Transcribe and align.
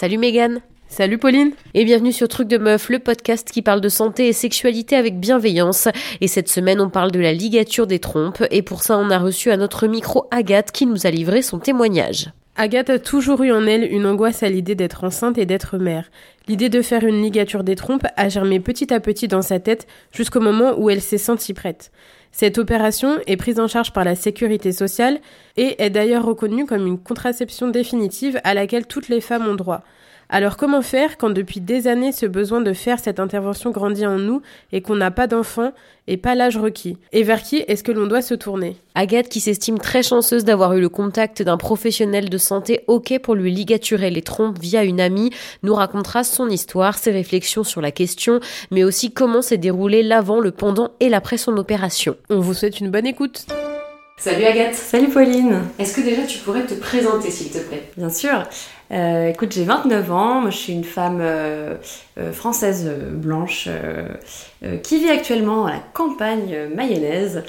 Salut 0.00 0.16
Megan 0.16 0.62
Salut 0.88 1.18
Pauline 1.18 1.52
Et 1.74 1.84
bienvenue 1.84 2.10
sur 2.10 2.26
Truc 2.26 2.48
de 2.48 2.56
Meuf, 2.56 2.88
le 2.88 3.00
podcast 3.00 3.50
qui 3.50 3.60
parle 3.60 3.82
de 3.82 3.90
santé 3.90 4.28
et 4.28 4.32
sexualité 4.32 4.96
avec 4.96 5.20
bienveillance. 5.20 5.88
Et 6.22 6.26
cette 6.26 6.48
semaine, 6.48 6.80
on 6.80 6.88
parle 6.88 7.10
de 7.10 7.20
la 7.20 7.34
ligature 7.34 7.86
des 7.86 7.98
trompes. 7.98 8.42
Et 8.50 8.62
pour 8.62 8.82
ça, 8.82 8.96
on 8.96 9.10
a 9.10 9.18
reçu 9.18 9.50
à 9.50 9.58
notre 9.58 9.86
micro 9.86 10.26
Agathe 10.30 10.72
qui 10.72 10.86
nous 10.86 11.06
a 11.06 11.10
livré 11.10 11.42
son 11.42 11.58
témoignage. 11.58 12.30
Agathe 12.56 12.88
a 12.88 12.98
toujours 12.98 13.42
eu 13.42 13.52
en 13.52 13.66
elle 13.66 13.92
une 13.92 14.06
angoisse 14.06 14.42
à 14.42 14.48
l'idée 14.48 14.74
d'être 14.74 15.04
enceinte 15.04 15.36
et 15.36 15.44
d'être 15.44 15.76
mère. 15.76 16.10
L'idée 16.48 16.70
de 16.70 16.80
faire 16.80 17.04
une 17.04 17.20
ligature 17.20 17.62
des 17.62 17.76
trompes 17.76 18.06
a 18.16 18.30
germé 18.30 18.58
petit 18.58 18.94
à 18.94 19.00
petit 19.00 19.28
dans 19.28 19.42
sa 19.42 19.60
tête 19.60 19.86
jusqu'au 20.12 20.40
moment 20.40 20.78
où 20.78 20.88
elle 20.88 21.02
s'est 21.02 21.18
sentie 21.18 21.52
prête. 21.52 21.92
Cette 22.32 22.58
opération 22.58 23.18
est 23.26 23.36
prise 23.36 23.58
en 23.58 23.68
charge 23.68 23.92
par 23.92 24.04
la 24.04 24.14
sécurité 24.14 24.72
sociale 24.72 25.20
et 25.56 25.82
est 25.82 25.90
d'ailleurs 25.90 26.24
reconnue 26.24 26.64
comme 26.64 26.86
une 26.86 26.98
contraception 26.98 27.68
définitive 27.68 28.40
à 28.44 28.54
laquelle 28.54 28.86
toutes 28.86 29.08
les 29.08 29.20
femmes 29.20 29.48
ont 29.48 29.54
droit. 29.54 29.82
Alors 30.32 30.56
comment 30.56 30.80
faire 30.80 31.18
quand 31.18 31.30
depuis 31.30 31.60
des 31.60 31.88
années 31.88 32.12
ce 32.12 32.24
besoin 32.24 32.60
de 32.60 32.72
faire 32.72 33.00
cette 33.00 33.18
intervention 33.18 33.72
grandit 33.72 34.06
en 34.06 34.16
nous 34.16 34.42
et 34.70 34.80
qu'on 34.80 34.94
n'a 34.94 35.10
pas 35.10 35.26
d'enfants 35.26 35.72
et 36.06 36.16
pas 36.16 36.36
l'âge 36.36 36.56
requis? 36.56 36.96
Et 37.10 37.24
vers 37.24 37.42
qui 37.42 37.64
est-ce 37.66 37.82
que 37.82 37.90
l'on 37.90 38.06
doit 38.06 38.22
se 38.22 38.34
tourner? 38.34 38.76
Agathe, 38.94 39.28
qui 39.28 39.40
s'estime 39.40 39.80
très 39.80 40.04
chanceuse 40.04 40.44
d'avoir 40.44 40.74
eu 40.74 40.80
le 40.80 40.88
contact 40.88 41.42
d'un 41.42 41.56
professionnel 41.56 42.30
de 42.30 42.38
santé 42.38 42.84
OK 42.86 43.18
pour 43.20 43.34
lui 43.34 43.50
ligaturer 43.50 44.10
les 44.10 44.22
trompes 44.22 44.60
via 44.60 44.84
une 44.84 45.00
amie, 45.00 45.30
nous 45.64 45.74
racontera 45.74 46.22
son 46.22 46.48
histoire, 46.48 46.96
ses 46.96 47.10
réflexions 47.10 47.64
sur 47.64 47.80
la 47.80 47.90
question, 47.90 48.38
mais 48.70 48.84
aussi 48.84 49.10
comment 49.10 49.42
s'est 49.42 49.58
déroulé 49.58 50.04
l'avant, 50.04 50.38
le 50.38 50.52
pendant 50.52 50.92
et 51.00 51.08
l'après 51.08 51.38
son 51.38 51.56
opération. 51.56 52.16
On 52.28 52.38
vous 52.38 52.54
souhaite 52.54 52.78
une 52.78 52.90
bonne 52.92 53.06
écoute. 53.06 53.46
Salut 54.20 54.44
Agathe. 54.44 54.74
Salut 54.74 55.08
Pauline. 55.08 55.62
Est-ce 55.78 55.96
que 55.96 56.02
déjà 56.02 56.24
tu 56.24 56.40
pourrais 56.40 56.66
te 56.66 56.74
présenter 56.74 57.30
s'il 57.30 57.50
te 57.50 57.56
plaît? 57.56 57.84
Bien 57.96 58.10
sûr. 58.10 58.42
Euh, 58.92 59.28
écoute, 59.28 59.50
j'ai 59.52 59.64
29 59.64 60.12
ans, 60.12 60.42
moi 60.42 60.50
je 60.50 60.58
suis 60.58 60.74
une 60.74 60.84
femme 60.84 61.20
euh, 61.22 61.76
euh, 62.18 62.30
française 62.30 62.86
blanche 63.12 63.70
qui 64.82 64.98
vit 64.98 65.08
actuellement 65.08 65.64
à 65.64 65.72
la 65.72 65.82
campagne 65.94 66.54
mayonnaise. 66.76 67.44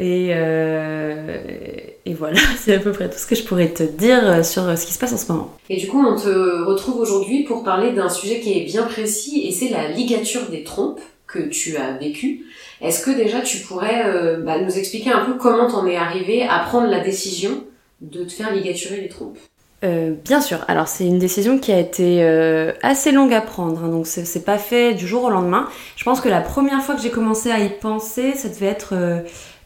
Et, 0.00 0.30
et 0.30 2.14
voilà, 2.14 2.40
c'est 2.58 2.74
à 2.74 2.80
peu 2.80 2.90
près 2.90 3.08
tout 3.08 3.18
ce 3.18 3.26
que 3.26 3.36
je 3.36 3.44
pourrais 3.44 3.68
te 3.68 3.84
dire 3.84 4.44
sur 4.44 4.76
ce 4.76 4.84
qui 4.84 4.92
se 4.92 4.98
passe 4.98 5.12
en 5.12 5.16
ce 5.16 5.30
moment. 5.30 5.56
Et 5.68 5.76
du 5.76 5.86
coup, 5.86 6.04
on 6.04 6.16
te 6.16 6.64
retrouve 6.64 6.96
aujourd'hui 6.96 7.44
pour 7.44 7.62
parler 7.62 7.92
d'un 7.92 8.08
sujet 8.08 8.40
qui 8.40 8.58
est 8.58 8.64
bien 8.64 8.82
précis 8.82 9.46
et 9.46 9.52
c'est 9.52 9.68
la 9.68 9.86
ligature 9.86 10.50
des 10.50 10.64
trompes 10.64 11.00
que 11.28 11.38
tu 11.38 11.76
as 11.76 11.92
vécu. 11.92 12.46
Est-ce 12.80 13.04
que 13.04 13.10
déjà 13.10 13.40
tu 13.40 13.58
pourrais 13.58 14.04
bah, 14.38 14.58
nous 14.58 14.78
expliquer 14.78 15.12
un 15.12 15.24
peu 15.24 15.34
comment 15.34 15.68
t'en 15.70 15.86
es 15.86 15.96
arrivé 15.96 16.42
à 16.42 16.60
prendre 16.60 16.88
la 16.88 17.00
décision 17.00 17.64
de 18.00 18.24
te 18.24 18.32
faire 18.32 18.52
ligaturer 18.52 19.00
les 19.00 19.08
trompes? 19.08 19.38
Euh, 19.82 20.12
bien 20.24 20.40
sûr. 20.40 20.58
Alors 20.68 20.88
c'est 20.88 21.06
une 21.06 21.18
décision 21.18 21.58
qui 21.58 21.72
a 21.72 21.78
été 21.78 22.22
euh, 22.22 22.72
assez 22.82 23.12
longue 23.12 23.32
à 23.32 23.40
prendre, 23.40 23.82
hein, 23.84 23.88
donc 23.88 24.06
c'est 24.06 24.44
pas 24.44 24.58
fait 24.58 24.92
du 24.92 25.06
jour 25.06 25.24
au 25.24 25.30
lendemain. 25.30 25.68
Je 25.96 26.04
pense 26.04 26.20
que 26.20 26.28
la 26.28 26.40
première 26.40 26.82
fois 26.82 26.94
que 26.94 27.00
j'ai 27.00 27.10
commencé 27.10 27.50
à 27.50 27.60
y 27.60 27.70
penser, 27.70 28.34
ça 28.34 28.48
devait 28.48 28.66
être 28.66 28.94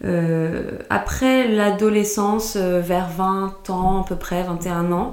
euh, 0.05 0.71
après 0.89 1.49
l'adolescence, 1.49 2.57
vers 2.57 3.09
20 3.09 3.71
ans 3.71 4.03
à 4.03 4.05
peu 4.09 4.17
près, 4.17 4.45
21 4.45 4.93
ans. 4.93 5.13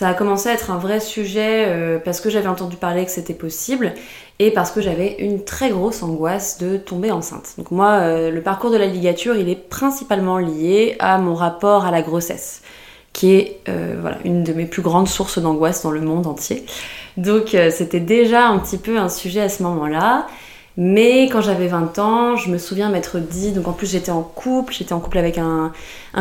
Ça 0.00 0.08
a 0.08 0.14
commencé 0.14 0.48
à 0.48 0.54
être 0.54 0.70
un 0.70 0.78
vrai 0.78 0.98
sujet 0.98 2.00
parce 2.06 2.22
que 2.22 2.30
j'avais 2.30 2.48
entendu 2.48 2.76
parler 2.76 3.04
que 3.04 3.10
c'était 3.10 3.34
possible 3.34 3.92
et 4.38 4.50
parce 4.50 4.70
que 4.70 4.80
j'avais 4.80 5.16
une 5.18 5.44
très 5.44 5.68
grosse 5.68 6.02
angoisse 6.02 6.56
de 6.56 6.78
tomber 6.78 7.10
enceinte. 7.10 7.50
Donc 7.58 7.70
moi, 7.70 8.30
le 8.30 8.40
parcours 8.40 8.70
de 8.70 8.78
la 8.78 8.86
ligature, 8.86 9.36
il 9.36 9.50
est 9.50 9.68
principalement 9.68 10.38
lié 10.38 10.96
à 11.00 11.18
mon 11.18 11.34
rapport 11.34 11.84
à 11.84 11.90
la 11.90 12.00
grossesse 12.00 12.62
qui 13.12 13.32
est 13.32 13.60
euh, 13.68 14.00
une 14.24 14.44
de 14.44 14.52
mes 14.52 14.66
plus 14.66 14.82
grandes 14.82 15.08
sources 15.08 15.38
d'angoisse 15.38 15.82
dans 15.82 15.90
le 15.90 16.00
monde 16.00 16.26
entier. 16.26 16.64
Donc 17.16 17.54
euh, 17.54 17.70
c'était 17.70 18.00
déjà 18.00 18.46
un 18.46 18.58
petit 18.58 18.78
peu 18.78 18.98
un 18.98 19.08
sujet 19.08 19.40
à 19.40 19.48
ce 19.48 19.62
moment-là. 19.62 20.26
Mais 20.82 21.24
quand 21.24 21.42
j'avais 21.42 21.66
20 21.66 21.98
ans, 21.98 22.36
je 22.36 22.50
me 22.50 22.56
souviens 22.56 22.88
m'être 22.88 23.18
dit, 23.18 23.52
donc 23.52 23.68
en 23.68 23.72
plus 23.72 23.90
j'étais 23.90 24.10
en 24.10 24.22
couple, 24.22 24.72
j'étais 24.72 24.94
en 24.94 25.00
couple 25.00 25.18
avec 25.18 25.36
un, 25.36 25.72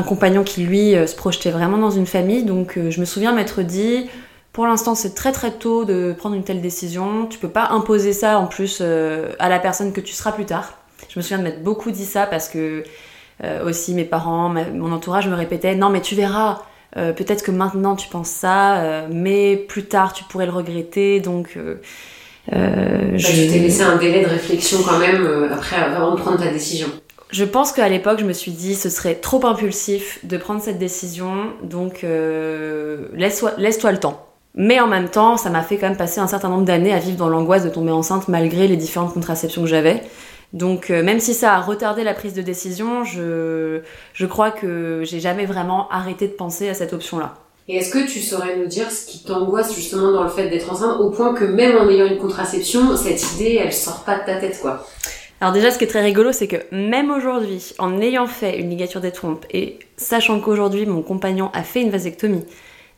compagnon 0.05 0.43
qui 0.43 0.63
lui 0.63 0.95
euh, 0.95 1.07
se 1.07 1.15
projetait 1.15 1.51
vraiment 1.51 1.77
dans 1.77 1.91
une 1.91 2.05
famille, 2.05 2.43
donc 2.43 2.77
je 2.77 2.99
me 2.99 3.05
souviens 3.05 3.31
m'être 3.31 3.61
dit, 3.61 4.09
pour 4.51 4.67
l'instant 4.67 4.95
c'est 4.95 5.15
très 5.15 5.31
très 5.31 5.51
tôt 5.51 5.85
de 5.85 6.13
prendre 6.17 6.35
une 6.35 6.43
telle 6.43 6.61
décision, 6.61 7.25
tu 7.25 7.39
peux 7.39 7.47
pas 7.47 7.69
imposer 7.69 8.11
ça 8.11 8.37
en 8.37 8.47
plus 8.47 8.81
à 8.81 9.47
la 9.47 9.59
personne 9.59 9.93
que 9.93 10.01
tu 10.01 10.11
seras 10.13 10.33
plus 10.33 10.45
tard. 10.45 10.73
Je 11.07 11.17
me 11.17 11.21
souviens 11.21 11.37
de 11.37 11.43
m'être 11.43 11.63
beaucoup 11.63 11.91
dit 11.91 12.05
ça 12.05 12.25
parce 12.25 12.49
que 12.49 12.83
aussi 13.63 13.93
mes 13.93 14.03
parents, 14.03 14.49
mon 14.49 14.91
entourage 14.91 15.29
me 15.29 15.35
répétaient, 15.35 15.75
non 15.75 15.89
mais 15.89 16.01
tu 16.01 16.15
verras, 16.15 16.63
euh, 16.97 17.13
peut-être 17.13 17.43
que 17.43 17.51
maintenant 17.51 17.95
tu 17.95 18.09
penses 18.09 18.29
ça, 18.29 18.77
euh, 18.77 19.07
mais 19.11 19.55
plus 19.55 19.85
tard 19.85 20.13
tu 20.13 20.23
pourrais 20.23 20.45
le 20.45 20.51
regretter. 20.51 21.19
Donc, 21.19 21.57
euh, 22.53 23.11
bah, 23.11 23.17
je... 23.17 23.51
t'es 23.51 23.59
laissé 23.59 23.81
un 23.81 23.97
délai 23.97 24.23
de 24.23 24.29
réflexion 24.29 24.79
quand 24.83 24.99
même 24.99 25.49
après 25.51 25.77
avant 25.77 26.15
de 26.15 26.19
prendre 26.19 26.39
ta 26.39 26.51
décision. 26.51 26.87
Je 27.31 27.43
pense 27.43 27.71
qu'à 27.71 27.87
l'époque, 27.89 28.19
je 28.19 28.25
me 28.25 28.33
suis 28.33 28.51
dit 28.51 28.73
ce 28.75 28.89
serait 28.89 29.15
trop 29.15 29.45
impulsif 29.45 30.19
de 30.23 30.37
prendre 30.37 30.61
cette 30.61 30.79
décision, 30.79 31.51
donc 31.61 32.03
laisse-toi 33.13 33.51
laisse 33.57 33.83
le 33.83 33.97
temps. 33.99 34.25
Mais 34.55 34.79
en 34.79 34.87
même 34.87 35.09
temps, 35.09 35.37
ça 35.37 35.49
m'a 35.49 35.61
fait 35.61 35.77
quand 35.77 35.87
même 35.87 35.97
passer 35.97 36.19
un 36.19 36.27
certain 36.27 36.49
nombre 36.49 36.65
d'années 36.65 36.93
à 36.93 36.99
vivre 36.99 37.17
dans 37.17 37.29
l'angoisse 37.29 37.63
de 37.63 37.69
tomber 37.69 37.91
enceinte 37.91 38.27
malgré 38.27 38.67
les 38.67 38.77
différentes 38.77 39.13
contraceptions 39.13 39.61
que 39.61 39.67
j'avais. 39.67 40.01
Donc 40.53 40.89
euh, 40.89 41.03
même 41.03 41.19
si 41.19 41.33
ça 41.33 41.53
a 41.53 41.61
retardé 41.61 42.03
la 42.03 42.13
prise 42.13 42.33
de 42.33 42.41
décision, 42.41 43.03
je, 43.03 43.81
je 44.13 44.25
crois 44.25 44.51
que 44.51 45.03
j'ai 45.03 45.19
jamais 45.19 45.45
vraiment 45.45 45.87
arrêté 45.89 46.27
de 46.27 46.33
penser 46.33 46.69
à 46.69 46.73
cette 46.73 46.93
option-là. 46.93 47.35
Et 47.71 47.75
est-ce 47.75 47.91
que 47.91 48.11
tu 48.11 48.19
saurais 48.19 48.57
nous 48.57 48.65
dire 48.65 48.89
ce 48.89 49.05
qui 49.05 49.23
t'angoisse 49.23 49.75
justement 49.75 50.11
dans 50.11 50.23
le 50.23 50.29
fait 50.29 50.49
d'être 50.49 50.71
enceinte 50.71 50.99
au 50.99 51.11
point 51.11 51.35
que 51.35 51.45
même 51.45 51.77
en 51.77 51.87
ayant 51.87 52.07
une 52.07 52.17
contraception, 52.17 52.97
cette 52.97 53.33
idée, 53.33 53.59
elle 53.63 53.71
sort 53.71 54.03
pas 54.03 54.17
de 54.17 54.25
ta 54.25 54.37
tête 54.37 54.59
quoi? 54.59 54.87
Alors 55.39 55.53
déjà, 55.53 55.69
ce 55.69 55.77
qui 55.77 55.83
est 55.83 55.87
très 55.87 56.01
rigolo, 56.01 56.31
c'est 56.31 56.47
que 56.47 56.57
même 56.71 57.11
aujourd'hui, 57.11 57.73
en 57.77 58.01
ayant 58.01 58.25
fait 58.25 58.57
une 58.57 58.71
ligature 58.71 59.01
des 59.01 59.11
trompes 59.11 59.45
et 59.51 59.77
sachant 59.97 60.39
qu'aujourd'hui 60.39 60.87
mon 60.87 61.03
compagnon 61.03 61.51
a 61.53 61.61
fait 61.61 61.81
une 61.81 61.91
vasectomie, 61.91 62.43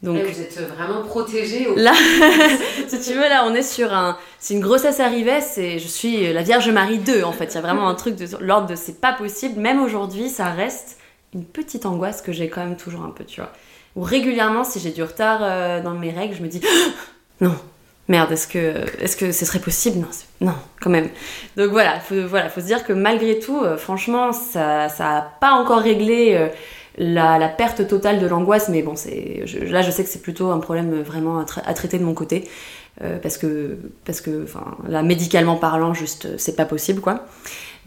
donc 0.04 0.18
vous 0.24 0.42
êtes 0.42 0.60
vraiment 0.60 1.04
protégée. 1.04 1.68
Là, 1.76 1.94
si 2.88 3.00
tu 3.02 3.14
veux, 3.14 3.28
là, 3.28 3.44
on 3.46 3.54
est 3.54 3.64
sur 3.64 3.94
un. 3.94 4.18
Si 4.40 4.54
une 4.54 4.62
grossesse 4.62 5.02
arrivait, 5.02 5.42
c'est 5.42 5.80
je 5.80 5.88
suis 5.88 6.32
la 6.32 6.44
Vierge 6.44 6.70
Marie 6.70 6.98
2 6.98 7.24
en 7.24 7.34
fait. 7.34 7.48
Il 7.48 7.56
y 7.56 7.58
a 7.58 7.62
vraiment 7.62 7.90
un 7.90 7.94
truc 7.94 8.16
de 8.16 8.26
l'ordre 8.40 8.68
de 8.68 8.76
c'est 8.76 9.02
pas 9.02 9.12
possible. 9.12 9.60
Même 9.60 9.84
aujourd'hui, 9.84 10.30
ça 10.30 10.46
reste 10.46 10.98
une 11.36 11.44
petite 11.44 11.86
angoisse 11.86 12.22
que 12.22 12.32
j'ai 12.32 12.50
quand 12.50 12.64
même 12.64 12.78
toujours 12.78 13.04
un 13.04 13.12
peu, 13.12 13.26
tu 13.26 13.42
vois. 13.42 13.52
Ou 13.96 14.04
régulièrement, 14.04 14.64
si 14.64 14.80
j'ai 14.80 14.92
du 14.92 15.04
retard 15.04 15.40
euh, 15.42 15.82
dans 15.82 15.92
mes 15.92 16.12
règles, 16.12 16.36
je 16.36 16.42
me 16.42 16.48
dis 16.48 16.62
non, 17.42 17.56
merde, 18.08 18.32
est-ce 18.32 18.48
que, 18.48 18.76
est-ce 19.02 19.18
que 19.18 19.32
ce 19.32 19.46
serait 19.46 19.60
possible? 19.60 20.00
Non, 20.00 20.08
non, 20.40 20.56
quand 20.80 20.90
même. 20.90 21.10
Donc 21.58 21.72
voilà, 21.72 22.00
faut, 22.00 22.28
voilà, 22.28 22.50
faut 22.50 22.62
se 22.62 22.66
dire 22.66 22.86
que 22.86 22.94
malgré 22.94 23.40
tout, 23.40 23.62
euh, 23.62 23.78
franchement, 23.78 24.32
ça, 24.32 24.90
ça 24.90 25.18
a 25.18 25.22
pas 25.22 25.52
encore 25.52 25.80
réglé. 25.80 26.36
Euh, 26.36 26.48
la, 26.98 27.48
perte 27.48 27.88
totale 27.88 28.20
de 28.20 28.28
l'angoisse, 28.28 28.68
mais 28.68 28.82
bon, 28.82 28.98
c'est 28.98 29.46
là 29.70 29.82
je 29.82 29.90
sais 29.90 30.04
que 30.04 30.10
c'est 30.10 30.22
plutôt 30.22 30.52
un 30.52 30.60
problème 30.60 31.02
vraiment 31.02 31.40
à, 31.40 31.74
traiter 31.74 31.98
de 31.98 32.04
mon 32.04 32.14
côté, 32.14 32.50
parce 33.24 33.38
que, 33.38 33.78
parce 34.04 34.20
que 34.20 34.46
là, 34.90 35.02
médicalement 35.02 35.56
parlant, 35.56 35.94
juste, 35.94 36.38
c'est 36.38 36.58
pas 36.58 36.66
possible, 36.66 37.00
quoi. 37.00 37.26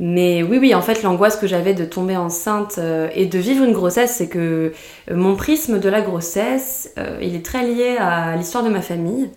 Mais 0.00 0.43
oui, 0.43 0.59
oui, 0.59 0.75
en 0.75 0.82
fait, 0.82 1.03
l'angoisse 1.03 1.37
que 1.37 1.47
j'avais 1.47 1.75
de 1.75 1.84
tomber 1.84 2.16
enceinte 2.16 2.77
euh, 2.78 3.09
et 3.15 3.27
de 3.27 3.38
vivre 3.38 3.65
une 3.65 3.72
grossesse, 3.72 4.16
c'est 4.16 4.28
que 4.28 4.72
euh, 5.10 5.15
mon 5.15 5.37
prisme 5.37 5.78
de 5.78 5.88
la 5.88 6.00
grossesse, 6.00 6.93
il 7.21 7.34
est 7.37 7.44
très 7.44 7.65
lié 7.66 7.97
à 7.99 8.37
l'histoire 8.37 8.65
de 8.65 8.71
ma 8.71 8.82
famille 8.82 9.31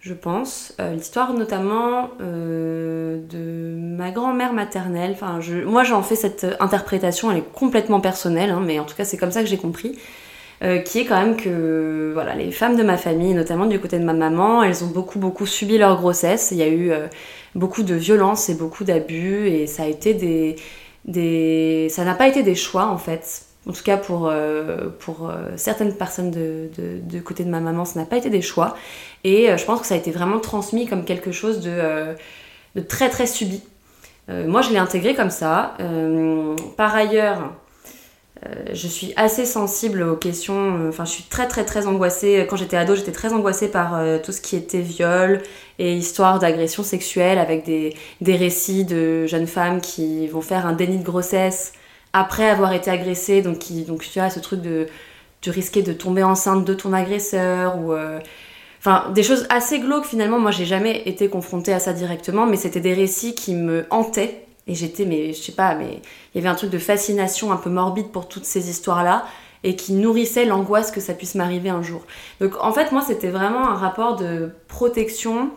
je 0.00 0.14
pense. 0.14 0.74
Euh, 0.80 0.94
l'histoire 0.94 1.34
notamment 1.34 2.10
euh, 2.20 3.20
de 3.28 3.76
ma 3.96 4.10
grand-mère 4.10 4.52
maternelle. 4.52 5.12
Enfin, 5.12 5.40
moi 5.66 5.84
j'en 5.84 6.02
fais 6.02 6.16
cette 6.16 6.46
interprétation, 6.58 7.30
elle 7.30 7.38
est 7.38 7.52
complètement 7.52 8.00
personnelle, 8.00 8.50
hein, 8.50 8.62
mais 8.64 8.78
en 8.78 8.84
tout 8.84 8.96
cas 8.96 9.04
c'est 9.04 9.18
comme 9.18 9.30
ça 9.30 9.42
que 9.42 9.48
j'ai 9.48 9.58
compris. 9.58 9.98
Euh, 10.62 10.78
qui 10.78 11.00
est 11.00 11.04
quand 11.06 11.18
même 11.18 11.36
que 11.36 12.10
voilà, 12.12 12.34
les 12.34 12.50
femmes 12.50 12.76
de 12.76 12.82
ma 12.82 12.98
famille, 12.98 13.32
notamment 13.32 13.64
du 13.64 13.80
côté 13.80 13.98
de 13.98 14.04
ma 14.04 14.12
maman, 14.12 14.62
elles 14.62 14.84
ont 14.84 14.88
beaucoup 14.88 15.18
beaucoup 15.18 15.46
subi 15.46 15.78
leur 15.78 15.96
grossesse. 15.96 16.50
Il 16.50 16.58
y 16.58 16.62
a 16.62 16.68
eu 16.68 16.92
beaucoup 17.54 17.82
de 17.82 17.94
violence 17.94 18.50
et 18.50 18.54
beaucoup 18.54 18.84
d'abus 18.84 19.46
et 19.48 19.66
ça 19.66 19.84
a 19.84 19.86
été 19.86 20.12
des, 20.12 20.56
des... 21.06 21.88
ça 21.90 22.04
n'a 22.04 22.14
pas 22.14 22.28
été 22.28 22.42
des 22.42 22.54
choix 22.54 22.86
en 22.88 22.98
fait 22.98 23.46
en 23.68 23.72
tout 23.72 23.82
cas 23.82 23.96
pour, 23.96 24.28
euh, 24.28 24.88
pour 25.00 25.28
euh, 25.28 25.50
certaines 25.56 25.94
personnes 25.94 26.30
de, 26.30 26.70
de, 26.76 27.20
côté 27.20 27.44
de 27.44 27.50
ma 27.50 27.60
maman, 27.60 27.84
ça 27.84 28.00
n'a 28.00 28.06
pas 28.06 28.16
été 28.16 28.30
des 28.30 28.42
choix. 28.42 28.74
Et 29.24 29.50
euh, 29.50 29.56
je 29.56 29.64
pense 29.64 29.80
que 29.80 29.86
ça 29.86 29.94
a 29.94 29.98
été 29.98 30.10
vraiment 30.10 30.40
transmis 30.40 30.86
comme 30.86 31.04
quelque 31.04 31.30
chose 31.30 31.60
de, 31.60 32.14
de 32.74 32.80
très 32.80 33.10
très 33.10 33.26
subi. 33.26 33.62
moi, 34.28 34.62
je 34.62 34.70
l'ai 34.70 34.78
intégré 34.78 35.14
comme 35.14 35.30
ça. 35.30 35.76
par 36.76 36.94
ailleurs, 36.94 37.52
je 38.72 38.86
suis 38.86 39.12
assez 39.16 39.44
sensible 39.44 40.02
aux 40.02 40.16
questions. 40.16 40.88
Enfin, 40.88 41.04
je 41.04 41.10
suis 41.10 41.24
très 41.24 41.46
très 41.46 41.64
très 41.64 41.86
angoissée. 41.86 42.46
Quand 42.48 42.56
j'étais 42.56 42.76
ado, 42.76 42.94
j'étais 42.94 43.12
très 43.12 43.32
angoissée 43.32 43.68
par 43.68 44.00
tout 44.22 44.32
ce 44.32 44.40
qui 44.40 44.56
était 44.56 44.80
viol 44.80 45.42
et 45.78 45.94
histoire 45.94 46.38
d'agression 46.38 46.82
sexuelle 46.82 47.38
avec 47.38 47.64
des, 47.64 47.94
des 48.20 48.36
récits 48.36 48.84
de 48.84 49.26
jeunes 49.26 49.46
femmes 49.46 49.80
qui 49.80 50.26
vont 50.28 50.42
faire 50.42 50.66
un 50.66 50.72
déni 50.72 50.98
de 50.98 51.04
grossesse 51.04 51.72
après 52.12 52.48
avoir 52.48 52.72
été 52.72 52.90
agressé, 52.90 53.42
donc, 53.42 53.58
donc 53.86 54.02
tu 54.02 54.18
as 54.18 54.30
ce 54.30 54.40
truc 54.40 54.60
de, 54.60 54.86
de 55.42 55.50
risquer 55.50 55.82
de 55.82 55.92
tomber 55.92 56.22
enceinte 56.22 56.64
de 56.64 56.74
ton 56.74 56.92
agresseur, 56.92 57.78
ou 57.78 57.92
euh, 57.92 58.18
enfin 58.78 59.10
des 59.14 59.22
choses 59.22 59.46
assez 59.48 59.78
glauques 59.78 60.06
finalement. 60.06 60.38
Moi, 60.38 60.50
j'ai 60.50 60.64
jamais 60.64 61.02
été 61.06 61.28
confrontée 61.28 61.72
à 61.72 61.78
ça 61.78 61.92
directement, 61.92 62.46
mais 62.46 62.56
c'était 62.56 62.80
des 62.80 62.94
récits 62.94 63.34
qui 63.34 63.54
me 63.54 63.86
hantaient. 63.90 64.46
Et 64.70 64.74
j'étais, 64.76 65.04
mais 65.04 65.32
je 65.32 65.42
sais 65.42 65.52
pas, 65.52 65.74
mais 65.74 66.00
il 66.32 66.38
y 66.38 66.40
avait 66.40 66.48
un 66.48 66.54
truc 66.54 66.70
de 66.70 66.78
fascination 66.78 67.50
un 67.50 67.56
peu 67.56 67.70
morbide 67.70 68.12
pour 68.12 68.28
toutes 68.28 68.44
ces 68.44 68.70
histoires-là 68.70 69.26
et 69.64 69.74
qui 69.74 69.92
nourrissait 69.92 70.44
l'angoisse 70.44 70.92
que 70.92 71.00
ça 71.00 71.12
puisse 71.12 71.34
m'arriver 71.34 71.70
un 71.70 71.82
jour. 71.82 72.02
Donc 72.40 72.52
en 72.60 72.72
fait, 72.72 72.92
moi, 72.92 73.02
c'était 73.04 73.30
vraiment 73.30 73.68
un 73.68 73.74
rapport 73.74 74.14
de 74.14 74.50
protection. 74.68 75.50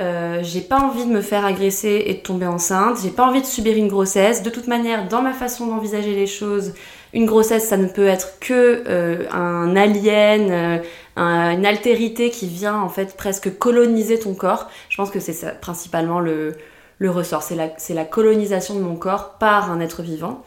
Euh, 0.00 0.40
j'ai 0.42 0.60
pas 0.60 0.80
envie 0.80 1.04
de 1.04 1.10
me 1.10 1.20
faire 1.20 1.44
agresser 1.46 2.02
et 2.06 2.14
de 2.14 2.18
tomber 2.18 2.46
enceinte. 2.46 2.98
J'ai 3.00 3.10
pas 3.10 3.28
envie 3.28 3.42
de 3.42 3.46
subir 3.46 3.76
une 3.76 3.86
grossesse. 3.86 4.42
De 4.42 4.50
toute 4.50 4.66
manière, 4.66 5.06
dans 5.06 5.22
ma 5.22 5.32
façon 5.32 5.68
d'envisager 5.68 6.16
les 6.16 6.26
choses, 6.26 6.74
une 7.14 7.26
grossesse, 7.26 7.68
ça 7.68 7.76
ne 7.76 7.86
peut 7.86 8.08
être 8.08 8.40
que 8.40 8.82
euh, 8.88 9.30
un 9.30 9.76
alien, 9.76 10.50
euh, 10.50 10.78
une 11.16 11.64
altérité 11.64 12.30
qui 12.30 12.48
vient 12.48 12.80
en 12.80 12.88
fait 12.88 13.16
presque 13.16 13.56
coloniser 13.56 14.18
ton 14.18 14.34
corps. 14.34 14.68
Je 14.88 14.96
pense 14.96 15.12
que 15.12 15.20
c'est 15.20 15.60
principalement 15.60 16.18
le, 16.18 16.56
le 16.98 17.10
ressort. 17.10 17.42
C'est 17.42 17.94
la, 17.94 18.04
colonisation 18.04 18.74
de 18.74 18.80
mon 18.80 18.96
corps 18.96 19.34
par 19.38 19.70
un 19.70 19.80
être 19.80 20.02
vivant. 20.02 20.44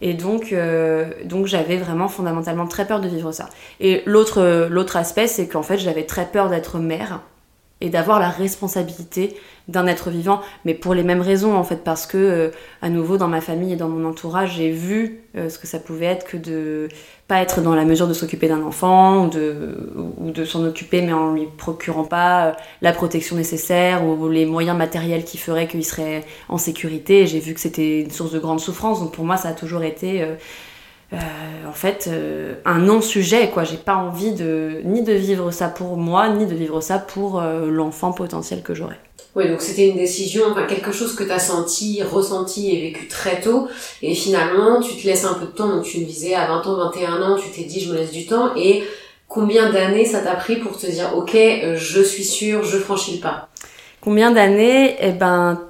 Et 0.00 0.14
donc, 0.14 0.52
euh, 0.52 1.10
j'avais 1.44 1.76
vraiment 1.76 2.08
fondamentalement 2.08 2.66
très 2.66 2.86
peur 2.86 3.00
de 3.00 3.08
vivre 3.08 3.32
ça. 3.32 3.48
Et 3.80 4.02
l'autre, 4.06 4.68
l'autre 4.68 4.96
aspect, 4.96 5.26
c'est 5.26 5.48
qu'en 5.48 5.62
fait, 5.62 5.78
j'avais 5.78 6.04
très 6.04 6.26
peur 6.26 6.50
d'être 6.50 6.78
mère 6.78 7.20
et 7.80 7.90
d'avoir 7.90 8.18
la 8.18 8.28
responsabilité 8.28 9.36
d'un 9.66 9.86
être 9.86 10.10
vivant, 10.10 10.40
mais 10.64 10.74
pour 10.74 10.94
les 10.94 11.02
mêmes 11.02 11.22
raisons 11.22 11.56
en 11.56 11.64
fait, 11.64 11.82
parce 11.84 12.06
que 12.06 12.18
euh, 12.18 12.50
à 12.82 12.90
nouveau 12.90 13.16
dans 13.16 13.28
ma 13.28 13.40
famille 13.40 13.72
et 13.72 13.76
dans 13.76 13.88
mon 13.88 14.06
entourage, 14.06 14.56
j'ai 14.56 14.70
vu 14.70 15.22
euh, 15.36 15.48
ce 15.48 15.58
que 15.58 15.66
ça 15.66 15.78
pouvait 15.78 16.06
être 16.06 16.26
que 16.26 16.36
de 16.36 16.88
pas 17.28 17.40
être 17.40 17.62
dans 17.62 17.74
la 17.74 17.86
mesure 17.86 18.06
de 18.06 18.12
s'occuper 18.12 18.46
d'un 18.48 18.62
enfant 18.62 19.24
ou 19.24 19.30
de, 19.30 19.90
ou 20.18 20.30
de 20.30 20.44
s'en 20.44 20.64
occuper 20.64 21.00
mais 21.00 21.14
en 21.14 21.32
lui 21.32 21.46
procurant 21.56 22.04
pas 22.04 22.46
euh, 22.46 22.52
la 22.82 22.92
protection 22.92 23.36
nécessaire 23.36 24.04
ou 24.04 24.28
les 24.28 24.44
moyens 24.44 24.76
matériels 24.76 25.24
qui 25.24 25.38
feraient 25.38 25.66
qu'il 25.66 25.84
serait 25.84 26.24
en 26.50 26.58
sécurité. 26.58 27.26
J'ai 27.26 27.40
vu 27.40 27.54
que 27.54 27.60
c'était 27.60 28.02
une 28.02 28.10
source 28.10 28.32
de 28.32 28.38
grande 28.38 28.60
souffrance, 28.60 29.00
donc 29.00 29.12
pour 29.12 29.24
moi 29.24 29.38
ça 29.38 29.48
a 29.48 29.54
toujours 29.54 29.82
été 29.82 30.26
en 31.12 31.72
fait 31.72 32.10
un 32.64 32.78
non-sujet 32.78 33.50
quoi 33.50 33.64
j'ai 33.64 33.76
pas 33.76 33.96
envie 33.96 34.32
de 34.32 34.80
ni 34.84 35.02
de 35.02 35.12
vivre 35.12 35.50
ça 35.50 35.68
pour 35.68 35.96
moi 35.96 36.28
ni 36.28 36.46
de 36.46 36.54
vivre 36.54 36.80
ça 36.80 36.98
pour 36.98 37.40
l'enfant 37.40 38.12
potentiel 38.12 38.62
que 38.62 38.74
j'aurais 38.74 38.98
oui, 39.36 39.48
donc 39.48 39.60
c'était 39.62 39.88
une 39.88 39.96
décision, 39.96 40.44
enfin 40.50 40.64
quelque 40.64 40.92
chose 40.92 41.16
que 41.16 41.24
tu 41.24 41.32
as 41.32 41.40
senti, 41.40 42.02
ressenti 42.04 42.70
et 42.70 42.80
vécu 42.80 43.08
très 43.08 43.40
tôt. 43.40 43.68
Et 44.00 44.14
finalement, 44.14 44.80
tu 44.80 44.94
te 44.94 45.06
laisses 45.06 45.24
un 45.24 45.34
peu 45.34 45.46
de 45.46 45.50
temps. 45.50 45.68
Donc 45.68 45.84
tu 45.84 45.98
me 45.98 46.04
disais 46.04 46.34
à 46.34 46.46
20 46.46 46.66
ans, 46.66 46.76
21 46.90 47.22
ans, 47.22 47.36
tu 47.36 47.50
t'es 47.50 47.64
dit 47.64 47.80
je 47.80 47.90
me 47.92 47.96
laisse 47.96 48.12
du 48.12 48.26
temps. 48.26 48.54
Et 48.56 48.84
combien 49.26 49.72
d'années 49.72 50.04
ça 50.04 50.20
t'a 50.20 50.36
pris 50.36 50.56
pour 50.56 50.78
te 50.78 50.86
dire 50.86 51.16
ok, 51.16 51.34
euh, 51.34 51.76
je 51.76 52.00
suis 52.00 52.24
sûre, 52.24 52.62
je 52.62 52.78
franchis 52.78 53.16
le 53.16 53.20
pas? 53.20 53.48
Combien 54.00 54.30
d'années? 54.30 54.96
Eh 55.00 55.10
ben 55.10 55.60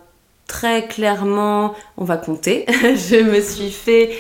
très 0.47 0.87
clairement, 0.87 1.75
on 1.97 2.05
va 2.05 2.19
compter. 2.19 2.67
je 2.69 3.23
me 3.23 3.41
suis 3.41 3.71
fait... 3.71 4.11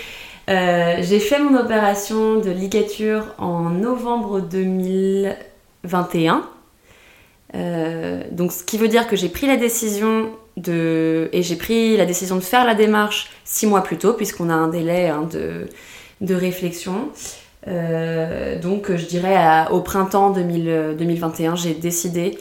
Euh, 0.48 0.96
j'ai 1.00 1.20
fait 1.20 1.38
mon 1.38 1.58
opération 1.58 2.38
de 2.38 2.50
ligature 2.50 3.34
en 3.38 3.70
novembre 3.70 4.40
2021. 4.40 6.42
Euh, 7.54 8.22
donc 8.30 8.52
ce 8.52 8.64
qui 8.64 8.76
veut 8.78 8.88
dire 8.88 9.06
que 9.06 9.16
j'ai 9.16 9.28
pris 9.28 9.46
la 9.46 9.56
décision 9.56 10.30
de 10.56 11.28
et 11.32 11.42
j'ai 11.42 11.56
pris 11.56 11.96
la 11.96 12.04
décision 12.04 12.36
de 12.36 12.40
faire 12.40 12.66
la 12.66 12.74
démarche 12.74 13.30
six 13.44 13.66
mois 13.66 13.82
plus 13.82 13.96
tôt 13.96 14.12
puisqu'on 14.12 14.50
a 14.50 14.54
un 14.54 14.68
délai 14.68 15.08
hein, 15.08 15.26
de, 15.32 15.68
de 16.20 16.34
réflexion. 16.34 17.08
Euh, 17.66 18.60
donc 18.60 18.94
je 18.94 19.06
dirais 19.06 19.64
au 19.70 19.80
printemps 19.80 20.28
2021 20.30 21.56
j'ai 21.56 21.72
décidé 21.72 22.38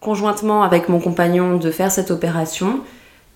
conjointement 0.00 0.64
avec 0.64 0.88
mon 0.88 0.98
compagnon 0.98 1.56
de 1.56 1.70
faire 1.70 1.92
cette 1.92 2.10
opération. 2.10 2.80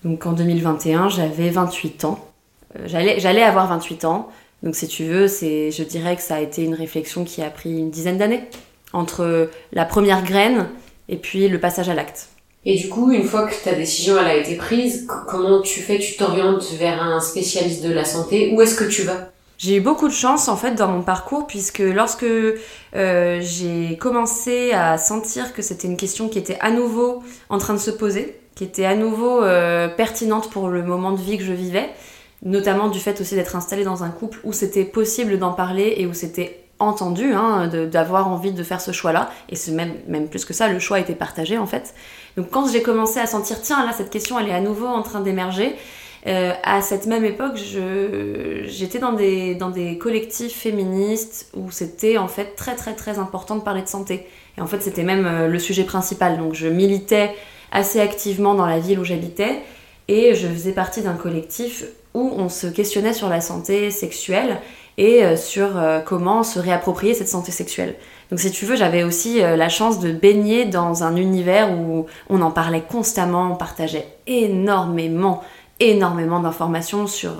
Donc 0.03 0.25
en 0.25 0.33
2021 0.33 1.07
j'avais 1.09 1.49
28 1.49 2.03
ans. 2.05 2.28
Euh, 2.75 2.83
j'allais, 2.85 3.19
j'allais 3.19 3.43
avoir 3.43 3.67
28 3.67 4.05
ans. 4.05 4.29
Donc 4.63 4.75
si 4.75 4.87
tu 4.87 5.05
veux, 5.05 5.27
c'est, 5.27 5.71
je 5.71 5.83
dirais 5.83 6.15
que 6.15 6.21
ça 6.21 6.35
a 6.35 6.39
été 6.39 6.63
une 6.63 6.75
réflexion 6.75 7.23
qui 7.23 7.41
a 7.41 7.49
pris 7.49 7.77
une 7.77 7.89
dizaine 7.89 8.17
d'années. 8.17 8.43
Entre 8.91 9.49
la 9.71 9.85
première 9.85 10.23
graine 10.23 10.67
et 11.09 11.17
puis 11.17 11.47
le 11.47 11.59
passage 11.59 11.89
à 11.89 11.93
l'acte. 11.93 12.29
Et 12.65 12.75
du 12.75 12.89
coup, 12.89 13.11
une 13.11 13.23
fois 13.23 13.47
que 13.47 13.53
ta 13.63 13.73
décision 13.73 14.17
elle 14.19 14.27
a 14.27 14.35
été 14.35 14.55
prise, 14.55 15.07
comment 15.27 15.61
tu 15.61 15.79
fais? 15.79 15.99
Tu 15.99 16.17
t'orientes 16.17 16.71
vers 16.73 17.01
un 17.01 17.19
spécialiste 17.19 17.83
de 17.83 17.93
la 17.93 18.03
santé? 18.03 18.51
Où 18.53 18.61
est-ce 18.61 18.75
que 18.75 18.83
tu 18.83 19.03
vas? 19.03 19.29
J'ai 19.57 19.75
eu 19.75 19.81
beaucoup 19.81 20.07
de 20.07 20.13
chance 20.13 20.47
en 20.47 20.55
fait 20.55 20.75
dans 20.75 20.87
mon 20.87 21.01
parcours 21.01 21.45
puisque 21.45 21.79
lorsque 21.79 22.23
euh, 22.23 23.39
j'ai 23.41 23.97
commencé 23.97 24.71
à 24.71 24.97
sentir 24.97 25.53
que 25.53 25.61
c'était 25.61 25.87
une 25.87 25.97
question 25.97 26.29
qui 26.29 26.39
était 26.39 26.57
à 26.61 26.71
nouveau 26.71 27.23
en 27.49 27.57
train 27.57 27.73
de 27.73 27.79
se 27.79 27.91
poser, 27.91 28.39
qui 28.55 28.63
était 28.63 28.85
à 28.85 28.95
nouveau 28.95 29.43
euh, 29.43 29.89
pertinente 29.89 30.49
pour 30.49 30.69
le 30.69 30.81
moment 30.81 31.11
de 31.11 31.21
vie 31.21 31.37
que 31.37 31.43
je 31.43 31.51
vivais, 31.51 31.89
notamment 32.43 32.87
du 32.87 32.99
fait 32.99 33.19
aussi 33.21 33.35
d'être 33.35 33.55
installée 33.55 33.83
dans 33.83 34.03
un 34.03 34.09
couple 34.09 34.39
où 34.43 34.53
c'était 34.53 34.85
possible 34.85 35.37
d'en 35.37 35.51
parler 35.51 35.95
et 35.97 36.05
où 36.05 36.13
c'était 36.13 36.63
entendu 36.79 37.33
hein, 37.33 37.67
d'avoir 37.67 38.29
envie 38.29 38.53
de 38.53 38.63
faire 38.63 38.79
ce 38.79 38.91
choix-là. 38.91 39.29
Et 39.49 39.71
même, 39.71 39.93
même 40.07 40.27
plus 40.29 40.45
que 40.45 40.53
ça, 40.53 40.69
le 40.69 40.79
choix 40.79 40.99
était 40.99 41.15
partagé 41.15 41.57
en 41.57 41.65
fait. 41.67 41.93
Donc 42.37 42.49
quand 42.49 42.71
j'ai 42.71 42.81
commencé 42.81 43.19
à 43.19 43.27
sentir, 43.27 43.61
tiens, 43.61 43.85
là, 43.85 43.91
cette 43.91 44.09
question, 44.09 44.39
elle 44.39 44.47
est 44.47 44.53
à 44.53 44.61
nouveau 44.61 44.87
en 44.87 45.01
train 45.01 45.19
d'émerger, 45.19 45.75
euh, 46.27 46.53
à 46.63 46.81
cette 46.81 47.05
même 47.05 47.23
époque, 47.23 47.55
j'étais 48.65 48.99
dans 48.99 49.13
des, 49.13 49.55
dans 49.55 49.69
des 49.69 49.97
collectifs 49.97 50.53
féministes 50.53 51.49
où 51.55 51.71
c'était 51.71 52.17
en 52.17 52.27
fait 52.27 52.55
très 52.55 52.75
très 52.75 52.93
très 52.93 53.19
important 53.19 53.55
de 53.55 53.61
parler 53.61 53.81
de 53.81 53.87
santé. 53.87 54.27
Et 54.57 54.61
en 54.61 54.67
fait, 54.67 54.81
c'était 54.81 55.03
même 55.03 55.25
euh, 55.25 55.47
le 55.47 55.59
sujet 55.59 55.83
principal. 55.83 56.37
Donc 56.37 56.53
je 56.53 56.67
militais 56.67 57.35
assez 57.71 57.99
activement 57.99 58.53
dans 58.53 58.65
la 58.65 58.79
ville 58.79 58.99
où 58.99 59.03
j'habitais 59.03 59.61
et 60.07 60.33
je 60.33 60.47
faisais 60.47 60.71
partie 60.71 61.01
d'un 61.01 61.13
collectif 61.13 61.85
où 62.13 62.33
on 62.37 62.49
se 62.49 62.67
questionnait 62.67 63.13
sur 63.13 63.29
la 63.29 63.41
santé 63.41 63.91
sexuelle 63.91 64.59
et 64.97 65.23
euh, 65.23 65.37
sur 65.37 65.77
euh, 65.77 65.99
comment 65.99 66.43
se 66.43 66.59
réapproprier 66.59 67.13
cette 67.13 67.29
santé 67.29 67.51
sexuelle. 67.51 67.95
Donc 68.29 68.39
si 68.39 68.51
tu 68.51 68.65
veux, 68.65 68.75
j'avais 68.75 69.03
aussi 69.03 69.41
euh, 69.41 69.55
la 69.55 69.69
chance 69.69 69.99
de 69.99 70.11
baigner 70.11 70.65
dans 70.65 71.03
un 71.03 71.15
univers 71.15 71.71
où 71.71 72.05
on 72.29 72.41
en 72.41 72.51
parlait 72.51 72.81
constamment, 72.81 73.53
on 73.53 73.55
partageait 73.55 74.07
énormément, 74.27 75.41
énormément 75.79 76.41
d'informations 76.41 77.07
sur 77.07 77.37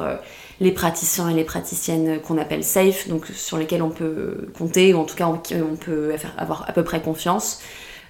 les 0.62 0.72
praticiens 0.72 1.30
et 1.30 1.34
les 1.34 1.44
praticiennes 1.44 2.20
qu'on 2.22 2.38
appelle 2.38 2.64
safe, 2.64 3.10
donc 3.10 3.28
sur 3.28 3.58
lesquels 3.58 3.84
on 3.84 3.90
peut 3.90 4.50
compter, 4.58 4.94
ou 4.94 5.00
en 5.00 5.04
tout 5.04 5.16
cas 5.16 5.28
on, 5.28 5.76
peut 5.76 6.14
avoir 6.38 6.66
à 6.68 6.72
peu 6.72 6.84
près 6.84 7.02
confiance. 7.02 7.62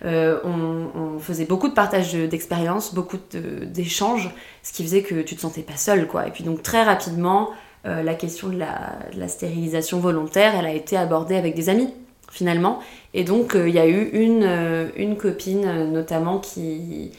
On, 0.04 1.20
faisait 1.20 1.46
beaucoup 1.46 1.68
de 1.68 1.74
partage 1.74 2.14
d'expériences, 2.14 2.94
beaucoup 2.94 3.18
d'échanges, 3.34 4.30
ce 4.64 4.72
qui 4.72 4.84
faisait 4.84 5.04
que 5.04 5.22
tu 5.22 5.36
te 5.36 5.42
sentais 5.42 5.62
pas 5.62 5.76
seule, 5.76 6.08
quoi. 6.08 6.28
Et 6.28 6.32
puis 6.32 6.44
donc 6.44 6.64
très 6.64 6.84
rapidement, 6.84 7.50
euh, 7.86 8.04
la 8.04 8.14
question 8.14 8.50
de 8.50 8.58
la, 8.58 9.28
stérilisation 9.28 10.00
volontaire, 10.00 10.54
elle 10.56 10.66
a 10.66 10.74
été 10.74 10.98
abordée 10.98 11.36
avec 11.36 11.56
des 11.56 11.70
amis 11.70 11.90
finalement. 12.32 12.80
Et 13.14 13.24
donc 13.24 13.56
euh, 13.56 13.70
il 13.70 13.76
y 13.76 13.80
a 13.80 13.88
eu 13.88 14.10
une, 14.10 14.44
euh, 14.44 14.90
une 14.98 15.16
copine 15.16 15.92
notamment 15.92 16.40
qui, 16.40 17.12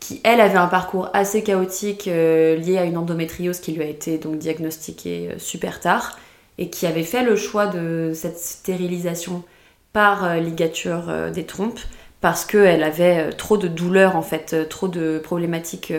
qui, 0.00 0.20
elle, 0.24 0.40
avait 0.40 0.58
un 0.58 0.66
parcours 0.66 1.10
assez 1.12 1.42
chaotique 1.42 2.06
lié 2.06 2.78
à 2.78 2.84
une 2.84 2.96
endométriose 2.96 3.60
qui 3.60 3.72
lui 3.72 3.82
a 3.82 3.86
été 3.86 4.18
donc 4.18 4.38
diagnostiquée 4.38 5.34
super 5.36 5.80
tard 5.80 6.18
et 6.56 6.70
qui 6.70 6.86
avait 6.86 7.04
fait 7.04 7.22
le 7.22 7.36
choix 7.36 7.66
de 7.66 8.12
cette 8.14 8.38
stérilisation 8.38 9.44
par 9.92 10.36
ligature 10.36 11.30
des 11.32 11.44
trompes 11.44 11.80
parce 12.20 12.44
qu'elle 12.44 12.82
avait 12.82 13.30
trop 13.30 13.56
de 13.56 13.68
douleurs 13.68 14.16
en 14.16 14.22
fait, 14.22 14.68
trop 14.68 14.88
de 14.88 15.18
problématiques 15.18 15.92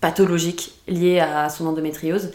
pathologiques 0.00 0.74
liées 0.88 1.20
à 1.20 1.48
son 1.50 1.66
endométriose. 1.66 2.30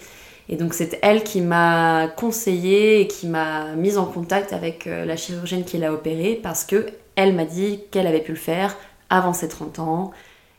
Et 0.50 0.56
donc 0.56 0.74
c'est 0.74 0.98
elle 1.02 1.24
qui 1.24 1.42
m'a 1.42 2.08
conseillé 2.08 3.02
et 3.02 3.08
qui 3.08 3.28
m'a 3.28 3.76
mise 3.76 3.98
en 3.98 4.06
contact 4.06 4.54
avec 4.54 4.88
euh, 4.88 5.06
la 5.06 5.18
chirurgienne 5.18 5.66
qui 5.66 5.78
l'a 5.78 5.92
opérée 5.92 6.40
parce 6.42 6.64
que 6.64 6.86
elle 7.16 7.34
m'a 7.34 7.46
dit 7.46 7.82
qu'elle 7.92 8.08
avait 8.08 8.22
pu 8.22 8.32
le 8.32 8.38
faire 8.38 8.78
avant 9.10 9.34
ses 9.34 9.50
30 9.50 9.80
ans. 9.80 10.12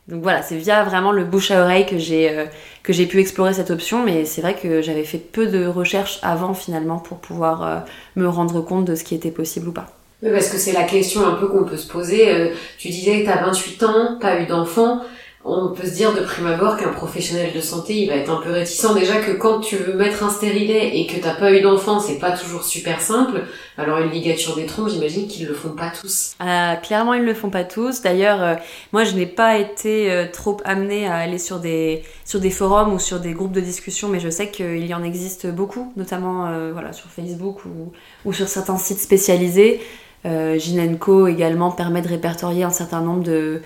Donc 0.07 0.21
voilà, 0.21 0.41
c'est 0.41 0.57
via 0.57 0.83
vraiment 0.83 1.11
le 1.11 1.23
bouche 1.23 1.51
à 1.51 1.61
oreille 1.61 1.85
que 1.85 1.97
j'ai 1.97 2.29
euh, 2.29 2.45
que 2.83 2.93
j'ai 2.93 3.07
pu 3.07 3.19
explorer 3.19 3.53
cette 3.53 3.71
option, 3.71 4.03
mais 4.03 4.25
c'est 4.25 4.41
vrai 4.41 4.55
que 4.55 4.81
j'avais 4.81 5.03
fait 5.03 5.17
peu 5.17 5.47
de 5.47 5.65
recherches 5.65 6.19
avant 6.21 6.53
finalement 6.53 6.99
pour 6.99 7.17
pouvoir 7.19 7.63
euh, 7.63 7.79
me 8.15 8.27
rendre 8.27 8.61
compte 8.61 8.85
de 8.85 8.95
ce 8.95 9.03
qui 9.03 9.15
était 9.15 9.31
possible 9.31 9.69
ou 9.69 9.71
pas. 9.71 9.98
Oui, 10.21 10.31
parce 10.31 10.49
que 10.49 10.57
c'est 10.57 10.73
la 10.73 10.83
question 10.83 11.25
un 11.25 11.33
peu 11.33 11.47
qu'on 11.47 11.63
peut 11.63 11.77
se 11.77 11.87
poser. 11.87 12.51
tu 12.77 12.89
disais 12.89 13.21
que 13.21 13.25
tu 13.25 13.31
as 13.31 13.41
28 13.43 13.83
ans, 13.83 14.17
pas 14.19 14.39
eu 14.41 14.45
d'enfant 14.45 15.01
on 15.45 15.69
peut 15.69 15.87
se 15.87 15.93
dire 15.93 16.13
de 16.13 16.19
prime 16.19 16.47
abord 16.47 16.75
qu'un 16.75 16.89
professionnel 16.89 17.53
de 17.55 17.61
santé, 17.61 17.95
il 17.95 18.09
va 18.09 18.15
être 18.15 18.29
un 18.29 18.41
peu 18.41 18.51
réticent. 18.51 18.93
Déjà 18.93 19.15
que 19.15 19.31
quand 19.31 19.61
tu 19.61 19.77
veux 19.77 19.93
mettre 19.93 20.23
un 20.23 20.29
stérilet 20.29 20.97
et 20.97 21.07
que 21.07 21.17
t'as 21.17 21.33
pas 21.33 21.53
eu 21.53 21.61
d'enfant, 21.61 21.99
c'est 21.99 22.19
pas 22.19 22.31
toujours 22.31 22.63
super 22.63 22.99
simple. 22.99 23.43
Alors 23.77 23.99
une 23.99 24.11
ligature 24.11 24.55
des 24.55 24.65
trompes, 24.65 24.89
j'imagine 24.89 25.27
qu'ils 25.27 25.47
le 25.47 25.53
font 25.53 25.69
pas 25.69 25.91
tous. 25.91 26.33
Euh, 26.41 26.75
clairement, 26.75 27.13
ils 27.13 27.23
le 27.23 27.33
font 27.33 27.49
pas 27.49 27.63
tous. 27.63 28.01
D'ailleurs, 28.01 28.43
euh, 28.43 28.55
moi, 28.91 29.05
je 29.05 29.15
n'ai 29.15 29.25
pas 29.25 29.57
été 29.57 30.11
euh, 30.11 30.25
trop 30.31 30.57
amenée 30.65 31.07
à 31.07 31.15
aller 31.15 31.39
sur 31.39 31.59
des 31.59 32.03
sur 32.25 32.41
des 32.41 32.51
forums 32.51 32.93
ou 32.93 32.99
sur 32.99 33.21
des 33.21 33.31
groupes 33.31 33.53
de 33.53 33.61
discussion, 33.61 34.09
mais 34.09 34.19
je 34.19 34.29
sais 34.29 34.51
qu'il 34.51 34.85
y 34.85 34.93
en 34.93 35.03
existe 35.03 35.47
beaucoup, 35.47 35.93
notamment 35.95 36.51
voilà 36.73 36.93
sur 36.93 37.07
Facebook 37.09 37.65
ou, 37.65 37.91
ou 38.25 38.33
sur 38.33 38.47
certains 38.47 38.77
sites 38.77 38.99
spécialisés. 38.99 39.79
Euh, 40.25 40.57
Ginenco 40.57 41.27
également 41.27 41.71
permet 41.71 42.01
de 42.01 42.07
répertorier 42.07 42.63
un 42.63 42.71
certain 42.71 43.01
nombre 43.01 43.23
de, 43.23 43.61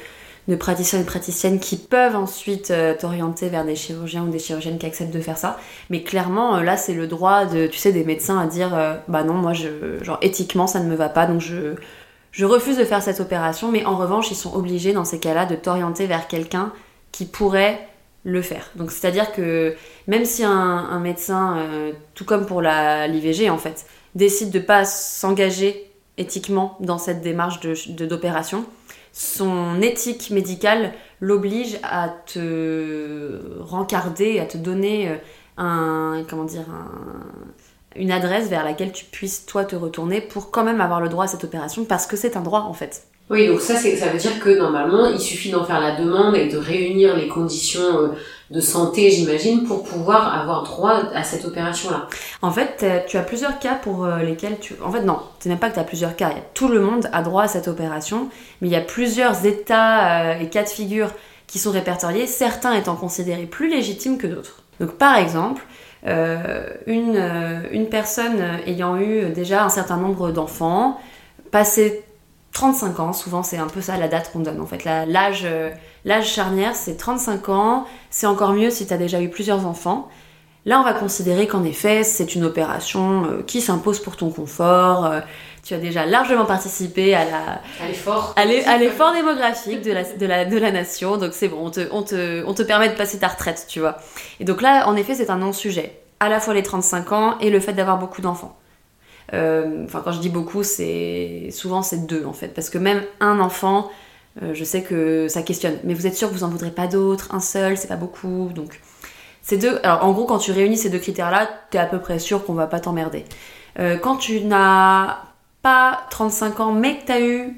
de 0.48 0.56
praticiens 0.56 1.00
et 1.00 1.04
praticiennes 1.04 1.60
qui 1.60 1.78
peuvent 1.78 2.16
ensuite 2.16 2.72
euh, 2.72 2.94
t'orienter 2.98 3.48
vers 3.50 3.66
des 3.66 3.76
chirurgiens 3.76 4.24
ou 4.24 4.30
des 4.30 4.40
chirurgiennes 4.40 4.78
qui 4.78 4.86
acceptent 4.86 5.14
de 5.14 5.22
faire 5.22 5.38
ça. 5.38 5.58
Mais 5.90 6.04
clairement, 6.04 6.58
euh, 6.58 6.64
là, 6.64 6.76
c'est 6.76 6.94
le 6.94 7.08
droit 7.08 7.46
de, 7.46 7.68
tu 7.68 7.78
sais, 7.78 7.92
des 7.92 8.04
médecins 8.04 8.40
à 8.40 8.46
dire, 8.46 8.76
euh, 8.76 8.96
bah 9.08 9.24
non, 9.24 9.36
moi, 9.36 9.54
je, 9.54 10.04
genre 10.04 10.18
éthiquement, 10.22 10.68
ça 10.68 10.80
ne 10.82 10.90
me 10.90 10.96
va 10.96 11.08
pas, 11.08 11.28
donc 11.28 11.40
je, 11.40 11.76
je 12.32 12.46
refuse 12.46 12.78
de 12.78 12.84
faire 12.84 13.02
cette 13.02 13.22
opération. 13.22 13.72
Mais 13.72 13.86
en 13.86 13.96
revanche, 13.96 14.32
ils 14.32 14.36
sont 14.36 14.54
obligés 14.54 14.92
dans 14.92 15.06
ces 15.06 15.20
cas-là 15.20 15.46
de 15.46 15.56
t'orienter 15.56 16.08
vers 16.08 16.28
quelqu'un 16.28 16.74
qui 17.14 17.26
pourrait 17.26 17.88
le 18.26 18.42
faire. 18.42 18.70
Donc 18.76 18.92
c'est-à-dire 18.92 19.34
que 19.34 19.76
même 20.08 20.24
si 20.24 20.46
un, 20.46 21.00
médecin, 21.00 21.58
tout 22.16 22.24
comme 22.24 22.46
pour 22.46 22.62
l'IVG 22.62 23.50
en 23.50 23.58
fait, 23.58 23.86
décide 24.16 24.50
de 24.50 24.60
pas 24.60 24.86
s'engager 24.86 25.93
éthiquement 26.18 26.78
dans 26.80 26.98
cette 26.98 27.22
démarche 27.22 27.60
d'opération, 27.60 27.94
de, 27.94 28.06
d'opération 28.06 28.66
son 29.14 29.80
éthique 29.82 30.32
médicale 30.32 30.92
l'oblige 31.22 31.78
à 31.84 32.10
te 32.10 33.40
rencarder, 33.62 34.40
à 34.40 34.46
te 34.46 34.58
donner 34.58 35.10
euh, 35.10 35.16
un, 35.58 36.24
comment 36.28 36.46
dire, 36.46 36.66
une 37.96 38.12
adresse 38.12 38.50
vers 38.50 38.64
laquelle 38.64 38.92
tu 38.92 39.06
puisses 39.06 39.46
toi 39.46 39.66
te 39.66 39.76
retourner 39.76 40.20
pour 40.20 40.52
quand 40.52 40.64
même 40.64 40.82
avoir 40.82 41.00
le 41.00 41.10
droit 41.10 41.26
à 41.26 41.28
cette 41.28 41.44
opération 41.44 41.86
parce 41.86 42.08
que 42.08 42.18
c'est 42.18 42.36
un 42.36 42.42
droit 42.42 42.62
en 42.62 42.74
fait. 42.74 43.04
Oui, 43.30 43.48
donc 43.48 43.62
ça, 43.62 43.76
ça 43.76 44.08
veut 44.10 44.18
dire 44.18 44.40
que 44.40 44.50
normalement, 44.50 45.08
il 45.08 45.20
suffit 45.20 45.50
d'en 45.50 45.64
faire 45.64 45.80
la 45.80 45.96
demande 45.96 46.36
et 46.36 46.50
de 46.50 46.58
réunir 46.58 47.16
les 47.16 47.28
conditions 47.28 48.00
euh, 48.00 48.08
de 48.50 48.60
santé, 48.60 49.10
j'imagine, 49.10 49.64
pour 49.64 49.84
pouvoir 49.84 50.40
avoir 50.40 50.64
droit 50.64 51.04
à 51.14 51.24
cette 51.24 51.46
opération-là. 51.46 52.08
En 52.42 52.52
fait, 52.52 52.86
tu 53.08 53.18
as 53.18 53.24
plusieurs 53.24 53.60
cas 53.60 53.76
pour 53.76 54.06
euh, 54.06 54.20
lesquels 54.20 54.60
tu... 54.60 54.76
En 54.84 54.92
fait, 54.92 55.02
non, 55.02 55.20
c'est 55.40 55.50
même 55.50 55.60
pas 55.60 55.70
que 55.70 55.76
tu 55.76 55.80
as 55.80 55.86
plusieurs 55.86 56.16
cas. 56.16 56.32
Tout 56.54 56.68
le 56.68 56.80
monde 56.80 57.10
a 57.14 57.22
droit 57.22 57.44
à 57.44 57.48
cette 57.48 57.68
opération, 57.68 58.30
mais 58.62 58.68
il 58.68 58.72
y 58.72 58.76
a 58.76 58.82
plusieurs 58.82 59.46
états 59.46 60.34
euh, 60.34 60.40
et 60.40 60.50
cas 60.50 60.64
de 60.64 60.70
figure 60.70 61.10
qui 61.48 61.58
sont 61.58 61.72
répertoriés, 61.72 62.28
certains 62.28 62.74
étant 62.74 62.96
considérés 62.96 63.46
plus 63.46 63.70
légitimes 63.70 64.18
que 64.18 64.28
d'autres. 64.28 64.64
Donc, 64.80 64.92
par 64.94 65.18
exemple, 65.18 65.64
euh, 66.06 66.66
une, 66.86 67.18
une 67.72 67.88
personne 67.88 68.42
ayant 68.66 68.98
eu 68.98 69.30
déjà 69.30 69.64
un 69.64 69.70
certain 69.70 69.98
nombre 69.98 70.32
d'enfants, 70.32 71.00
passé 71.52 72.04
35 72.54 73.00
ans, 73.00 73.14
souvent 73.14 73.44
c'est 73.44 73.58
un 73.58 73.68
peu 73.68 73.82
ça 73.82 73.98
la 73.98 74.08
date 74.08 74.32
qu'on 74.32 74.40
donne 74.40 74.62
en 74.62 74.66
fait. 74.66 74.86
L'âge 74.86 75.48
L'âge 76.06 76.30
charnière, 76.30 76.76
c'est 76.76 76.98
35 76.98 77.50
ans. 77.50 77.86
C'est 78.10 78.28
encore 78.28 78.54
mieux 78.54 78.70
si 78.70 78.86
tu 78.86 78.94
as 78.94 78.98
déjà 78.98 79.22
eu 79.22 79.30
plusieurs 79.30 79.66
enfants. 79.66 80.10
Là, 80.66 80.80
on 80.80 80.84
va 80.84 80.94
considérer 80.94 81.46
qu'en 81.46 81.64
effet, 81.64 82.04
c'est 82.04 82.36
une 82.36 82.46
opération 82.46 83.26
euh, 83.26 83.44
qui 83.44 83.60
s'impose 83.60 84.00
pour 84.00 84.16
ton 84.16 84.30
confort. 84.30 85.06
Euh, 85.06 85.20
tu 85.62 85.74
as 85.74 85.78
déjà 85.78 86.06
largement 86.06 86.46
participé 86.46 87.16
à 87.16 87.26
la 87.26 87.62
à 88.66 88.78
l'effort 88.78 89.14
démographique 89.14 89.82
de 89.82 89.92
la, 89.92 90.04
de 90.04 90.26
la, 90.26 90.46
de 90.46 90.58
la 90.58 90.72
nation. 90.72 91.18
Donc 91.18 91.34
c'est 91.34 91.50
bon, 91.50 91.58
on 91.66 91.70
te, 91.70 91.82
on, 91.92 92.02
te, 92.04 92.46
on 92.46 92.54
te 92.54 92.64
permet 92.64 92.90
de 92.90 92.96
passer 92.96 93.20
ta 93.20 93.30
retraite, 93.30 93.66
tu 93.68 93.80
vois. 93.80 93.98
Et 94.40 94.46
donc 94.46 94.62
là, 94.62 94.88
en 94.88 94.96
effet, 94.96 95.16
c'est 95.16 95.30
un 95.30 95.38
non-sujet. 95.38 96.00
À 96.20 96.30
la 96.30 96.40
fois 96.40 96.54
les 96.54 96.64
35 96.64 97.12
ans 97.12 97.38
et 97.40 97.50
le 97.50 97.60
fait 97.60 97.74
d'avoir 97.74 97.98
beaucoup 97.98 98.22
d'enfants. 98.22 98.58
Euh, 99.34 99.84
enfin, 99.86 100.02
quand 100.04 100.12
je 100.12 100.20
dis 100.20 100.30
beaucoup, 100.30 100.64
c'est 100.64 101.50
souvent 101.52 101.82
c'est 101.82 102.06
deux 102.06 102.26
en 102.26 102.34
fait, 102.34 102.50
parce 102.50 102.70
que 102.70 102.78
même 102.78 103.04
un 103.20 103.40
enfant, 103.40 103.90
euh, 104.42 104.54
je 104.54 104.64
sais 104.64 104.84
que 104.84 105.28
ça 105.28 105.42
questionne, 105.42 105.78
mais 105.84 105.94
vous 105.94 106.08
êtes 106.08 106.16
sûr 106.16 106.30
que 106.30 106.34
vous 106.34 106.44
en 106.44 106.50
voudrez 106.50 106.72
pas 106.72 106.88
d'autres? 106.88 107.34
Un 107.34 107.40
seul, 107.40 107.78
c'est 107.78 107.88
pas 107.88 107.96
beaucoup. 107.96 108.50
Donc, 108.54 108.80
ces 109.42 109.58
deux. 109.58 109.80
Alors, 109.84 110.06
en 110.06 110.12
gros, 110.12 110.26
quand 110.26 110.38
tu 110.38 110.52
réunis 110.52 110.78
ces 110.78 110.90
deux 110.90 111.00
critères-là, 111.00 111.50
t'es 111.72 111.78
à 111.78 111.86
peu 111.86 112.00
près 112.00 112.20
sûr 112.20 112.46
qu'on 112.46 112.54
va 112.54 112.68
pas 112.68 112.80
t'emmerder. 112.80 113.26
Euh, 113.80 113.98
quand 113.98 114.18
tu 114.18 114.42
n'as 114.42 115.18
pas 115.64 116.02
35 116.12 116.60
ans, 116.60 116.72
mais 116.72 116.98
que 116.98 117.06
t'as 117.08 117.22
eu 117.22 117.56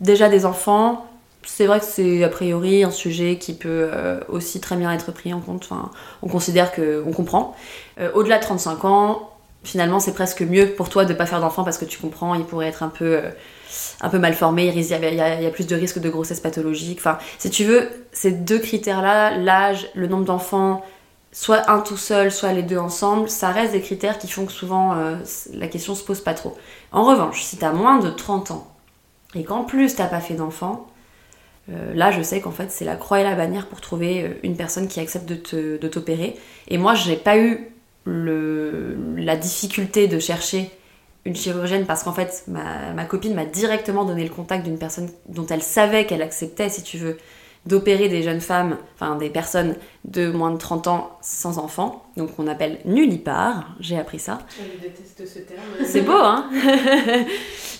déjà 0.00 0.28
des 0.28 0.44
enfants, 0.44 1.06
c'est 1.46 1.66
vrai 1.66 1.80
que 1.80 1.86
c'est 1.86 2.24
a 2.24 2.28
priori 2.28 2.84
un 2.84 2.90
sujet 2.90 3.38
qui 3.38 3.54
peut 3.54 3.88
aussi 4.28 4.60
très 4.60 4.76
bien 4.76 4.92
être 4.92 5.12
pris 5.12 5.32
en 5.32 5.40
compte. 5.40 5.62
Enfin, 5.70 5.92
on 6.22 6.28
considère 6.28 6.72
que 6.72 7.04
on 7.06 7.12
comprend. 7.12 7.54
Au-delà 8.14 8.38
de 8.38 8.42
35 8.42 8.84
ans, 8.84 9.35
finalement, 9.66 10.00
c'est 10.00 10.14
presque 10.14 10.42
mieux 10.42 10.70
pour 10.70 10.88
toi 10.88 11.04
de 11.04 11.14
pas 11.14 11.26
faire 11.26 11.40
d'enfants 11.40 11.64
parce 11.64 11.78
que 11.78 11.84
tu 11.84 11.98
comprends, 11.98 12.34
il 12.34 12.44
pourrait 12.44 12.68
être 12.68 12.82
un 12.82 12.88
peu 12.88 13.20
un 14.00 14.08
peu 14.08 14.18
mal 14.18 14.34
formé, 14.34 14.72
il 14.74 14.82
y, 14.82 15.20
a, 15.20 15.50
plus 15.50 15.66
de 15.66 15.74
risques 15.74 15.98
de 15.98 16.08
grossesse 16.08 16.40
pathologique. 16.40 16.98
Enfin, 16.98 17.18
si 17.38 17.50
tu 17.50 17.64
veux, 17.64 17.88
ces 18.12 18.32
deux 18.32 18.58
critères-là, 18.58 19.36
l'âge, 19.36 19.88
le 19.94 20.06
nombre 20.06 20.24
d'enfants, 20.24 20.82
soit 21.32 21.70
un 21.70 21.80
tout 21.80 21.96
seul, 21.96 22.30
soit 22.30 22.52
les 22.52 22.62
deux 22.62 22.78
ensemble, 22.78 23.28
ça 23.28 23.50
reste 23.50 23.72
des 23.72 23.80
critères 23.80 24.18
qui 24.18 24.28
font 24.28 24.46
que 24.46 24.52
souvent 24.52 24.94
euh, 24.94 25.16
la 25.52 25.68
question 25.68 25.94
se 25.94 26.04
pose 26.04 26.20
pas 26.20 26.34
trop. 26.34 26.56
En 26.92 27.04
revanche, 27.04 27.42
si 27.42 27.56
tu 27.56 27.64
as 27.64 27.72
moins 27.72 27.98
de 27.98 28.10
30 28.10 28.52
ans 28.52 28.74
et 29.34 29.44
qu'en 29.44 29.64
plus 29.64 29.96
t'as 29.96 30.06
pas 30.06 30.20
fait 30.20 30.34
d'enfant, 30.34 30.86
euh, 31.70 31.92
là 31.94 32.10
je 32.10 32.22
sais 32.22 32.40
qu'en 32.40 32.52
fait 32.52 32.70
c'est 32.70 32.84
la 32.84 32.96
croix 32.96 33.20
et 33.20 33.22
la 33.24 33.34
bannière 33.34 33.66
pour 33.66 33.82
trouver 33.82 34.22
euh, 34.22 34.28
une 34.44 34.56
personne 34.56 34.88
qui 34.88 34.98
accepte 34.98 35.26
de 35.26 35.88
t'opérer. 35.88 36.36
Et 36.68 36.78
moi 36.78 36.94
j'ai 36.94 37.16
pas 37.16 37.36
eu 37.36 37.70
la 38.06 39.36
difficulté 39.36 40.08
de 40.08 40.18
chercher 40.18 40.70
une 41.26 41.34
chirurgienne 41.34 41.86
parce 41.86 42.04
qu'en 42.04 42.12
fait, 42.12 42.44
ma, 42.46 43.04
copine 43.04 43.34
m'a 43.34 43.44
directement 43.44 44.04
donné 44.04 44.22
le 44.22 44.30
contact 44.30 44.64
d'une 44.64 44.78
personne 44.78 45.10
dont 45.28 45.46
elle 45.46 45.62
savait 45.62 46.06
qu'elle 46.06 46.22
acceptait, 46.22 46.68
si 46.68 46.82
tu 46.82 46.98
veux, 46.98 47.18
d'opérer 47.66 48.08
des 48.08 48.22
jeunes 48.22 48.40
femmes, 48.40 48.76
enfin 48.94 49.16
des 49.16 49.28
personnes 49.28 49.74
de 50.04 50.30
moins 50.30 50.52
de 50.52 50.56
30 50.56 50.86
ans 50.86 51.18
sans 51.20 51.58
enfants, 51.58 52.04
donc 52.16 52.30
on 52.38 52.46
appelle 52.46 52.78
nullipare, 52.84 53.74
j'ai 53.80 53.98
appris 53.98 54.20
ça. 54.20 54.38
Je 54.56 54.80
déteste 54.80 55.26
ce 55.26 55.40
terme. 55.40 55.60
C'est 55.84 56.02
beau, 56.02 56.12
hein 56.12 56.48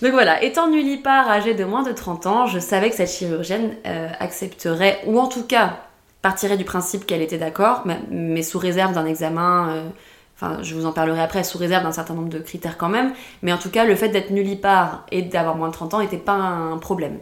Donc 0.02 0.10
voilà, 0.10 0.42
étant 0.42 0.68
nullipare, 0.68 1.30
âgée 1.30 1.54
de 1.54 1.64
moins 1.64 1.84
de 1.84 1.92
30 1.92 2.26
ans, 2.26 2.46
je 2.46 2.58
savais 2.58 2.90
que 2.90 2.96
cette 2.96 3.10
chirurgienne 3.10 3.76
euh, 3.86 4.08
accepterait, 4.18 5.02
ou 5.06 5.20
en 5.20 5.28
tout 5.28 5.44
cas 5.44 5.78
partirait 6.20 6.56
du 6.56 6.64
principe 6.64 7.06
qu'elle 7.06 7.22
était 7.22 7.38
d'accord, 7.38 7.86
mais, 8.10 8.42
sous 8.42 8.58
réserve 8.58 8.92
d'un 8.92 9.06
examen... 9.06 9.68
Euh, 9.70 9.88
Enfin, 10.36 10.62
je 10.62 10.74
vous 10.74 10.84
en 10.84 10.92
parlerai 10.92 11.20
après, 11.20 11.44
sous 11.44 11.56
réserve 11.56 11.82
d'un 11.82 11.92
certain 11.92 12.14
nombre 12.14 12.28
de 12.28 12.38
critères 12.38 12.76
quand 12.76 12.90
même. 12.90 13.12
Mais 13.42 13.52
en 13.52 13.58
tout 13.58 13.70
cas, 13.70 13.84
le 13.84 13.96
fait 13.96 14.10
d'être 14.10 14.30
nullipare 14.30 15.06
et 15.10 15.22
d'avoir 15.22 15.56
moins 15.56 15.68
de 15.68 15.72
30 15.72 15.94
ans 15.94 16.00
n'était 16.00 16.18
pas 16.18 16.34
un 16.34 16.76
problème. 16.76 17.18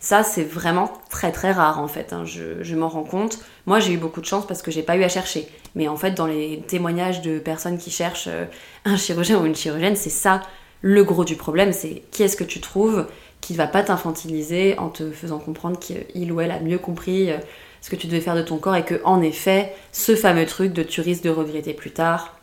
Ça, 0.00 0.22
c'est 0.22 0.44
vraiment 0.44 0.92
très 1.10 1.32
très 1.32 1.50
rare 1.50 1.80
en 1.80 1.88
fait. 1.88 2.12
Hein. 2.12 2.24
Je, 2.24 2.74
m'en 2.76 2.88
rends 2.88 3.02
compte. 3.02 3.40
Moi, 3.66 3.80
j'ai 3.80 3.94
eu 3.94 3.96
beaucoup 3.96 4.20
de 4.20 4.26
chance 4.26 4.46
parce 4.46 4.62
que 4.62 4.70
j'ai 4.70 4.82
pas 4.82 4.96
eu 4.96 5.02
à 5.02 5.08
chercher. 5.08 5.48
Mais 5.74 5.88
en 5.88 5.96
fait, 5.96 6.12
dans 6.12 6.26
les 6.26 6.62
témoignages 6.68 7.22
de 7.22 7.38
personnes 7.38 7.78
qui 7.78 7.90
cherchent 7.90 8.28
euh, 8.28 8.44
un 8.84 8.96
chirurgien 8.96 9.40
ou 9.40 9.46
une 9.46 9.56
chirurgienne, 9.56 9.96
c'est 9.96 10.10
ça 10.10 10.42
le 10.82 11.02
gros 11.02 11.24
du 11.24 11.34
problème. 11.34 11.72
C'est 11.72 12.02
qui 12.12 12.22
est-ce 12.22 12.36
que 12.36 12.44
tu 12.44 12.60
trouves 12.60 13.06
qui 13.40 13.54
va 13.54 13.66
pas 13.66 13.82
t'infantiliser 13.82 14.78
en 14.78 14.88
te 14.88 15.10
faisant 15.10 15.38
comprendre 15.38 15.78
qu'il 15.78 16.32
ou 16.32 16.40
elle 16.40 16.50
a 16.50 16.60
mieux 16.60 16.78
compris 16.78 17.30
euh, 17.30 17.38
ce 17.80 17.90
que 17.90 17.96
tu 17.96 18.06
devais 18.08 18.20
faire 18.20 18.36
de 18.36 18.42
ton 18.42 18.58
corps 18.58 18.76
et 18.76 18.84
que 18.84 19.00
en 19.04 19.22
effet, 19.22 19.74
ce 19.90 20.14
fameux 20.14 20.46
truc 20.46 20.72
de 20.72 20.82
tu 20.82 21.00
risques 21.00 21.22
de 21.22 21.30
regretter 21.30 21.72
plus 21.72 21.92
tard, 21.92 22.37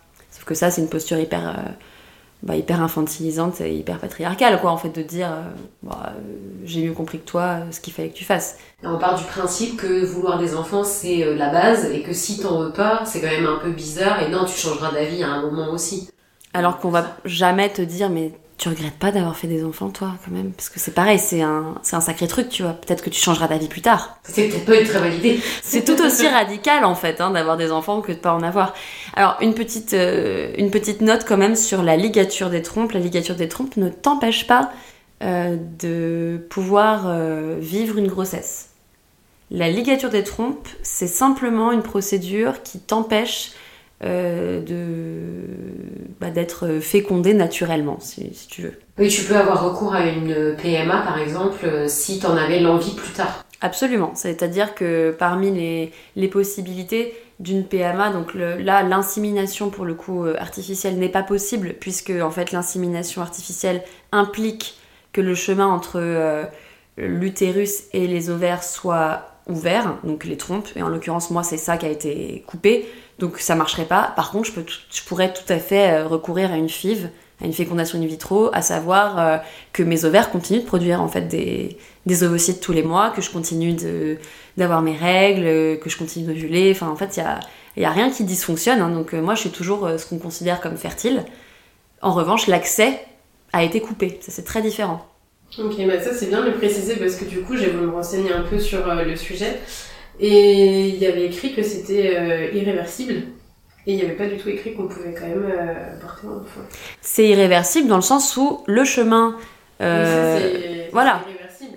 que 0.46 0.54
ça, 0.54 0.72
c'est 0.72 0.82
une 0.82 0.90
posture 0.90 1.18
hyper, 1.18 1.50
euh, 1.50 1.72
bah, 2.44 2.56
hyper 2.56 2.82
infantilisante 2.82 3.62
et 3.62 3.76
hyper 3.76 4.00
patriarcale, 4.00 4.60
quoi, 4.62 4.72
en 4.72 4.78
fait, 4.78 4.90
de 4.90 5.02
dire 5.02 5.32
euh, 5.32 5.42
bah, 5.84 6.14
euh, 6.16 6.20
j'ai 6.64 6.84
mieux 6.84 6.94
compris 6.94 7.20
que 7.20 7.26
toi 7.26 7.60
ce 7.72 7.80
qu'il 7.80 7.94
fallait 7.94 8.10
que 8.10 8.16
tu 8.16 8.26
fasses. 8.26 8.58
on 8.84 8.98
part 8.98 9.16
du 9.16 9.24
principe 9.26 9.78
que 9.78 10.06
vouloir 10.06 10.40
des 10.40 10.56
enfants, 10.56 10.84
c'est 10.84 11.36
la 11.36 11.50
base 11.50 11.92
et 11.92 12.02
que 12.02 12.14
si 12.14 12.40
t'en 12.40 12.60
veux 12.60 12.72
pas, 12.72 13.02
c'est 13.06 13.22
quand 13.22 13.28
même 13.28 13.48
un 13.48 13.60
peu 13.60 13.72
bizarre 13.72 14.22
et 14.22 14.30
non, 14.30 14.46
tu 14.46 14.58
changeras 14.58 14.92
d'avis 14.92 15.24
à 15.24 15.30
un 15.30 15.42
moment 15.42 15.72
aussi. 15.72 16.10
Alors 16.54 16.80
qu'on 16.80 16.90
va 16.90 17.18
jamais 17.26 17.70
te 17.70 17.82
dire, 17.82 18.10
mais 18.10 18.32
tu 18.58 18.70
regrettes 18.70 18.98
pas 18.98 19.12
d'avoir 19.12 19.36
fait 19.36 19.48
des 19.48 19.66
enfants, 19.66 19.90
toi, 19.90 20.14
quand 20.24 20.32
même? 20.32 20.52
Parce 20.54 20.70
que 20.70 20.80
c'est 20.80 20.94
pareil, 20.94 21.20
c'est 21.20 21.42
un, 21.42 21.76
c'est 21.84 21.96
un 21.96 22.02
sacré 22.02 22.28
truc, 22.28 22.48
tu 22.48 22.64
vois. 22.64 22.72
Peut-être 22.74 23.04
que 23.04 23.10
tu 23.10 23.20
changeras 23.20 23.48
d'avis 23.48 23.68
plus 23.68 23.82
tard. 23.82 24.18
C'est 24.24 24.48
peut-être 24.48 24.66
pas 24.66 24.80
une 24.80 24.88
très 24.88 25.00
bonne 25.00 25.14
idée. 25.14 25.40
c'est 25.62 25.84
tout 25.84 26.02
aussi 26.02 26.28
radical, 26.28 26.86
en 26.86 26.96
fait, 26.96 27.20
hein, 27.20 27.32
d'avoir 27.32 27.58
des 27.58 27.72
enfants 27.72 28.02
que 28.02 28.14
de 28.14 28.18
pas 28.18 28.34
en 28.34 28.44
avoir. 28.44 28.74
Alors, 29.16 29.38
une 29.42 29.54
petite, 29.54 29.94
euh, 29.94 30.54
une 30.58 30.72
petite 30.72 31.02
note 31.02 31.26
quand 31.28 31.38
même 31.38 31.56
sur 31.56 31.84
la 31.84 31.98
ligature 31.98 32.50
des 32.50 32.62
trompes. 32.62 32.94
La 32.94 33.02
ligature 33.02 33.36
des 33.36 33.50
trompes 33.50 33.76
ne 33.76 33.90
t'empêche 33.90 34.48
pas 34.48 34.72
euh, 35.22 35.58
de 35.80 36.46
pouvoir 36.50 37.08
euh, 37.08 37.58
vivre 37.60 37.98
une 37.98 38.08
grossesse. 38.08 38.70
La 39.52 39.70
ligature 39.70 40.10
des 40.10 40.24
trompes, 40.24 40.68
c'est 40.82 41.08
simplement 41.08 41.72
une 41.72 41.84
procédure 41.84 42.64
qui 42.64 42.80
t'empêche 42.80 43.52
euh, 44.04 44.62
de 44.62 45.48
bah, 46.20 46.30
d'être 46.30 46.80
fécondé 46.82 47.34
naturellement, 47.34 47.98
si, 48.02 48.30
tu 48.50 48.64
veux. 48.64 48.74
Oui, 49.00 49.08
tu 49.08 49.24
peux 49.24 49.38
avoir 49.38 49.64
recours 49.64 49.94
à 49.94 50.06
une 50.06 50.58
PMA, 50.62 51.02
par 51.02 51.18
exemple, 51.18 51.66
euh, 51.66 51.88
si 51.88 52.20
tu 52.20 52.26
en 52.26 52.36
avais 52.36 52.60
l'envie 52.60 52.94
plus 52.94 53.14
tard. 53.14 53.46
Absolument. 53.62 54.12
C'est-à-dire 54.14 54.76
que 54.76 55.16
parmi 55.18 55.50
les, 55.50 55.94
les 56.18 56.28
possibilités 56.28 57.14
d'une 57.40 57.64
PMA, 57.64 58.12
donc 58.12 58.34
là, 58.34 58.84
l'insémination 58.84 59.70
pour 59.70 59.86
le 59.86 59.94
coup 59.94 60.26
euh, 60.26 60.36
artificielle 60.40 60.98
n'est 60.98 61.08
pas 61.08 61.24
possible, 61.24 61.74
puisque 61.80 62.12
en 62.22 62.32
fait 62.32 62.52
l'insémination 62.52 63.22
artificielle 63.22 63.82
implique 64.12 64.78
que 65.14 65.22
le 65.22 65.36
chemin 65.36 65.68
entre 65.68 66.50
l'utérus 66.98 67.84
et 67.94 68.08
les 68.08 68.30
ovaires 68.30 68.64
soit 68.64 69.36
ouvert, 69.48 69.98
donc 70.04 70.26
les 70.26 70.36
trompes, 70.36 70.68
et 70.76 70.84
en 70.84 70.90
l'occurrence 70.90 71.30
moi 71.30 71.42
c'est 71.44 71.58
ça 71.58 71.78
qui 71.78 71.86
a 71.86 71.90
été 71.90 72.44
coupé, 72.48 72.86
donc 73.20 73.40
ça 73.40 73.56
marcherait 73.56 73.86
pas. 73.86 74.14
Par 74.16 74.32
contre, 74.32 74.48
je, 74.48 74.52
peux 74.54 74.66
je 74.92 75.02
pourrais 75.04 75.34
tout 75.34 75.52
à 75.52 75.58
fait 75.58 75.92
euh, 75.92 76.08
recourir 76.08 76.52
à 76.52 76.58
une 76.58 76.70
FIV 76.70 77.10
à 77.42 77.46
une 77.46 77.54
fécondation 77.54 78.00
in 78.00 78.06
vitro, 78.06 78.50
à 78.54 78.62
savoir 78.62 79.20
euh, 79.20 79.38
que 79.74 79.84
mes 79.84 80.06
ovaires 80.06 80.32
continuent 80.32 80.62
de 80.62 80.66
produire 80.66 81.02
en 81.02 81.10
fait 81.10 81.24
des, 81.24 81.78
des 82.06 82.24
ovocytes 82.24 82.62
tous 82.62 82.72
les 82.72 82.82
mois, 82.82 83.10
que 83.10 83.22
je 83.22 83.30
continue 83.30 83.76
d'avoir 84.56 84.82
mes 84.82 84.96
règles, 84.96 85.78
que 85.80 85.90
je 85.90 85.98
continue 85.98 86.26
d'ovuler. 86.26 86.72
Enfin, 86.72 86.88
en 86.88 86.96
fait, 86.96 87.18
il 87.18 87.20
y 87.20 87.24
a, 87.24 87.42
y 87.76 87.84
a 87.84 87.90
rien 87.90 88.10
qui 88.10 88.24
dysfonctionne. 88.24 88.80
Hein. 88.80 88.90
donc, 88.90 89.12
moi, 89.12 89.36
je 89.36 89.42
suis 89.42 89.50
toujours 89.50 89.86
ce 89.98 90.06
qu'on 90.06 90.18
considère 90.18 90.62
comme 90.62 90.78
fertile. 90.78 91.26
En 92.02 92.14
revanche, 92.14 92.48
l'accès 92.48 93.02
a 93.52 93.64
été 93.64 93.82
coupé. 93.82 94.18
Ça, 94.22 94.32
c'est 94.32 94.46
très 94.46 94.62
différent. 94.62 95.06
Ok, 95.58 95.76
bah 95.88 96.02
ça, 96.02 96.14
c'est 96.14 96.28
bien 96.28 96.42
de 96.42 96.48
le 96.48 96.54
préciser 96.54 96.96
parce 96.96 97.16
que 97.16 97.26
du 97.26 97.42
coup, 97.42 97.58
j'ai 97.58 97.70
voulu 97.70 97.88
me 97.88 97.92
renseigner 97.92 98.32
un 98.32 98.44
peu 98.44 98.60
sur 98.60 98.86
le 98.86 99.16
sujet. 99.18 99.60
Et 100.20 100.90
il 100.90 100.98
y 100.98 101.06
avait 101.06 101.26
écrit 101.26 101.54
que 101.54 101.64
c'était 101.64 102.54
irréversible. 102.54 103.24
Et 103.88 103.94
il 103.94 103.98
n'y 103.98 104.04
avait 104.04 104.14
pas 104.14 104.26
du 104.26 104.38
tout 104.38 104.50
écrit 104.50 104.74
qu'on 104.74 104.88
pouvait 104.88 105.14
quand 105.14 105.28
même 105.28 105.46
euh, 105.46 106.00
porter 106.02 106.26
un 106.26 106.42
enfant. 106.42 106.62
C'est 107.02 107.28
irréversible 107.28 107.88
dans 107.88 107.98
le 107.98 108.02
sens 108.02 108.36
où 108.36 108.64
le 108.66 108.84
chemin. 108.84 109.36
Euh, 109.82 110.88
voilà. 110.92 111.22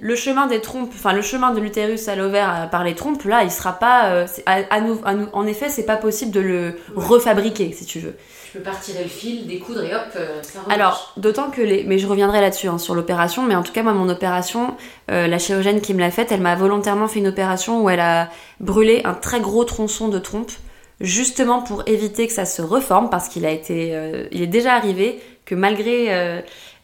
Le 0.01 0.15
chemin 0.15 0.47
des 0.47 0.61
trompes, 0.61 0.91
enfin 0.95 1.13
le 1.13 1.23
chemin 1.23 1.53
de 1.53 1.61
l'utérus 1.61 2.09
à 2.09 2.15
l'ovaire 2.15 2.55
euh, 2.55 2.67
par 2.67 2.85
les 2.85 2.95
trompes, 2.95 3.25
là, 3.25 3.43
il 3.43 3.51
sera 3.51 3.73
pas. 3.73 4.25
à, 4.47 4.81
nous, 4.81 5.01
en 5.33 5.47
effet, 5.47 5.69
c'est 5.69 5.85
pas 5.85 5.97
possible 5.97 6.31
de 6.31 6.41
le 6.41 6.79
refabriquer, 6.95 7.73
si 7.73 7.85
tu 7.85 7.99
veux. 7.99 8.15
Tu 8.51 8.57
peux 8.57 8.65
pas 8.65 8.73
retirer 8.73 9.03
le 9.03 9.11
fil, 9.11 9.47
découdre 9.47 9.85
et 9.85 9.95
hop, 9.95 10.17
ça 10.43 10.61
Alors, 10.71 11.13
d'autant 11.19 11.51
que 11.51 11.61
les. 11.61 11.85
Mais 11.85 11.99
je 11.99 12.07
reviendrai 12.07 12.41
là-dessus, 12.41 12.69
hein, 12.69 12.79
sur 12.79 12.95
l'opération. 12.95 13.43
Mais 13.43 13.55
en 13.55 13.63
tout 13.63 13.73
cas, 13.73 13.83
moi, 13.83 13.93
mon 13.93 14.09
opération, 14.09 14.75
la 15.09 15.39
chirurgienne 15.39 15.83
qui 15.83 15.93
me 15.93 16.01
l'a 16.01 16.11
faite, 16.11 16.33
elle 16.33 16.41
m'a 16.41 16.55
volontairement 16.55 17.09
fait 17.09 17.19
une 17.19 17.29
opération 17.29 17.83
où 17.83 17.91
elle 17.91 18.01
a 18.01 18.31
brûlé 18.61 19.03
un 19.05 19.13
très 19.13 19.41
gros 19.41 19.65
tronçon 19.65 20.09
de 20.09 20.19
trompe 20.19 20.53
justement 21.01 21.63
pour 21.63 21.83
éviter 21.87 22.27
que 22.27 22.33
ça 22.33 22.45
se 22.45 22.63
reforme, 22.63 23.11
parce 23.11 23.29
qu'il 23.29 23.47
a 23.47 23.51
été, 23.51 23.91
euh, 23.95 24.27
il 24.33 24.43
est 24.43 24.49
déjà 24.49 24.75
arrivé 24.75 25.21
que 25.45 25.55
malgré 25.55 26.13
euh, 26.13 26.41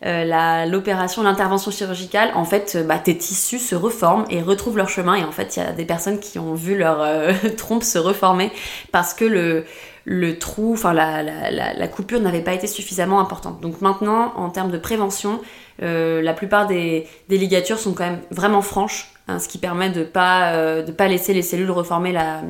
euh, 0.06 0.64
l'opération, 0.66 1.22
l'intervention 1.22 1.70
chirurgicale, 1.70 2.30
en 2.34 2.44
fait, 2.44 2.78
bah, 2.86 2.98
tes 2.98 3.16
tissus 3.16 3.58
se 3.58 3.74
reforment 3.74 4.24
et 4.30 4.40
retrouvent 4.40 4.76
leur 4.76 4.88
chemin. 4.88 5.16
Et 5.16 5.24
en 5.24 5.32
fait, 5.32 5.56
il 5.56 5.62
y 5.62 5.66
a 5.66 5.72
des 5.72 5.84
personnes 5.84 6.18
qui 6.18 6.38
ont 6.38 6.54
vu 6.54 6.76
leur 6.76 7.04
trompe 7.56 7.82
se 7.82 7.98
reformer 7.98 8.50
parce 8.90 9.12
que 9.12 9.24
le, 9.24 9.64
le 10.04 10.38
trou, 10.38 10.74
enfin 10.74 10.92
la, 10.92 11.22
la, 11.22 11.50
la, 11.50 11.88
coupure 11.88 12.20
n'avait 12.20 12.42
pas 12.42 12.52
été 12.52 12.66
suffisamment 12.66 13.20
importante. 13.20 13.60
Donc 13.60 13.80
maintenant, 13.80 14.32
en 14.36 14.50
termes 14.50 14.70
de 14.70 14.78
prévention, 14.78 15.40
la 15.78 16.32
plupart 16.34 16.66
des, 16.66 17.06
ligatures 17.30 17.78
sont 17.78 17.94
quand 17.94 18.04
même 18.04 18.20
vraiment 18.30 18.62
franches, 18.62 19.12
hein, 19.28 19.38
ce 19.38 19.48
qui 19.48 19.58
permet 19.58 19.90
de 19.90 20.04
pas 20.04 20.82
de 20.82 20.92
pas 20.92 21.08
laisser 21.08 21.32
les 21.32 21.42
cellules 21.42 21.70
reformer 21.70 22.12
la 22.12 22.42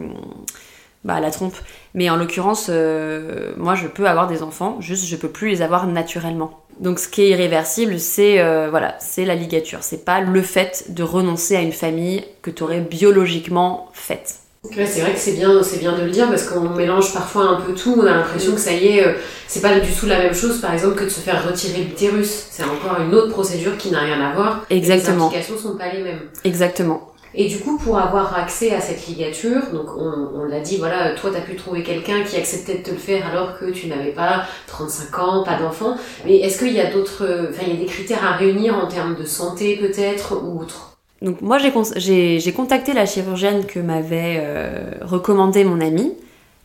bah, 1.05 1.31
trompe. 1.31 1.55
Mais 1.95 2.11
en 2.11 2.17
l'occurrence, 2.17 2.69
euh, 2.71 3.53
moi, 3.57 3.75
je 3.75 3.87
peux 3.87 4.09
avoir 4.09 4.27
des 4.27 4.43
enfants, 4.43 4.81
juste 4.81 5.07
je 5.07 5.17
peux 5.17 5.29
plus 5.29 5.49
les 5.49 5.63
avoir 5.63 5.87
naturellement. 5.87 6.61
Donc, 6.81 6.99
ce 6.99 7.09
qui 7.09 7.23
est 7.23 7.29
irréversible, 7.31 7.97
euh, 8.19 8.91
c'est 8.99 9.25
la 9.25 9.35
ligature. 9.35 9.83
C'est 9.83 10.05
pas 10.05 10.21
le 10.21 10.43
fait 10.43 10.87
de 10.89 11.03
renoncer 11.03 11.57
à 11.57 11.61
une 11.61 11.73
famille 11.73 12.25
que 12.43 12.51
tu 12.51 12.63
aurais 12.63 12.81
biologiquement 12.81 13.91
faite. 13.93 14.41
C'est 14.73 15.01
vrai 15.01 15.13
que 15.13 15.19
c'est 15.19 15.33
bien, 15.33 15.63
c'est 15.63 15.79
bien 15.79 15.97
de 15.97 16.03
le 16.03 16.11
dire 16.11 16.29
parce 16.29 16.45
qu'on 16.45 16.71
mélange 16.71 17.13
parfois 17.13 17.45
un 17.45 17.61
peu 17.61 17.75
tout. 17.75 17.97
On 17.99 18.07
a 18.07 18.15
l'impression 18.15 18.53
que 18.55 18.61
ça 18.61 18.73
y 18.73 18.89
est, 18.89 19.07
euh, 19.07 19.13
c'est 19.47 19.61
pas 19.61 19.79
du 19.79 19.91
tout 19.93 20.07
la 20.07 20.19
même 20.19 20.35
chose, 20.35 20.61
par 20.61 20.73
exemple, 20.73 20.97
que 20.97 21.05
de 21.05 21.09
se 21.09 21.21
faire 21.21 21.47
retirer 21.47 21.83
l'utérus. 21.83 22.47
C'est 22.51 22.65
encore 22.65 23.01
une 23.01 23.15
autre 23.15 23.31
procédure 23.31 23.77
qui 23.77 23.91
n'a 23.91 24.01
rien 24.01 24.21
à 24.21 24.35
voir. 24.35 24.65
Exactement. 24.71 25.31
les 25.31 25.37
implications 25.37 25.59
sont 25.59 25.77
pas 25.77 25.93
les 25.93 26.03
mêmes. 26.03 26.21
Exactement. 26.45 27.11
Et 27.37 27.49
du 27.49 27.59
coup, 27.59 27.77
pour 27.79 27.99
avoir 27.99 28.39
accès 28.39 28.73
à 28.73 28.81
cette 28.81 29.09
ligature, 29.09 29.61
donc 29.73 29.89
on, 29.97 30.31
on 30.37 30.45
l'a 30.45 30.61
dit, 30.61 30.77
voilà, 30.77 31.15
toi, 31.15 31.31
tu 31.33 31.37
as 31.37 31.41
pu 31.41 31.57
trouver 31.57 31.83
quelqu'un 31.83 32.23
qui 32.23 32.37
acceptait 32.37 32.79
de 32.79 32.83
te 32.85 32.91
le 32.91 32.97
faire 32.97 33.27
alors 33.27 33.59
que 33.59 33.67
tu 33.71 33.89
n'avais 33.89 34.13
pas 34.13 34.45
35 34.69 35.19
ans, 35.19 35.43
pas 35.43 35.59
d'enfant. 35.59 35.97
Mais 36.25 36.37
est-ce 36.39 36.59
qu'il 36.61 36.73
y 36.73 36.81
a 36.81 36.93
d'autres, 36.93 37.49
enfin, 37.51 37.63
il 37.67 37.75
y 37.75 37.77
a 37.77 37.81
des 37.81 37.87
critères 37.87 38.25
à 38.25 38.37
réunir 38.37 38.79
en 38.79 38.87
termes 38.87 39.17
de 39.17 39.25
santé 39.25 39.77
peut-être 39.77 40.41
ou 40.45 40.61
autre? 40.61 40.94
Donc 41.25 41.41
moi 41.41 41.59
j'ai 41.59 42.53
contacté 42.53 42.93
la 42.93 43.07
chirurgienne 43.07 43.67
que 43.67 43.81
m'avait 43.81 44.39
euh, 44.39 44.93
recommandé 45.01 45.65
mon 45.65 45.81
ami 45.81 46.13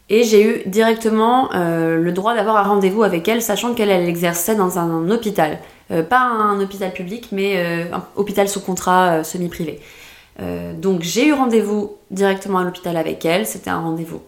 et 0.09 0.23
j'ai 0.23 0.43
eu 0.43 0.69
directement 0.69 1.49
euh, 1.53 1.97
le 1.97 2.11
droit 2.11 2.35
d'avoir 2.35 2.57
un 2.57 2.63
rendez-vous 2.63 3.01
avec 3.01 3.27
elle 3.27 3.41
sachant 3.41 3.73
qu'elle 3.73 3.89
elle 3.89 4.07
exerçait 4.07 4.55
dans 4.55 4.77
un, 4.77 5.09
hôpital. 5.09 5.59
Euh, 5.89 6.03
pas 6.03 6.19
un 6.19 6.59
hôpital 6.59 6.93
public 6.93 7.29
mais 7.31 7.89
un 7.91 8.03
hôpital 8.15 8.47
sous 8.47 8.61
contrat 8.61 9.23
semi-privé. 9.23 9.79
Euh, 10.41 10.73
donc 10.73 11.01
j'ai 11.01 11.27
eu 11.27 11.33
rendez-vous 11.33 11.97
directement 12.11 12.59
à 12.59 12.63
l'hôpital 12.63 12.97
avec 12.97 13.25
elle. 13.25 13.45
C'était 13.45 13.69
un 13.69 13.81
rendez-vous 13.81 14.21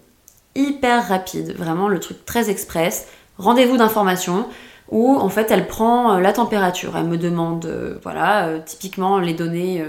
hyper 0.56 1.08
rapide, 1.08 1.56
vraiment 1.56 1.88
le 1.88 2.00
truc 2.00 2.26
très 2.26 2.50
express. 2.50 3.08
Rendez-vous 3.38 3.78
d'information 3.78 4.48
où 4.90 5.16
en 5.16 5.30
fait 5.30 5.52
elle 5.52 5.68
prend 5.68 6.14
euh, 6.16 6.20
la 6.20 6.34
température. 6.34 6.98
Elle 6.98 7.06
me 7.06 7.18
demande, 7.18 7.66
euh, 7.66 7.98
voilà, 8.04 8.50
typiquement 8.66 9.20
les 9.20 9.34
données 9.34 9.84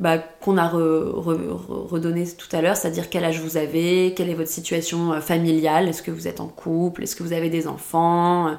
bah, 0.00 0.18
qu'on 0.18 0.58
a 0.58 0.66
redonnées 0.66 2.26
tout 2.26 2.48
à 2.50 2.60
l'heure, 2.60 2.76
c'est-à-dire 2.76 3.08
quel 3.08 3.24
âge 3.24 3.40
vous 3.40 3.56
avez, 3.56 4.12
quelle 4.16 4.28
est 4.28 4.34
votre 4.34 4.50
situation 4.50 5.20
familiale, 5.20 5.88
est-ce 5.88 6.02
que 6.02 6.10
vous 6.10 6.26
êtes 6.26 6.40
en 6.40 6.48
couple, 6.48 7.04
est-ce 7.04 7.14
que 7.14 7.22
vous 7.22 7.32
avez 7.32 7.50
des 7.50 7.68
enfants, 7.68 8.56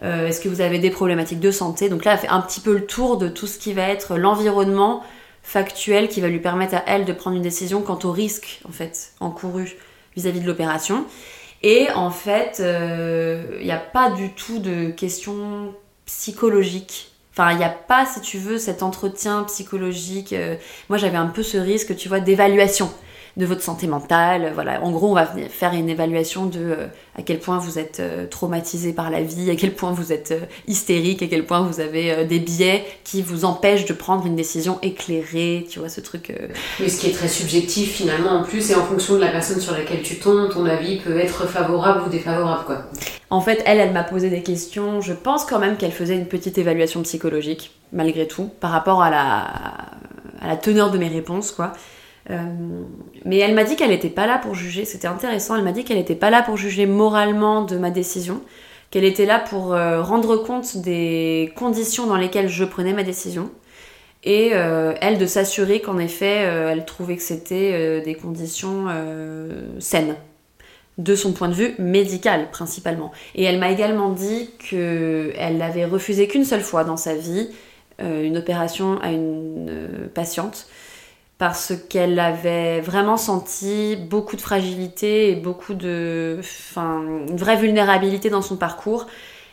est-ce 0.00 0.40
que 0.40 0.48
vous 0.48 0.60
avez 0.60 0.78
des 0.78 0.90
problématiques 0.90 1.40
de 1.40 1.50
santé. 1.50 1.88
Donc 1.88 2.04
là, 2.04 2.12
elle 2.12 2.18
fait 2.18 2.28
un 2.28 2.40
petit 2.40 2.60
peu 2.60 2.72
le 2.72 2.86
tour 2.86 3.18
de 3.18 3.28
tout 3.28 3.46
ce 3.46 3.58
qui 3.58 3.72
va 3.72 3.88
être 3.88 4.16
l'environnement 4.16 5.02
factuelle 5.46 6.08
qui 6.08 6.20
va 6.20 6.28
lui 6.28 6.40
permettre 6.40 6.74
à 6.74 6.82
elle 6.86 7.04
de 7.04 7.12
prendre 7.12 7.36
une 7.36 7.42
décision 7.42 7.80
quant 7.82 7.98
au 8.02 8.10
risque 8.10 8.60
en 8.68 8.72
fait 8.72 9.12
encouru 9.20 9.76
vis-à-vis 10.16 10.40
de 10.40 10.46
l'opération. 10.46 11.04
Et 11.62 11.88
en 11.94 12.10
fait, 12.10 12.56
il 12.58 12.64
euh, 12.64 13.62
n'y 13.62 13.70
a 13.70 13.78
pas 13.78 14.10
du 14.10 14.30
tout 14.30 14.58
de 14.58 14.90
questions 14.90 15.74
psychologiques. 16.04 17.12
Enfin, 17.38 17.52
il 17.52 17.58
n'y 17.58 17.64
a 17.64 17.68
pas, 17.68 18.06
si 18.06 18.22
tu 18.22 18.38
veux, 18.38 18.56
cet 18.56 18.82
entretien 18.82 19.44
psychologique. 19.44 20.32
Euh, 20.32 20.56
moi, 20.88 20.96
j'avais 20.96 21.18
un 21.18 21.26
peu 21.26 21.42
ce 21.42 21.58
risque, 21.58 21.94
tu 21.94 22.08
vois, 22.08 22.20
d'évaluation 22.20 22.90
de 23.36 23.44
votre 23.44 23.62
santé 23.62 23.86
mentale. 23.86 24.52
Voilà, 24.54 24.82
en 24.82 24.90
gros, 24.90 25.10
on 25.10 25.14
va 25.14 25.26
faire 25.26 25.74
une 25.74 25.88
évaluation 25.88 26.46
de 26.46 26.60
euh, 26.60 26.86
à 27.18 27.22
quel 27.22 27.38
point 27.38 27.58
vous 27.58 27.78
êtes 27.78 28.00
euh, 28.00 28.26
traumatisé 28.26 28.92
par 28.92 29.10
la 29.10 29.20
vie, 29.20 29.50
à 29.50 29.56
quel 29.56 29.74
point 29.74 29.92
vous 29.92 30.12
êtes 30.12 30.32
euh, 30.32 30.40
hystérique, 30.66 31.22
à 31.22 31.26
quel 31.26 31.44
point 31.44 31.60
vous 31.60 31.80
avez 31.80 32.24
des 32.24 32.38
biais 32.38 32.84
qui 33.04 33.22
vous 33.22 33.44
empêchent 33.44 33.84
de 33.84 33.92
prendre 33.92 34.26
une 34.26 34.36
décision 34.36 34.78
éclairée. 34.82 35.66
Tu 35.68 35.78
vois 35.78 35.90
ce 35.90 36.00
truc. 36.00 36.32
Mais 36.80 36.88
ce 36.88 37.00
qui 37.00 37.08
est 37.08 37.12
très 37.12 37.28
subjectif 37.28 37.92
finalement 37.92 38.30
en 38.30 38.42
plus, 38.42 38.70
et 38.70 38.74
en 38.74 38.84
fonction 38.84 39.14
de 39.14 39.20
la 39.20 39.28
personne 39.28 39.60
sur 39.60 39.72
laquelle 39.72 40.02
tu 40.02 40.18
tombes, 40.18 40.50
ton 40.50 40.64
avis 40.64 40.98
peut 41.00 41.18
être 41.18 41.46
favorable 41.46 42.04
ou 42.06 42.08
défavorable, 42.08 42.64
quoi. 42.64 42.84
En 43.28 43.40
fait, 43.40 43.62
elle, 43.66 43.80
elle 43.80 43.92
m'a 43.92 44.04
posé 44.04 44.30
des 44.30 44.42
questions. 44.42 45.00
Je 45.00 45.12
pense 45.12 45.44
quand 45.44 45.58
même 45.58 45.76
qu'elle 45.76 45.92
faisait 45.92 46.14
une 46.14 46.26
petite 46.26 46.58
évaluation 46.58 47.02
psychologique, 47.02 47.72
malgré 47.92 48.28
tout, 48.28 48.50
par 48.60 48.70
rapport 48.70 49.02
à 49.02 49.10
la, 49.10 49.40
à 50.40 50.48
la 50.48 50.56
teneur 50.56 50.90
de 50.90 50.98
mes 50.98 51.08
réponses, 51.08 51.50
quoi. 51.50 51.72
Euh, 52.30 52.82
mais 53.24 53.38
elle 53.38 53.54
m'a 53.54 53.64
dit 53.64 53.76
qu'elle 53.76 53.90
n'était 53.90 54.08
pas 54.08 54.26
là 54.26 54.38
pour 54.38 54.54
juger, 54.54 54.84
c'était 54.84 55.06
intéressant, 55.06 55.56
elle 55.56 55.64
m'a 55.64 55.72
dit 55.72 55.84
qu'elle 55.84 55.98
n'était 55.98 56.16
pas 56.16 56.30
là 56.30 56.42
pour 56.42 56.56
juger 56.56 56.86
moralement 56.86 57.62
de 57.62 57.76
ma 57.76 57.90
décision, 57.90 58.40
qu'elle 58.90 59.04
était 59.04 59.26
là 59.26 59.38
pour 59.38 59.74
euh, 59.74 60.02
rendre 60.02 60.36
compte 60.36 60.76
des 60.78 61.52
conditions 61.56 62.06
dans 62.06 62.16
lesquelles 62.16 62.48
je 62.48 62.64
prenais 62.64 62.92
ma 62.92 63.04
décision, 63.04 63.50
et 64.24 64.50
euh, 64.54 64.94
elle 65.00 65.18
de 65.18 65.26
s'assurer 65.26 65.80
qu'en 65.80 65.98
effet 65.98 66.26
elle 66.26 66.84
trouvait 66.84 67.16
que 67.16 67.22
c'était 67.22 68.00
des 68.00 68.14
conditions 68.14 68.86
saines, 69.78 70.16
de 70.98 71.14
son 71.14 71.32
point 71.32 71.48
de 71.48 71.54
vue 71.54 71.74
médical 71.78 72.50
principalement. 72.50 73.12
Et 73.36 73.44
elle 73.44 73.60
m'a 73.60 73.70
également 73.70 74.10
dit 74.10 74.50
qu'elle 74.58 75.58
n'avait 75.58 75.84
refusé 75.84 76.26
qu'une 76.26 76.44
seule 76.44 76.62
fois 76.62 76.82
dans 76.82 76.96
sa 76.96 77.14
vie 77.14 77.50
une 78.00 78.36
opération 78.36 78.98
à 79.00 79.12
une 79.12 80.08
patiente 80.12 80.66
parce 81.38 81.74
qu'elle 81.90 82.18
avait 82.18 82.80
vraiment 82.80 83.16
senti 83.16 83.96
beaucoup 83.96 84.36
de 84.36 84.40
fragilité 84.40 85.30
et 85.30 85.36
beaucoup 85.36 85.74
de. 85.74 86.36
Enfin, 86.40 87.02
une 87.28 87.36
vraie 87.36 87.56
vulnérabilité 87.56 88.30
dans 88.30 88.42
son 88.42 88.56
parcours. 88.56 89.06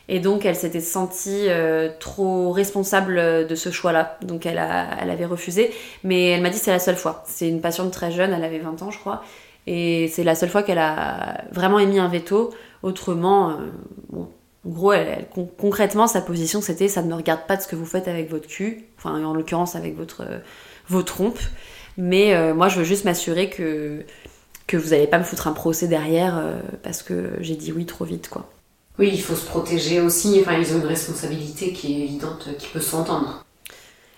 Et 0.09 0.19
donc, 0.19 0.45
elle 0.45 0.55
s'était 0.55 0.81
sentie 0.81 1.45
euh, 1.47 1.89
trop 1.99 2.51
responsable 2.51 3.47
de 3.47 3.55
ce 3.55 3.71
choix-là. 3.71 4.17
Donc, 4.21 4.45
elle, 4.45 4.57
a, 4.57 4.87
elle 5.01 5.09
avait 5.09 5.25
refusé. 5.25 5.73
Mais 6.03 6.29
elle 6.29 6.41
m'a 6.41 6.49
dit 6.49 6.57
c'est 6.57 6.71
la 6.71 6.79
seule 6.79 6.97
fois. 6.97 7.23
C'est 7.25 7.47
une 7.47 7.61
patiente 7.61 7.91
très 7.91 8.11
jeune, 8.11 8.33
elle 8.33 8.43
avait 8.43 8.59
20 8.59 8.81
ans, 8.81 8.91
je 8.91 8.99
crois. 8.99 9.23
Et 9.67 10.09
c'est 10.09 10.23
la 10.23 10.35
seule 10.35 10.49
fois 10.49 10.63
qu'elle 10.63 10.79
a 10.79 11.43
vraiment 11.51 11.79
émis 11.79 11.99
un 11.99 12.09
veto. 12.09 12.53
Autrement, 12.81 13.51
euh, 13.51 13.53
bon, 14.09 14.29
en 14.65 14.69
gros, 14.69 14.93
elle, 14.93 15.27
concrètement, 15.57 16.07
sa 16.07 16.21
position, 16.21 16.61
c'était 16.61 16.87
ça 16.87 17.01
ne 17.01 17.07
me 17.07 17.15
regarde 17.15 17.41
pas 17.47 17.55
de 17.57 17.61
ce 17.61 17.67
que 17.67 17.75
vous 17.75 17.85
faites 17.85 18.07
avec 18.07 18.29
votre 18.29 18.47
cul. 18.47 18.85
Enfin, 18.97 19.23
en 19.23 19.33
l'occurrence, 19.33 19.75
avec 19.75 19.95
votre, 19.95 20.21
euh, 20.21 20.39
vos 20.87 21.03
trompes. 21.03 21.39
Mais 21.97 22.34
euh, 22.34 22.53
moi, 22.53 22.69
je 22.69 22.79
veux 22.79 22.84
juste 22.84 23.06
m'assurer 23.06 23.49
que, 23.49 24.03
que 24.67 24.77
vous 24.77 24.89
n'allez 24.89 25.08
pas 25.08 25.19
me 25.19 25.23
foutre 25.23 25.47
un 25.47 25.53
procès 25.53 25.88
derrière 25.88 26.38
euh, 26.38 26.56
parce 26.82 27.03
que 27.03 27.32
j'ai 27.39 27.56
dit 27.56 27.71
oui 27.71 27.86
trop 27.86 28.06
vite, 28.06 28.29
quoi. 28.29 28.49
Oui, 28.99 29.10
il 29.12 29.21
faut 29.21 29.36
se 29.36 29.45
protéger 29.45 29.99
aussi. 29.99 30.39
Enfin, 30.41 30.58
ils 30.58 30.73
ont 30.73 30.79
une 30.79 30.86
responsabilité 30.86 31.73
qui 31.73 31.93
est 31.93 32.06
évidente, 32.06 32.49
qui 32.60 32.67
peut 32.67 32.79
s'entendre. 32.79 33.43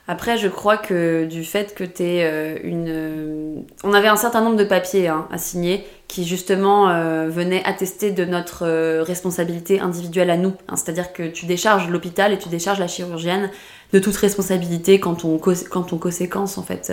Après, 0.07 0.37
je 0.37 0.47
crois 0.49 0.77
que 0.77 1.25
du 1.25 1.43
fait 1.43 1.73
que 1.73 1.83
tu 1.83 2.03
es 2.03 2.61
une. 2.61 3.65
On 3.83 3.93
avait 3.93 4.09
un 4.09 4.17
certain 4.17 4.41
nombre 4.41 4.57
de 4.57 4.65
papiers 4.65 5.07
hein, 5.07 5.27
à 5.31 5.37
signer 5.37 5.83
qui 6.07 6.25
justement 6.25 6.87
venaient 7.27 7.63
attester 7.63 8.11
de 8.11 8.23
notre 8.25 8.67
responsabilité 8.99 9.79
individuelle 9.79 10.29
à 10.29 10.37
nous. 10.37 10.53
Hein. 10.67 10.75
C'est-à-dire 10.75 11.11
que 11.13 11.23
tu 11.23 11.47
décharges 11.47 11.89
l'hôpital 11.89 12.33
et 12.33 12.37
tu 12.37 12.49
décharges 12.49 12.79
la 12.79 12.87
chirurgienne 12.87 13.49
de 13.93 13.99
toute 13.99 14.15
responsabilité 14.17 14.99
quant, 14.99 15.17
on, 15.23 15.39
quant 15.39 15.87
aux 15.89 15.97
conséquences 15.97 16.59
en 16.59 16.63
fait 16.63 16.91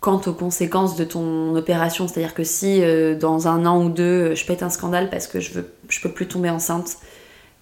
quant 0.00 0.20
aux 0.26 0.32
conséquences 0.32 0.96
de 0.96 1.04
ton 1.04 1.54
opération. 1.54 2.08
C'est-à-dire 2.08 2.34
que 2.34 2.44
si 2.44 2.82
euh, 2.82 3.14
dans 3.14 3.48
un 3.48 3.66
an 3.66 3.82
ou 3.82 3.90
deux, 3.90 4.34
je 4.34 4.44
pète 4.46 4.62
un 4.62 4.70
scandale 4.70 5.10
parce 5.10 5.26
que 5.26 5.40
je, 5.40 5.52
veux, 5.52 5.72
je 5.88 6.00
peux 6.00 6.10
plus 6.10 6.26
tomber 6.26 6.50
enceinte, 6.50 6.96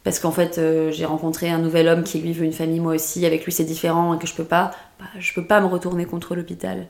parce 0.05 0.21
qu'en 0.21 0.31
fait 0.31 0.59
euh, 0.59 0.93
j'ai 0.93 1.05
rencontré 1.05 1.51
un 1.51 1.59
nouvel 1.59 1.89
homme 1.89 2.05
qui 2.05 2.21
lui 2.21 2.33
veut 2.33 2.45
une 2.45 2.53
famille 2.53 2.81
moi 2.81 2.95
aussi, 2.95 3.27
avec 3.27 3.45
lui 3.45 3.53
c'est 3.53 3.65
différent 3.65 4.15
et 4.15 4.19
que 4.19 4.27
je 4.27 4.35
peux 4.35 4.45
pas, 4.45 4.71
bah, 5.01 5.07
je 5.19 5.35
peux 5.35 5.45
pas 5.45 5.61
me 5.61 5.67
retourner 5.67 6.05
contre 6.05 6.35
l'hôpital 6.35 6.87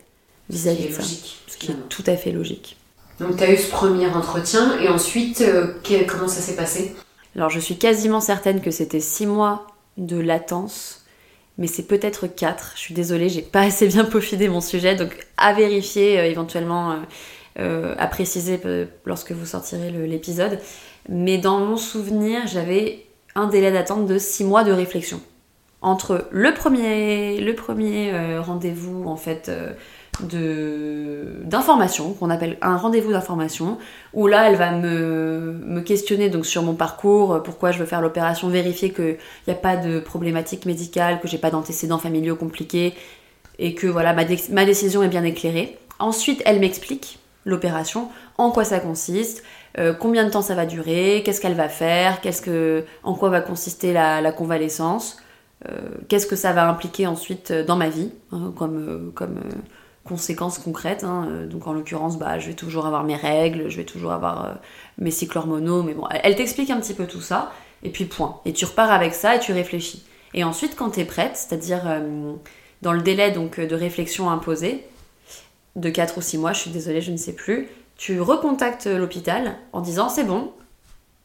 vis-à-vis 0.50 0.88
de 0.88 0.92
ça. 0.92 1.02
Ce 1.02 1.56
qui 1.56 1.72
est 1.72 1.88
tout 1.88 2.04
à 2.06 2.16
fait 2.16 2.30
logique. 2.30 2.76
Donc 3.18 3.36
tu 3.36 3.42
as 3.42 3.52
eu 3.52 3.56
ce 3.56 3.70
premier 3.70 4.06
entretien 4.06 4.78
et 4.80 4.88
ensuite 4.88 5.40
euh, 5.40 5.74
comment 6.06 6.28
ça 6.28 6.40
s'est 6.40 6.56
passé? 6.56 6.94
Alors 7.34 7.50
je 7.50 7.58
suis 7.58 7.76
quasiment 7.76 8.20
certaine 8.20 8.60
que 8.60 8.70
c'était 8.70 9.00
six 9.00 9.26
mois 9.26 9.66
de 9.96 10.18
latence 10.18 10.97
mais 11.58 11.66
c'est 11.66 11.82
peut-être 11.82 12.28
4. 12.28 12.72
Je 12.76 12.80
suis 12.80 12.94
désolée, 12.94 13.28
j'ai 13.28 13.42
pas 13.42 13.62
assez 13.62 13.88
bien 13.88 14.04
peaufiné 14.04 14.48
mon 14.48 14.60
sujet, 14.60 14.94
donc 14.94 15.26
à 15.36 15.52
vérifier 15.52 16.18
euh, 16.18 16.24
éventuellement, 16.24 16.92
euh, 16.92 16.96
euh, 17.58 17.94
à 17.98 18.06
préciser 18.06 18.60
lorsque 19.04 19.32
vous 19.32 19.44
sortirez 19.44 19.90
l'épisode. 19.90 20.60
Mais 21.08 21.36
dans 21.38 21.58
mon 21.58 21.76
souvenir, 21.76 22.46
j'avais 22.46 23.04
un 23.34 23.48
délai 23.48 23.72
d'attente 23.72 24.06
de 24.06 24.18
6 24.18 24.44
mois 24.44 24.62
de 24.62 24.72
réflexion. 24.72 25.20
Entre 25.80 26.28
le 26.30 26.54
premier, 26.54 27.40
le 27.40 27.54
premier 27.54 28.38
rendez-vous 28.38 29.04
en 29.06 29.16
fait 29.16 29.50
d'information, 30.20 32.12
qu'on 32.12 32.30
appelle 32.30 32.58
un 32.62 32.76
rendez-vous 32.76 33.12
d'information, 33.12 33.78
où 34.14 34.26
là 34.26 34.48
elle 34.50 34.56
va 34.56 34.72
me, 34.72 35.60
me, 35.64 35.80
questionner 35.80 36.28
donc 36.30 36.46
sur 36.46 36.62
mon 36.62 36.74
parcours, 36.74 37.42
pourquoi 37.42 37.70
je 37.70 37.78
veux 37.78 37.86
faire 37.86 38.00
l'opération, 38.00 38.48
vérifier 38.48 38.92
qu'il 38.92 39.16
n'y 39.46 39.52
a 39.52 39.56
pas 39.56 39.76
de 39.76 40.00
problématique 40.00 40.66
médicale, 40.66 41.20
que 41.20 41.28
j'ai 41.28 41.38
pas 41.38 41.50
d'antécédents 41.50 41.98
familiaux 41.98 42.36
compliqués 42.36 42.94
et 43.58 43.74
que 43.74 43.86
voilà 43.86 44.12
ma, 44.12 44.24
ma 44.50 44.64
décision 44.64 45.02
est 45.02 45.08
bien 45.08 45.24
éclairée. 45.24 45.78
Ensuite 45.98 46.42
elle 46.44 46.60
m'explique 46.60 47.18
l'opération, 47.44 48.08
en 48.36 48.50
quoi 48.50 48.64
ça 48.64 48.78
consiste, 48.78 49.42
euh, 49.78 49.92
combien 49.92 50.24
de 50.24 50.30
temps 50.30 50.42
ça 50.42 50.54
va 50.54 50.66
durer, 50.66 51.22
qu'est-ce 51.24 51.40
qu'elle 51.40 51.54
va 51.54 51.68
faire, 51.68 52.20
qu'est-ce 52.20 52.42
que, 52.42 52.84
en 53.02 53.14
quoi 53.14 53.28
va 53.30 53.40
consister 53.40 53.92
la, 53.92 54.32
convalescence, 54.32 55.18
euh, 55.68 55.72
qu'est-ce 56.08 56.26
que 56.26 56.36
ça 56.36 56.52
va 56.52 56.68
impliquer 56.68 57.06
ensuite 57.06 57.52
dans 57.52 57.76
ma 57.76 57.88
vie, 57.88 58.10
hein, 58.32 58.52
comme, 58.56 59.12
comme 59.14 59.40
conséquences 60.08 60.58
concrètes. 60.58 61.04
Hein. 61.04 61.28
Euh, 61.30 61.46
donc 61.46 61.66
en 61.66 61.72
l'occurrence, 61.72 62.18
bah, 62.18 62.38
je 62.38 62.48
vais 62.48 62.54
toujours 62.54 62.86
avoir 62.86 63.04
mes 63.04 63.16
règles, 63.16 63.68
je 63.68 63.76
vais 63.76 63.84
toujours 63.84 64.12
avoir 64.12 64.44
euh, 64.44 64.52
mes 64.98 65.10
cycles 65.10 65.38
hormonaux, 65.38 65.82
mais 65.82 65.94
bon, 65.94 66.06
elle 66.10 66.34
t'explique 66.34 66.70
un 66.70 66.80
petit 66.80 66.94
peu 66.94 67.06
tout 67.06 67.20
ça, 67.20 67.52
et 67.82 67.90
puis 67.90 68.06
point. 68.06 68.40
Et 68.44 68.52
tu 68.52 68.64
repars 68.64 68.90
avec 68.90 69.14
ça 69.14 69.36
et 69.36 69.40
tu 69.40 69.52
réfléchis. 69.52 70.04
Et 70.34 70.44
ensuite, 70.44 70.74
quand 70.76 70.90
tu 70.90 71.00
es 71.00 71.04
prête, 71.04 71.36
c'est-à-dire 71.36 71.82
euh, 71.86 72.32
dans 72.82 72.92
le 72.92 73.02
délai 73.02 73.30
donc, 73.30 73.60
de 73.60 73.74
réflexion 73.74 74.30
imposé, 74.30 74.84
de 75.76 75.90
4 75.90 76.18
ou 76.18 76.22
6 76.22 76.38
mois, 76.38 76.52
je 76.52 76.60
suis 76.60 76.70
désolée, 76.70 77.00
je 77.00 77.12
ne 77.12 77.16
sais 77.16 77.34
plus, 77.34 77.68
tu 77.96 78.20
recontactes 78.20 78.86
l'hôpital 78.86 79.56
en 79.72 79.80
disant 79.80 80.08
c'est 80.08 80.24
bon, 80.24 80.52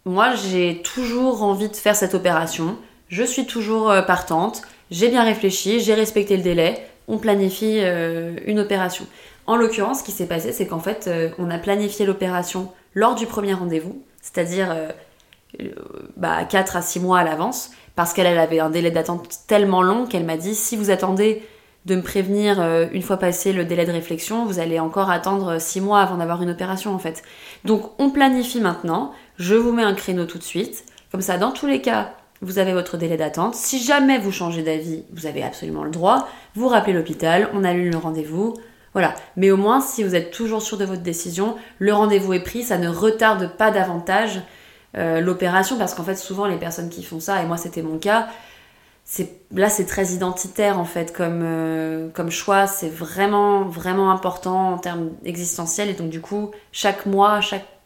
moi 0.05 0.35
j'ai 0.35 0.81
toujours 0.81 1.43
envie 1.43 1.69
de 1.69 1.75
faire 1.75 1.95
cette 1.95 2.13
opération, 2.13 2.77
je 3.09 3.23
suis 3.23 3.45
toujours 3.45 3.93
partante, 4.05 4.63
j'ai 4.91 5.09
bien 5.09 5.23
réfléchi, 5.23 5.79
j'ai 5.79 5.93
respecté 5.93 6.37
le 6.37 6.43
délai, 6.43 6.83
on 7.07 7.17
planifie 7.17 7.79
euh, 7.81 8.35
une 8.45 8.59
opération. 8.59 9.05
En 9.45 9.55
l'occurrence, 9.55 9.99
ce 9.99 10.03
qui 10.03 10.11
s'est 10.11 10.27
passé, 10.27 10.51
c'est 10.51 10.67
qu'en 10.67 10.79
fait, 10.79 11.05
euh, 11.07 11.29
on 11.37 11.49
a 11.49 11.57
planifié 11.57 12.05
l'opération 12.05 12.71
lors 12.93 13.15
du 13.15 13.25
premier 13.25 13.53
rendez-vous, 13.53 14.03
c'est-à-dire 14.21 14.71
euh, 14.71 15.69
bah, 16.15 16.45
4 16.45 16.77
à 16.77 16.81
6 16.81 16.99
mois 16.99 17.19
à 17.19 17.23
l'avance, 17.23 17.71
parce 17.95 18.13
qu'elle 18.13 18.27
avait 18.27 18.59
un 18.59 18.69
délai 18.69 18.91
d'attente 18.91 19.27
tellement 19.47 19.81
long 19.81 20.05
qu'elle 20.05 20.25
m'a 20.25 20.37
dit 20.37 20.55
si 20.55 20.77
vous 20.77 20.89
attendez 20.89 21.43
de 21.85 21.95
me 21.97 22.01
prévenir 22.01 22.61
une 22.93 23.01
fois 23.01 23.17
passé 23.17 23.51
le 23.51 23.65
délai 23.65 23.85
de 23.85 23.91
réflexion, 23.91 24.45
vous 24.45 24.59
allez 24.59 24.79
encore 24.79 25.11
attendre 25.11 25.59
6 25.59 25.81
mois 25.81 25.99
avant 25.99 26.15
d'avoir 26.15 26.41
une 26.41 26.49
opération 26.49 26.95
en 26.95 26.97
fait. 26.97 27.23
Donc 27.65 27.91
on 27.99 28.09
planifie 28.09 28.61
maintenant, 28.61 29.11
je 29.35 29.55
vous 29.55 29.73
mets 29.73 29.83
un 29.83 29.93
créneau 29.93 30.25
tout 30.25 30.37
de 30.37 30.43
suite, 30.43 30.85
comme 31.11 31.19
ça 31.19 31.37
dans 31.37 31.51
tous 31.51 31.67
les 31.67 31.81
cas, 31.81 32.13
vous 32.41 32.59
avez 32.59 32.73
votre 32.73 32.97
délai 32.97 33.17
d'attente. 33.17 33.55
Si 33.55 33.81
jamais 33.81 34.17
vous 34.17 34.31
changez 34.31 34.63
d'avis, 34.63 35.03
vous 35.13 35.25
avez 35.25 35.43
absolument 35.43 35.83
le 35.83 35.91
droit. 35.91 36.27
Vous 36.55 36.67
rappelez 36.67 36.93
l'hôpital, 36.93 37.49
on 37.53 37.63
annule 37.63 37.91
le 37.91 37.97
rendez-vous. 37.97 38.53
Voilà. 38.93 39.15
Mais 39.37 39.49
au 39.51 39.57
moins, 39.57 39.81
si 39.81 40.03
vous 40.03 40.15
êtes 40.15 40.31
toujours 40.31 40.61
sûr 40.61 40.77
de 40.77 40.85
votre 40.85 41.01
décision, 41.01 41.55
le 41.79 41.93
rendez-vous 41.93 42.33
est 42.33 42.43
pris, 42.43 42.63
ça 42.63 42.77
ne 42.77 42.89
retarde 42.89 43.55
pas 43.57 43.71
davantage 43.71 44.41
euh, 44.95 45.21
l'opération 45.21 45.77
parce 45.77 45.93
qu'en 45.93 46.03
fait, 46.03 46.15
souvent, 46.15 46.45
les 46.45 46.57
personnes 46.57 46.89
qui 46.89 47.03
font 47.03 47.19
ça, 47.19 47.41
et 47.41 47.45
moi 47.45 47.57
c'était 47.57 47.81
mon 47.81 47.97
cas, 47.97 48.27
là 49.51 49.69
c'est 49.69 49.85
très 49.85 50.07
identitaire 50.07 50.79
en 50.79 50.85
fait 50.85 51.13
comme, 51.13 51.41
euh, 51.43 52.09
comme 52.13 52.29
choix, 52.29 52.67
c'est 52.67 52.89
vraiment 52.89 53.63
vraiment 53.63 54.11
important 54.11 54.73
en 54.73 54.77
termes 54.77 55.11
existentiels 55.25 55.89
et 55.89 55.93
donc 55.93 56.09
du 56.09 56.21
coup 56.21 56.51
chaque 56.71 57.05
mois, 57.05 57.39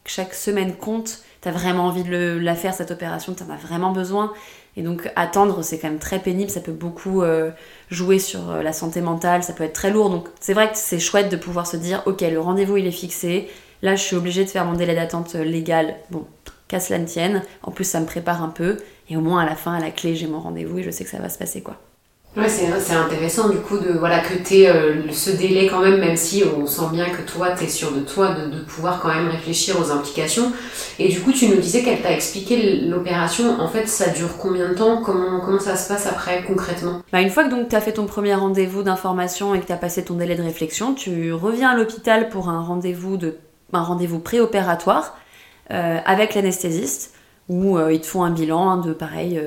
chaque 0.06 0.34
semaine 0.34 0.76
compte 0.76 1.24
t'as 1.48 1.54
vraiment 1.54 1.86
envie 1.86 2.04
de 2.04 2.38
la 2.42 2.56
faire 2.56 2.74
cette 2.74 2.92
opération, 2.92 3.34
t'en 3.34 3.50
as 3.50 3.56
vraiment 3.56 3.94
besoin. 3.94 4.34
Et 4.76 4.82
donc 4.82 5.10
attendre, 5.16 5.64
c'est 5.64 5.80
quand 5.80 5.88
même 5.88 5.98
très 5.98 6.20
pénible, 6.20 6.52
ça 6.52 6.60
peut 6.60 6.74
beaucoup 6.74 7.22
euh, 7.22 7.52
jouer 7.90 8.20
sur 8.20 8.52
euh, 8.52 8.62
la 8.62 8.74
santé 8.74 9.00
mentale, 9.00 9.44
ça 9.44 9.54
peut 9.54 9.64
être 9.64 9.72
très 9.72 9.90
lourd. 9.90 10.10
Donc 10.10 10.28
c'est 10.42 10.54
vrai 10.54 10.70
que 10.70 10.78
c'est 10.78 11.00
chouette 11.00 11.30
de 11.30 11.38
pouvoir 11.38 11.66
se 11.66 11.78
dire, 11.78 12.04
ok, 12.06 12.20
le 12.20 12.42
rendez-vous 12.42 12.76
il 12.76 12.86
est 12.86 12.92
fixé, 12.92 13.48
là 13.82 13.96
je 13.96 14.04
suis 14.04 14.18
obligée 14.18 14.44
de 14.44 14.50
faire 14.50 14.66
mon 14.66 14.74
délai 14.74 14.94
d'attente 14.94 15.36
euh, 15.36 15.46
légal. 15.46 15.96
Bon, 16.12 16.26
qu'à 16.68 16.82
cela 16.82 17.00
ne 17.00 17.06
tienne, 17.06 17.44
en 17.64 17.72
plus 17.72 17.86
ça 17.86 18.02
me 18.02 18.06
prépare 18.06 18.44
un 18.44 18.50
peu, 18.50 18.76
et 19.10 19.16
au 19.16 19.22
moins 19.22 19.42
à 19.42 19.46
la 19.46 19.56
fin, 19.56 19.74
à 19.74 19.80
la 19.80 19.92
clé, 19.92 20.18
j'ai 20.18 20.28
mon 20.28 20.42
rendez-vous 20.42 20.80
et 20.80 20.84
je 20.84 20.92
sais 20.92 21.06
que 21.06 21.10
ça 21.10 21.20
va 21.20 21.30
se 21.30 21.38
passer 21.38 21.62
quoi. 21.62 21.80
Ouais, 22.38 22.48
c'est 22.50 22.94
intéressant 22.94 23.50
du 23.50 23.58
coup 23.58 23.80
de 23.80 23.94
voilà 23.98 24.20
que 24.20 24.36
tu 24.36 24.68
euh, 24.68 25.12
ce 25.12 25.32
délai 25.32 25.66
quand 25.66 25.80
même, 25.80 26.00
même 26.00 26.16
si 26.16 26.44
on 26.44 26.68
sent 26.68 26.90
bien 26.92 27.10
que 27.10 27.24
toi 27.24 27.54
tu 27.58 27.64
es 27.64 27.68
sûr 27.68 27.92
de 27.92 28.02
toi, 28.02 28.36
de, 28.36 28.60
pouvoir 28.60 29.02
quand 29.02 29.08
même 29.08 29.28
réfléchir 29.28 29.76
aux 29.82 29.90
implications. 29.90 30.52
Et 31.00 31.08
du 31.08 31.20
coup, 31.20 31.32
tu 31.32 31.48
nous 31.48 31.58
disais 31.58 31.82
qu'elle 31.82 32.00
t'a 32.02 32.12
expliqué 32.12 32.82
l'opération. 32.82 33.60
En 33.60 33.68
fait, 33.68 33.88
ça 33.88 34.10
dure 34.10 34.38
combien 34.38 34.70
de 34.70 34.76
temps? 34.76 35.02
Comment, 35.02 35.40
comment 35.40 35.60
ça 35.60 35.76
se 35.76 35.88
passe 35.88 36.06
après 36.06 36.44
concrètement? 36.44 37.02
Bah, 37.12 37.22
Une 37.22 37.32
fois 37.32 37.46
que 37.46 37.64
tu 37.68 37.76
as 37.76 37.82
fait 37.82 37.94
ton 37.94 38.06
premier 38.06 38.36
rendez-vous 38.36 38.84
d'information 38.84 39.56
et 39.56 39.60
que 39.60 39.66
tu 39.66 39.74
as 39.74 39.78
passé 39.78 40.04
ton 40.04 40.14
délai 40.14 40.36
de 40.36 40.44
réflexion, 40.44 40.94
tu 40.94 41.34
reviens 41.34 41.72
à 41.72 41.76
l'hôpital 41.76 42.30
pour 42.30 42.50
un 42.50 42.62
rendez-vous 42.62 43.18
de 43.18 43.38
un 43.74 43.82
rendez-vous 43.82 44.20
préopératoire 44.20 45.18
euh, 45.72 45.98
avec 46.06 46.36
l'anesthésiste 46.36 47.16
où 47.50 47.78
euh, 47.78 47.92
ils 47.92 48.00
te 48.00 48.06
font 48.06 48.24
un 48.24 48.32
bilan 48.32 48.70
hein, 48.70 48.78
de 48.78 48.94
pareil 48.94 49.42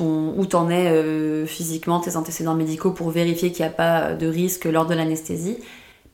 ton, 0.00 0.34
où 0.36 0.46
t'en 0.46 0.70
es 0.70 0.88
euh, 0.88 1.46
physiquement, 1.46 2.00
tes 2.00 2.16
antécédents 2.16 2.54
médicaux 2.54 2.90
pour 2.90 3.10
vérifier 3.10 3.52
qu'il 3.52 3.64
n'y 3.64 3.70
a 3.70 3.74
pas 3.74 4.14
de 4.14 4.26
risque 4.26 4.64
lors 4.64 4.86
de 4.86 4.94
l'anesthésie. 4.94 5.58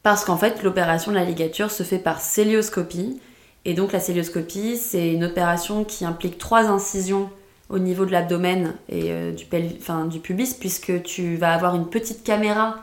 Parce 0.03 0.25
qu'en 0.25 0.37
fait, 0.37 0.63
l'opération 0.63 1.11
de 1.13 1.17
la 1.17 1.25
ligature 1.25 1.71
se 1.71 1.83
fait 1.83 1.99
par 1.99 2.21
célioscopie. 2.21 3.21
Et 3.65 3.75
donc 3.75 3.93
la 3.93 4.01
célioscopie, 4.01 4.77
c'est 4.77 5.13
une 5.13 5.25
opération 5.25 5.85
qui 5.85 6.05
implique 6.05 6.39
trois 6.39 6.67
incisions 6.67 7.31
au 7.69 7.79
niveau 7.79 8.05
de 8.05 8.13
l'abdomen 8.13 8.75
et 8.89 9.11
euh, 9.11 9.33
du, 9.33 10.21
pubis, 10.21 10.55
puisque 10.55 11.03
tu 11.03 11.37
vas 11.37 11.53
avoir 11.53 11.75
une 11.75 11.89
petite 11.89 12.23
caméra 12.23 12.77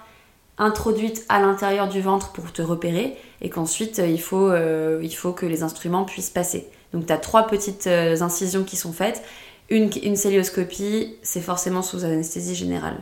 introduite 0.57 1.25
à 1.29 1.39
l'intérieur 1.39 1.87
du 1.87 2.01
ventre 2.01 2.31
pour 2.33 2.51
te 2.51 2.61
repérer, 2.61 3.15
et 3.41 3.49
qu'ensuite 3.49 3.99
euh, 3.99 4.07
il, 4.07 4.19
faut, 4.19 4.53
il 5.01 5.15
faut 5.15 5.31
que 5.31 5.45
les 5.45 5.63
instruments 5.63 6.03
puissent 6.03 6.29
passer. 6.29 6.67
Donc 6.93 7.05
tu 7.05 7.13
as 7.13 7.17
trois 7.17 7.47
petites 7.47 7.87
incisions 7.87 8.63
qui 8.63 8.75
sont 8.75 8.93
faites, 8.93 9.23
une, 9.69 9.89
une 10.03 10.15
célioscopie, 10.15 11.15
c'est 11.21 11.41
forcément 11.41 11.81
sous 11.81 12.03
anesthésie 12.05 12.55
générale. 12.55 12.97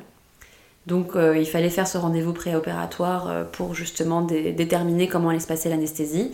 Donc 0.87 1.15
euh, 1.15 1.37
il 1.37 1.45
fallait 1.45 1.69
faire 1.69 1.87
ce 1.87 1.97
rendez-vous 1.97 2.33
préopératoire 2.33 3.29
euh, 3.29 3.43
pour 3.43 3.75
justement 3.75 4.21
déterminer 4.21 5.07
comment 5.07 5.29
allait 5.29 5.39
se 5.39 5.47
passer 5.47 5.69
l'anesthésie. 5.69 6.31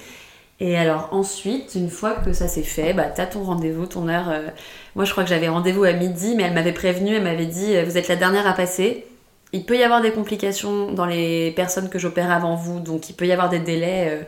Et 0.59 0.77
alors 0.77 1.09
ensuite, 1.11 1.75
une 1.75 1.89
fois 1.89 2.13
que 2.13 2.33
ça 2.33 2.47
s'est 2.47 2.63
fait, 2.63 2.93
bah, 2.93 3.05
t'as 3.05 3.27
ton 3.27 3.43
rendez-vous, 3.43 3.85
ton 3.85 4.07
heure. 4.07 4.29
Euh, 4.29 4.47
moi 4.95 5.05
je 5.05 5.11
crois 5.11 5.23
que 5.23 5.29
j'avais 5.29 5.49
rendez-vous 5.49 5.83
à 5.83 5.93
midi, 5.93 6.33
mais 6.35 6.43
elle 6.43 6.53
m'avait 6.53 6.71
prévenu, 6.71 7.15
elle 7.15 7.23
m'avait 7.23 7.45
dit 7.45 7.81
vous 7.83 7.97
êtes 7.97 8.07
la 8.07 8.15
dernière 8.15 8.47
à 8.47 8.53
passer. 8.53 9.05
Il 9.53 9.65
peut 9.65 9.77
y 9.77 9.83
avoir 9.83 10.01
des 10.01 10.11
complications 10.11 10.91
dans 10.91 11.05
les 11.05 11.51
personnes 11.51 11.89
que 11.89 11.99
j'opère 11.99 12.31
avant 12.31 12.55
vous, 12.55 12.79
donc 12.79 13.09
il 13.09 13.13
peut 13.13 13.25
y 13.25 13.31
avoir 13.31 13.49
des 13.49 13.59
délais 13.59 14.27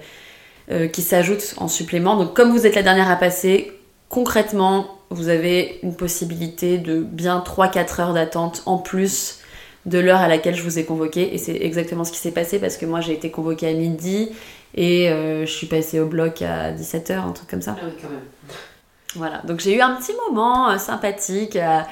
qui 0.93 1.01
s'ajoutent 1.01 1.55
en 1.57 1.67
supplément. 1.67 2.15
Donc 2.15 2.33
comme 2.33 2.51
vous 2.51 2.65
êtes 2.65 2.75
la 2.75 2.83
dernière 2.83 3.09
à 3.09 3.17
passer, 3.17 3.73
concrètement, 4.07 4.98
vous 5.09 5.29
avez 5.29 5.79
une 5.83 5.95
possibilité 5.95 6.77
de 6.77 7.01
bien 7.01 7.43
3-4 7.45 8.01
heures 8.01 8.13
d'attente 8.13 8.63
en 8.65 8.77
plus 8.77 9.39
de 9.85 9.97
l'heure 9.97 10.19
à 10.19 10.27
laquelle 10.27 10.55
je 10.55 10.63
vous 10.63 10.77
ai 10.77 10.85
convoqué. 10.85 11.33
Et 11.33 11.37
c'est 11.37 11.55
exactement 11.55 12.03
ce 12.03 12.11
qui 12.11 12.19
s'est 12.19 12.31
passé 12.31 12.59
parce 12.59 12.77
que 12.77 12.85
moi 12.85 13.01
j'ai 13.01 13.13
été 13.13 13.31
convoquée 13.31 13.67
à 13.67 13.73
midi 13.73 14.29
et 14.75 15.09
euh, 15.09 15.45
je 15.45 15.51
suis 15.51 15.67
passée 15.67 15.99
au 15.99 16.05
bloc 16.05 16.41
à 16.41 16.71
17h, 16.71 17.13
un 17.13 17.31
truc 17.31 17.49
comme 17.49 17.61
ça. 17.61 17.75
Ah 17.79 17.85
oui, 17.85 17.93
quand 18.01 18.09
même. 18.09 18.19
Voilà, 19.15 19.41
donc 19.45 19.59
j'ai 19.59 19.75
eu 19.75 19.81
un 19.81 19.95
petit 19.95 20.13
moment 20.27 20.69
euh, 20.69 20.77
sympathique 20.77 21.55
à, 21.55 21.87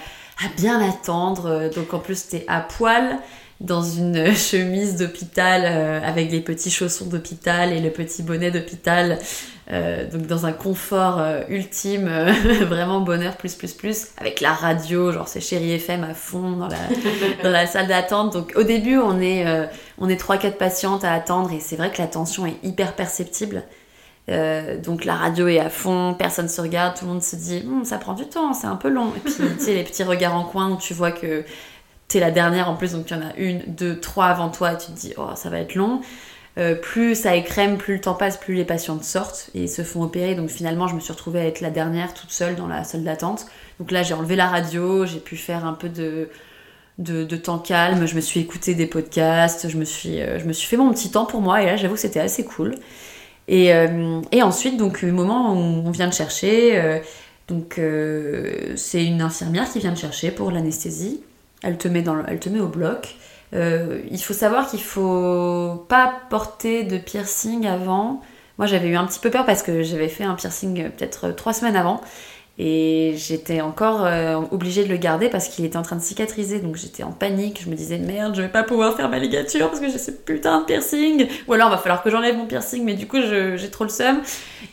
bien 0.55 0.79
attendre. 0.87 1.71
Donc 1.73 1.93
en 1.93 1.99
plus, 1.99 2.19
c'était 2.19 2.45
à 2.47 2.61
poil. 2.61 3.17
Dans 3.59 3.81
une 3.81 4.35
chemise 4.35 4.97
d'hôpital 4.97 5.63
euh, 5.65 5.99
avec 6.03 6.31
les 6.31 6.41
petits 6.41 6.71
chaussons 6.71 7.05
d'hôpital 7.05 7.73
et 7.73 7.79
le 7.79 7.89
petit 7.89 8.23
bonnet 8.23 8.51
d'hôpital. 8.51 9.19
Euh, 9.69 10.09
donc 10.09 10.27
dans 10.27 10.45
un 10.45 10.53
confort 10.53 11.19
euh, 11.19 11.41
ultime, 11.49 12.07
vraiment 12.61 13.01
bonheur 13.01 13.35
plus 13.35 13.55
plus 13.55 13.73
plus, 13.73 14.07
avec 14.17 14.39
la 14.39 14.53
radio, 14.53 15.11
genre 15.11 15.27
c'est 15.27 15.41
Chéri 15.41 15.73
FM 15.73 16.05
à 16.05 16.13
fond 16.13 16.51
dans 16.51 16.69
la, 16.69 16.77
dans 17.43 17.49
la 17.49 17.67
salle 17.67 17.87
d'attente. 17.87 18.31
Donc 18.31 18.53
au 18.55 18.63
début 18.63 18.97
on 18.97 19.19
est, 19.19 19.45
on 19.97 20.07
est 20.07 20.21
3-4 20.21 20.53
patientes 20.53 21.03
à 21.03 21.11
attendre 21.11 21.51
et 21.51 21.59
c'est 21.59 21.75
vrai 21.75 21.91
que 21.91 22.01
la 22.01 22.07
tension 22.07 22.45
est 22.45 22.55
hyper 22.63 22.93
perceptible. 22.93 23.63
donc 24.83 25.03
la 25.03 25.15
radio 25.15 25.49
est 25.49 25.59
à 25.59 25.69
fond, 25.69 26.15
personne 26.17 26.47
se 26.47 26.61
regarde, 26.61 26.97
tout 26.97 27.03
le 27.03 27.11
monde 27.11 27.21
se 27.21 27.35
dit 27.35 27.61
hum, 27.67 27.83
ça 27.83 27.97
prend 27.97 28.13
du 28.13 28.25
temps, 28.25 28.53
c'est 28.53 28.67
un 28.67 28.77
peu 28.77 28.87
long. 28.87 29.11
Et 29.17 29.19
puis 29.19 29.33
tu 29.33 29.65
sais 29.65 29.73
les 29.73 29.83
petits 29.83 30.03
regards 30.03 30.35
en 30.35 30.45
coin 30.45 30.71
où 30.71 30.77
tu 30.77 30.93
vois 30.93 31.11
que 31.11 31.43
t'es 32.07 32.19
la 32.19 32.31
dernière 32.31 32.69
en 32.69 32.75
plus, 32.75 32.93
donc 32.93 33.09
il 33.09 33.17
y 33.17 33.19
en 33.19 33.23
a 33.23 33.35
une, 33.37 33.61
deux, 33.67 33.99
trois 33.99 34.27
avant 34.27 34.49
toi, 34.49 34.73
et 34.73 34.77
tu 34.77 34.87
te 34.87 34.97
dis, 34.97 35.13
oh, 35.17 35.29
ça 35.35 35.49
va 35.49 35.59
être 35.59 35.75
long. 35.75 36.01
Euh, 36.57 36.73
plus 36.73 37.13
ça 37.13 37.35
écrème, 37.35 37.77
plus 37.77 37.95
le 37.95 38.01
temps 38.01 38.15
passe, 38.15 38.37
plus 38.37 38.55
les 38.55 38.65
patientes 38.65 39.03
sortent 39.03 39.51
et 39.53 39.67
se 39.67 39.83
font 39.83 40.01
opérer. 40.01 40.33
Donc 40.33 40.49
finalement, 40.49 40.87
je 40.87 40.95
me 40.95 40.99
suis 40.99 41.13
retrouvée 41.13 41.41
à 41.41 41.45
être 41.45 41.61
la 41.61 41.69
dernière 41.69 42.13
toute 42.15 42.31
seule 42.31 42.55
dans 42.55 42.67
la 42.67 42.83
salle 42.83 43.03
d'attente. 43.03 43.45
Donc 43.79 43.91
là, 43.91 44.01
j'ai 44.01 44.15
enlevé 44.15 44.35
la 44.35 44.47
radio, 44.47 45.05
j'ai 45.05 45.19
pu 45.19 45.37
faire 45.37 45.65
un 45.65 45.73
peu 45.73 45.87
de, 45.87 46.29
de, 46.97 47.35
temps 47.37 47.59
calme, 47.59 48.07
je 48.07 48.15
me 48.15 48.21
suis 48.21 48.39
écouté 48.39 48.73
des 48.73 48.87
podcasts, 48.87 49.69
je 49.69 49.77
me 49.77 49.85
suis, 49.85 50.19
euh, 50.19 50.39
je 50.39 50.45
me 50.45 50.53
suis 50.53 50.67
fait 50.67 50.77
mon 50.77 50.91
petit 50.91 51.11
temps 51.11 51.25
pour 51.25 51.41
moi 51.41 51.61
et 51.61 51.67
là, 51.67 51.77
j'avoue 51.77 51.93
que 51.93 51.99
c'était 51.99 52.19
assez 52.19 52.43
cool. 52.43 52.75
Et, 53.47 53.73
euh, 53.73 54.21
et, 54.31 54.41
ensuite, 54.41 54.77
donc, 54.77 55.03
le 55.03 55.11
moment 55.11 55.53
où 55.53 55.57
on 55.57 55.91
vient 55.91 56.07
de 56.07 56.13
chercher, 56.13 57.01
donc 57.47 57.79
c'est 58.75 59.05
une 59.05 59.21
infirmière 59.21 59.71
qui 59.71 59.79
vient 59.79 59.91
de 59.93 59.97
chercher 59.97 60.31
pour 60.31 60.51
l'anesthésie. 60.51 61.21
Elle 61.67 61.77
te 61.77 61.89
met, 61.89 62.59
au 62.59 62.67
bloc. 62.67 63.15
Euh, 63.53 64.01
il 64.09 64.21
faut 64.21 64.33
savoir 64.33 64.69
qu'il 64.69 64.81
faut 64.81 65.85
pas 65.89 66.13
porter 66.29 66.85
de 66.85 66.97
piercing 66.97 67.67
avant. 67.67 68.21
Moi, 68.57 68.67
j'avais 68.67 68.87
eu 68.87 68.95
un 68.95 69.05
petit 69.05 69.19
peu 69.19 69.29
peur 69.29 69.45
parce 69.45 69.63
que 69.63 69.83
j'avais 69.83 70.07
fait 70.07 70.23
un 70.23 70.35
piercing 70.35 70.81
euh, 70.81 70.89
peut-être 70.89 71.27
euh, 71.27 71.33
trois 71.33 71.51
semaines 71.51 71.75
avant. 71.75 71.99
Et 72.59 73.13
j'étais 73.17 73.61
encore 73.61 74.07
obligée 74.51 74.83
de 74.83 74.89
le 74.89 74.97
garder 74.97 75.29
parce 75.29 75.47
qu'il 75.47 75.63
était 75.63 75.77
en 75.77 75.83
train 75.83 75.95
de 75.95 76.01
cicatriser. 76.01 76.59
Donc 76.59 76.75
j'étais 76.75 77.03
en 77.03 77.11
panique. 77.11 77.61
Je 77.63 77.69
me 77.69 77.75
disais 77.75 77.99
merde, 77.99 78.35
je 78.35 78.41
vais 78.41 78.49
pas 78.49 78.63
pouvoir 78.63 78.95
faire 78.95 79.09
ma 79.09 79.19
ligature 79.19 79.67
parce 79.67 79.79
que 79.79 79.89
j'ai 79.89 79.99
ce 79.99 80.09
putain 80.09 80.61
de 80.61 80.65
piercing. 80.65 81.27
Ou 81.47 81.53
alors 81.53 81.67
il 81.67 81.71
va 81.71 81.77
falloir 81.77 82.01
que 82.01 82.09
j'enlève 82.09 82.35
mon 82.35 82.47
piercing, 82.47 82.83
mais 82.83 82.95
du 82.95 83.07
coup 83.07 83.17
j'ai 83.21 83.69
trop 83.69 83.83
le 83.83 83.91
seum. 83.91 84.21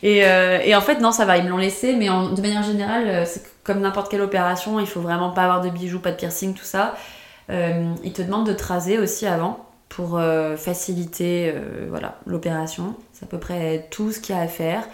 Et, 0.01 0.19
et, 0.19 0.75
en 0.75 0.81
fait, 0.81 0.99
non, 0.99 1.11
ça 1.11 1.25
va, 1.25 1.37
ils 1.37 1.43
me 1.43 1.49
l'ont 1.49 1.57
laissé. 1.57 1.95
Mais 1.95 2.07
de 2.07 2.41
manière 2.41 2.63
générale, 2.63 3.27
c'est 3.27 3.43
comme 3.65 3.81
n'importe 3.81 4.09
quelle 4.09 4.21
opération, 4.21 4.79
il 4.79 4.87
faut 4.87 5.01
vraiment 5.01 5.31
pas 5.31 5.43
avoir 5.43 5.61
de 5.61 5.69
bijoux, 5.69 5.99
pas 5.99 6.11
de 6.11 6.15
piercing, 6.15 6.53
tout 6.53 6.63
ça. 6.63 6.95
Euh, 7.49 7.93
ils 8.03 8.13
te 8.13 8.21
demandent 8.21 8.47
de 8.47 8.53
traser 8.53 8.97
aussi 8.97 9.25
avant 9.25 9.65
pour 9.89 10.17
euh, 10.17 10.55
faciliter 10.55 11.51
euh, 11.53 11.87
voilà 11.89 12.19
l'opération. 12.25 12.95
C'est 13.11 13.25
à 13.25 13.27
peu 13.27 13.39
près 13.39 13.87
tout 13.91 14.11
ce 14.11 14.19
qu'il 14.19 14.35
y 14.35 14.37
a 14.37 14.41
à 14.41 14.47
faire. 14.47 14.87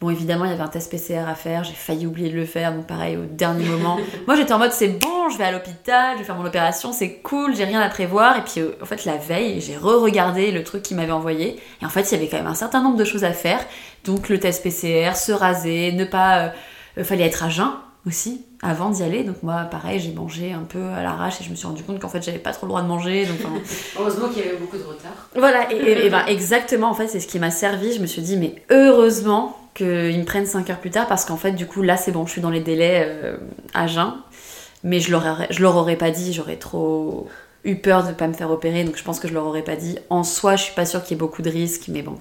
Bon, 0.00 0.10
évidemment, 0.10 0.44
il 0.44 0.50
y 0.50 0.54
avait 0.54 0.62
un 0.62 0.68
test 0.68 0.90
PCR 0.90 1.28
à 1.28 1.34
faire, 1.34 1.64
j'ai 1.64 1.74
failli 1.74 2.06
oublier 2.06 2.30
de 2.30 2.36
le 2.36 2.44
faire, 2.44 2.72
donc 2.72 2.86
pareil, 2.86 3.16
au 3.16 3.24
dernier 3.24 3.64
moment. 3.64 3.98
Moi, 4.28 4.36
j'étais 4.36 4.52
en 4.52 4.58
mode, 4.58 4.72
c'est 4.72 4.88
bon, 4.88 5.28
je 5.28 5.38
vais 5.38 5.44
à 5.44 5.50
l'hôpital, 5.50 6.14
je 6.14 6.18
vais 6.20 6.24
faire 6.24 6.36
mon 6.36 6.46
opération, 6.46 6.92
c'est 6.92 7.14
cool, 7.14 7.56
j'ai 7.56 7.64
rien 7.64 7.80
à 7.80 7.88
prévoir. 7.88 8.36
Et 8.36 8.42
puis, 8.42 8.62
en 8.80 8.86
fait, 8.86 9.04
la 9.04 9.16
veille, 9.16 9.60
j'ai 9.60 9.76
re-regardé 9.76 10.52
le 10.52 10.62
truc 10.62 10.82
qu'il 10.82 10.96
m'avait 10.96 11.10
envoyé. 11.10 11.60
Et 11.82 11.84
en 11.84 11.88
fait, 11.88 12.02
il 12.02 12.12
y 12.12 12.14
avait 12.14 12.28
quand 12.28 12.36
même 12.36 12.46
un 12.46 12.54
certain 12.54 12.80
nombre 12.80 12.96
de 12.96 13.04
choses 13.04 13.24
à 13.24 13.32
faire. 13.32 13.58
Donc, 14.04 14.28
le 14.28 14.38
test 14.38 14.62
PCR, 14.62 15.16
se 15.16 15.32
raser, 15.32 15.90
ne 15.92 16.04
pas. 16.04 16.52
fallait 17.02 17.26
être 17.26 17.42
à 17.42 17.48
jeun 17.48 17.72
aussi 18.06 18.44
avant 18.62 18.90
d'y 18.90 19.02
aller. 19.02 19.24
Donc 19.24 19.42
moi, 19.42 19.62
pareil, 19.70 20.00
j'ai 20.00 20.12
mangé 20.12 20.52
un 20.52 20.62
peu 20.62 20.82
à 20.96 21.02
l'arrache 21.02 21.40
et 21.40 21.44
je 21.44 21.50
me 21.50 21.54
suis 21.54 21.66
rendu 21.66 21.82
compte 21.82 22.00
qu'en 22.00 22.08
fait, 22.08 22.22
j'avais 22.22 22.38
pas 22.38 22.52
trop 22.52 22.66
le 22.66 22.70
droit 22.70 22.82
de 22.82 22.88
manger. 22.88 23.26
Donc, 23.26 23.38
Heureusement 23.98 24.28
qu'il 24.28 24.44
y 24.44 24.48
avait 24.48 24.56
beaucoup 24.56 24.78
de 24.78 24.82
retard. 24.82 25.28
Voilà, 25.36 25.72
et, 25.72 26.08
ben, 26.08 26.24
exactement, 26.26 26.88
en 26.88 26.94
fait, 26.94 27.08
c'est 27.08 27.20
ce 27.20 27.26
qui 27.26 27.38
m'a 27.38 27.50
servi. 27.50 27.92
Je 27.92 28.00
me 28.00 28.06
suis 28.06 28.22
dit, 28.22 28.36
mais 28.36 28.54
heureusement 28.70 29.56
qu'ils 29.74 30.18
me 30.18 30.24
prennent 30.24 30.46
5 30.46 30.68
heures 30.70 30.80
plus 30.80 30.90
tard 30.90 31.06
parce 31.06 31.24
qu'en 31.24 31.36
fait, 31.36 31.52
du 31.52 31.66
coup, 31.66 31.82
là, 31.82 31.96
c'est 31.96 32.12
bon, 32.12 32.26
je 32.26 32.32
suis 32.32 32.40
dans 32.40 32.50
les 32.50 32.60
délais 32.60 33.04
euh, 33.06 33.36
à 33.74 33.86
jeun. 33.86 34.14
Mais 34.84 35.00
je, 35.00 35.10
leur 35.10 35.46
je 35.50 35.60
leur 35.60 35.76
aurais 35.76 35.96
pas 35.96 36.10
dit, 36.10 36.32
j'aurais 36.32 36.56
trop 36.56 37.28
eu 37.64 37.76
peur 37.76 38.06
de 38.06 38.12
pas 38.12 38.28
me 38.28 38.32
faire 38.32 38.50
opérer, 38.50 38.84
donc 38.84 38.96
je 38.96 39.02
pense 39.02 39.18
que 39.18 39.26
je 39.26 39.34
leur 39.34 39.44
aurais 39.44 39.64
pas 39.64 39.76
dit. 39.76 39.98
En 40.08 40.22
soi, 40.22 40.56
je 40.56 40.64
suis 40.64 40.74
pas 40.74 40.86
sûre 40.86 41.02
qu'il 41.02 41.12
y 41.12 41.14
ait 41.14 41.18
beaucoup 41.18 41.42
de 41.42 41.50
risques, 41.50 41.86
mais 41.88 42.02
bon, 42.02 42.16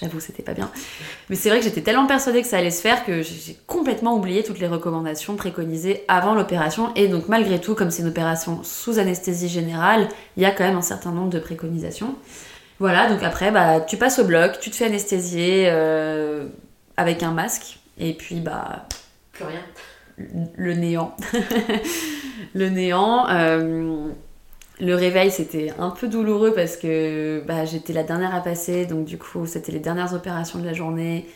J'avoue, 0.00 0.20
c'était 0.20 0.42
pas 0.42 0.52
bien. 0.52 0.70
Mais 1.30 1.36
c'est 1.36 1.48
vrai 1.48 1.58
que 1.58 1.64
j'étais 1.64 1.80
tellement 1.80 2.06
persuadée 2.06 2.42
que 2.42 2.48
ça 2.48 2.58
allait 2.58 2.70
se 2.70 2.82
faire 2.82 3.04
que 3.06 3.22
j'ai 3.22 3.56
complètement 3.66 4.14
oublié 4.14 4.42
toutes 4.42 4.58
les 4.58 4.66
recommandations 4.66 5.36
préconisées 5.36 6.04
avant 6.06 6.34
l'opération. 6.34 6.92
Et 6.96 7.08
donc, 7.08 7.28
malgré 7.28 7.58
tout, 7.58 7.74
comme 7.74 7.90
c'est 7.90 8.02
une 8.02 8.08
opération 8.08 8.62
sous 8.62 8.98
anesthésie 8.98 9.48
générale, 9.48 10.08
il 10.36 10.42
y 10.42 10.46
a 10.46 10.50
quand 10.50 10.64
même 10.64 10.76
un 10.76 10.82
certain 10.82 11.12
nombre 11.12 11.30
de 11.30 11.38
préconisations. 11.38 12.14
Voilà, 12.78 13.08
donc 13.08 13.22
après, 13.22 13.50
bah, 13.50 13.80
tu 13.80 13.96
passes 13.96 14.18
au 14.18 14.24
bloc, 14.24 14.58
tu 14.60 14.70
te 14.70 14.76
fais 14.76 14.86
anesthésier 14.86 15.68
euh, 15.68 16.46
avec 16.96 17.22
un 17.22 17.32
masque, 17.32 17.78
et 17.98 18.12
puis, 18.12 18.40
bah. 18.40 18.86
Plus 19.32 19.44
rien. 19.44 19.60
Le 20.56 20.74
néant. 20.74 21.14
le 22.54 22.68
néant. 22.68 23.28
Euh, 23.28 24.08
le 24.78 24.94
réveil, 24.94 25.30
c'était 25.30 25.72
un 25.78 25.90
peu 25.90 26.06
douloureux 26.06 26.52
parce 26.52 26.76
que 26.76 27.42
bah, 27.46 27.64
j'étais 27.64 27.94
la 27.94 28.02
dernière 28.02 28.34
à 28.34 28.42
passer, 28.42 28.84
donc 28.84 29.06
du 29.06 29.16
coup, 29.16 29.46
c'était 29.46 29.72
les 29.72 29.78
dernières 29.78 30.12
opérations 30.12 30.58
de 30.58 30.66
la 30.66 30.74
journée. 30.74 31.26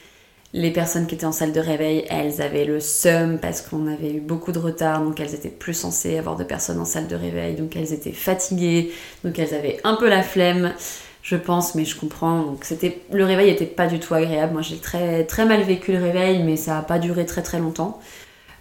Les 0.52 0.72
personnes 0.72 1.06
qui 1.06 1.14
étaient 1.14 1.26
en 1.26 1.32
salle 1.32 1.52
de 1.52 1.60
réveil, 1.60 2.04
elles 2.10 2.42
avaient 2.42 2.64
le 2.64 2.80
seum 2.80 3.38
parce 3.38 3.62
qu'on 3.62 3.86
avait 3.86 4.14
eu 4.14 4.20
beaucoup 4.20 4.52
de 4.52 4.58
retard, 4.58 5.02
donc 5.02 5.20
elles 5.20 5.34
étaient 5.34 5.48
plus 5.48 5.74
censées 5.74 6.18
avoir 6.18 6.36
de 6.36 6.44
personnes 6.44 6.80
en 6.80 6.84
salle 6.84 7.06
de 7.06 7.14
réveil, 7.14 7.54
donc 7.54 7.76
elles 7.76 7.92
étaient 7.92 8.12
fatiguées, 8.12 8.92
donc 9.24 9.38
elles 9.38 9.54
avaient 9.54 9.78
un 9.84 9.94
peu 9.94 10.08
la 10.08 10.22
flemme, 10.22 10.74
je 11.22 11.36
pense, 11.36 11.74
mais 11.74 11.84
je 11.84 11.98
comprends. 11.98 12.42
Donc 12.42 12.64
c'était, 12.64 13.02
le 13.12 13.24
réveil 13.24 13.50
était 13.50 13.66
pas 13.66 13.86
du 13.86 14.00
tout 14.00 14.14
agréable. 14.14 14.52
Moi, 14.52 14.62
j'ai 14.62 14.78
très 14.78 15.24
très 15.24 15.44
mal 15.44 15.62
vécu 15.62 15.92
le 15.92 15.98
réveil, 15.98 16.42
mais 16.42 16.56
ça 16.56 16.78
a 16.78 16.82
pas 16.82 16.98
duré 16.98 17.26
très 17.26 17.42
très 17.42 17.58
longtemps. 17.58 18.00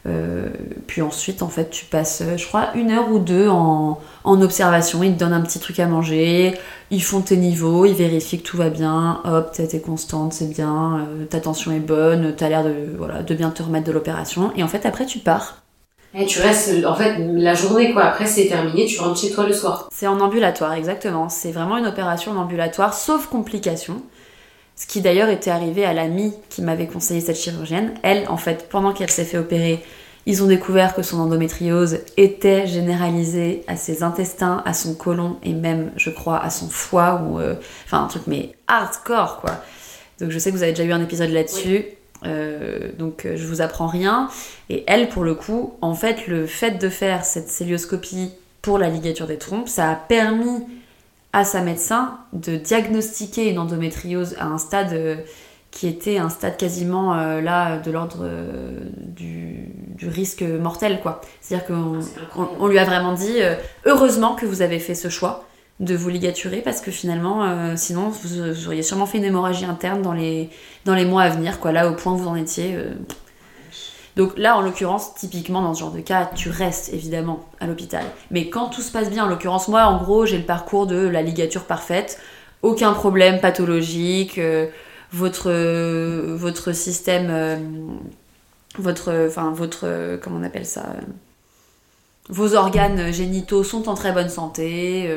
Euh, 0.06 0.50
puis 0.88 1.02
ensuite, 1.02 1.41
en 1.41 1.50
fait, 1.50 1.69
tu 1.69 1.86
passes, 1.86 2.24
je 2.38 2.45
crois, 2.48 2.69
une 2.76 2.91
heure 2.91 3.12
ou 3.12 3.19
deux 3.19 3.50
en, 3.50 4.00
observation. 4.24 5.04
Ils 5.04 5.13
te 5.13 5.19
donnent 5.19 5.34
un 5.34 5.41
petit 5.41 5.60
truc 5.60 5.80
à 5.80 5.88
manger, 5.88 6.54
ils 6.91 7.04
font 7.04 7.22
tes 7.22 7.38
niveaux, 7.38 7.86
ils 7.86 7.95
vérifient 7.95 8.41
que 8.41 8.48
tout 8.48 8.58
va 8.58 8.69
bien. 8.69 9.22
Hop, 9.26 9.52
t'es 9.52 9.80
constante, 9.82 10.34
c'est 10.34 10.50
bien, 10.50 11.00
euh, 11.00 11.26
ta 11.26 11.39
tension 11.39 11.72
est 11.72 11.80
bonne, 11.80 12.36
t'as 12.36 12.50
l'air 12.50 12.63
de, 12.63 13.24
de 13.24 13.34
bien 13.36 13.50
te 13.52 13.63
remettre 13.63 13.88
de 13.88 13.91
l'opération. 13.91 14.52
Et 14.56 14.63
en 14.63 14.67
fait, 14.67 14.86
après, 14.86 15.06
tu 15.06 15.19
pars. 15.19 15.62
Et 16.13 16.26
tu 16.26 16.39
restes, 16.41 16.86
en 16.86 16.95
fait, 16.95 17.17
la 17.19 17.54
journée, 17.54 17.93
quoi. 17.93 18.06
Après, 18.06 18.26
c'est 18.26 18.48
terminé, 18.48 18.86
tu 18.86 19.00
rentres 19.00 19.19
chez 19.19 19.30
toi 19.30 19.45
le 19.45 19.54
soir. 19.54 19.89
C'est 19.93 20.08
en 20.08 20.19
ambulatoire, 20.19 20.74
exactement. 20.74 21.30
C'est 21.30 21.52
vraiment 21.52 21.78
une 21.78 21.86
opération 21.86 22.32
en 22.32 22.38
ambulatoire, 22.38 22.93
sauf 22.93 23.28
complications. 23.28 24.02
Ce 24.76 24.88
qui 24.88 25.02
d'ailleurs 25.02 25.30
était 25.30 25.52
arrivé 25.52 25.86
à 25.86 25.93
l'amie 25.93 26.34
qui 26.50 26.62
m'avait 26.62 26.88
conseillé 26.88 27.22
cette 27.22 27.38
chirurgienne. 27.38 27.93
Elle, 28.02 28.28
en 28.30 28.38
fait, 28.38 28.69
pendant 28.69 28.93
qu'elle 28.93 29.12
s'est 29.12 29.26
fait 29.26 29.38
opérer, 29.38 29.84
ils 30.26 30.43
ont 30.43 30.48
découvert 30.48 30.95
que 30.95 31.02
son 31.02 31.19
endométriose 31.19 32.00
était 32.17 32.67
généralisée 32.67 33.63
à 33.67 33.76
ses 33.76 34.04
intestins, 34.04 34.62
à 34.65 34.74
son 34.74 34.93
côlon 34.95 35.38
et 35.43 35.54
même, 35.54 35.91
je 35.95 36.10
crois, 36.10 36.39
à 36.39 36.50
son 36.50 36.69
foie 36.69 37.22
ou 37.26 37.39
euh, 37.39 37.56
enfin 37.86 38.04
un 38.04 38.08
truc 38.08 38.24
mais 38.28 38.52
hardcore 38.67 39.41
quoi. 39.41 39.52
Donc 40.19 40.30
je 40.30 40.38
sais 40.38 40.52
que 40.52 40.56
vous 40.56 40.63
avez 40.63 40.74
déjà 40.74 40.84
eu 40.84 40.91
un 40.91 41.02
épisode 41.02 41.32
là-dessus. 41.32 41.86
Euh, 42.25 42.89
donc 42.97 43.25
euh, 43.25 43.36
je 43.36 43.45
vous 43.47 43.62
apprends 43.62 43.88
rien. 43.88 44.29
Et 44.69 44.84
elle, 44.88 45.10
pour 45.10 45.23
le 45.23 45.36
coup, 45.36 45.75
en 45.82 45.93
fait, 45.93 46.27
le 46.27 46.45
fait 46.45 46.71
de 46.71 46.89
faire 46.89 47.23
cette 47.25 47.49
célioscopie 47.49 48.32
pour 48.62 48.77
la 48.77 48.89
ligature 48.89 49.27
des 49.27 49.38
trompes, 49.38 49.69
ça 49.69 49.89
a 49.89 49.95
permis 49.95 50.65
à 51.32 51.43
sa 51.43 51.62
médecin 51.62 52.17
de 52.34 52.55
diagnostiquer 52.55 53.49
une 53.49 53.60
endométriose 53.60 54.36
à 54.39 54.47
un 54.47 54.58
stade 54.58 54.93
euh, 54.93 55.15
qui 55.71 55.88
était 55.88 56.17
un 56.17 56.29
stade 56.29 56.58
quasiment 56.58 57.13
euh, 57.13 57.41
là 57.41 57.77
de 57.77 57.91
l'ordre 57.91 58.27
du, 58.97 59.71
risque 60.01 60.41
mortel 60.41 61.01
quoi. 61.01 61.21
C'est-à-dire 61.41 61.67
qu'on 61.67 61.99
on, 62.60 62.67
lui 62.67 62.79
a 62.79 62.86
vraiment 62.86 63.13
dit 63.13 63.38
heureusement 63.86 64.34
que 64.34 64.45
vous 64.45 64.62
avez 64.62 64.79
fait 64.79 64.95
ce 64.95 65.10
choix 65.10 65.49
de 65.80 65.96
vous 65.96 66.10
ligaturer 66.10 66.62
parce 66.62 66.82
que 66.82 66.92
finalement 66.92 67.76
sinon 67.78 68.10
vous, 68.10 68.68
auriez 68.68 68.84
sûrement 68.84 69.06
fait 69.06 69.18
une 69.20 69.24
hémorragie 69.24 69.63
interne 69.63 70.02
dans 70.02 70.12
les, 70.12 70.50
dans 70.84 70.94
les 70.94 71.06
mois 71.06 71.24
à 71.24 71.30
venir 71.30 71.60
quoi. 71.60 71.72
Là 71.72 71.89
au 71.89 71.96
point 71.96 72.13
où 72.13 72.18
vous 72.18 72.28
en 72.28 72.36
étiez 72.36 72.78
donc 74.20 74.38
là, 74.38 74.58
en 74.58 74.62
l'occurrence, 74.62 75.15
typiquement 75.15 75.62
dans 75.62 75.74
ce 75.74 75.80
genre 75.80 75.94
de 75.94 76.02
cas, 76.02 76.30
tu 76.36 76.50
restes 76.50 76.92
évidemment 76.94 77.46
à 77.62 77.68
l'hôpital. 77.68 78.04
Mais 78.32 78.50
quand 78.50 78.68
tout 78.68 78.82
se 78.82 78.92
passe 78.92 79.10
bien, 79.10 79.24
en 79.24 79.30
l'occurrence, 79.30 79.70
moi, 79.70 79.84
en 79.84 79.98
gros, 79.98 80.26
j'ai 80.26 80.38
le 80.38 80.44
parcours 80.44 80.88
de 80.88 81.08
la 81.08 81.22
ligature 81.22 81.63
parfaite, 81.63 82.20
aucun 82.62 82.92
problème 82.92 83.39
pathologique, 83.39 84.38
euh, 84.38 84.68
votre, 85.13 85.50
votre 86.36 86.74
système, 86.74 87.28
euh, 87.30 87.58
votre, 88.78 89.28
enfin, 89.28 89.54
votre, 89.56 90.20
comment 90.22 90.39
on 90.39 90.44
appelle 90.44 90.65
ça 90.65 90.86
vos 92.32 92.54
organes 92.54 93.12
génitaux 93.12 93.63
sont 93.63 93.89
en 93.89 93.96
très 93.96 94.12
bonne 94.12 94.30
santé, 94.30 95.10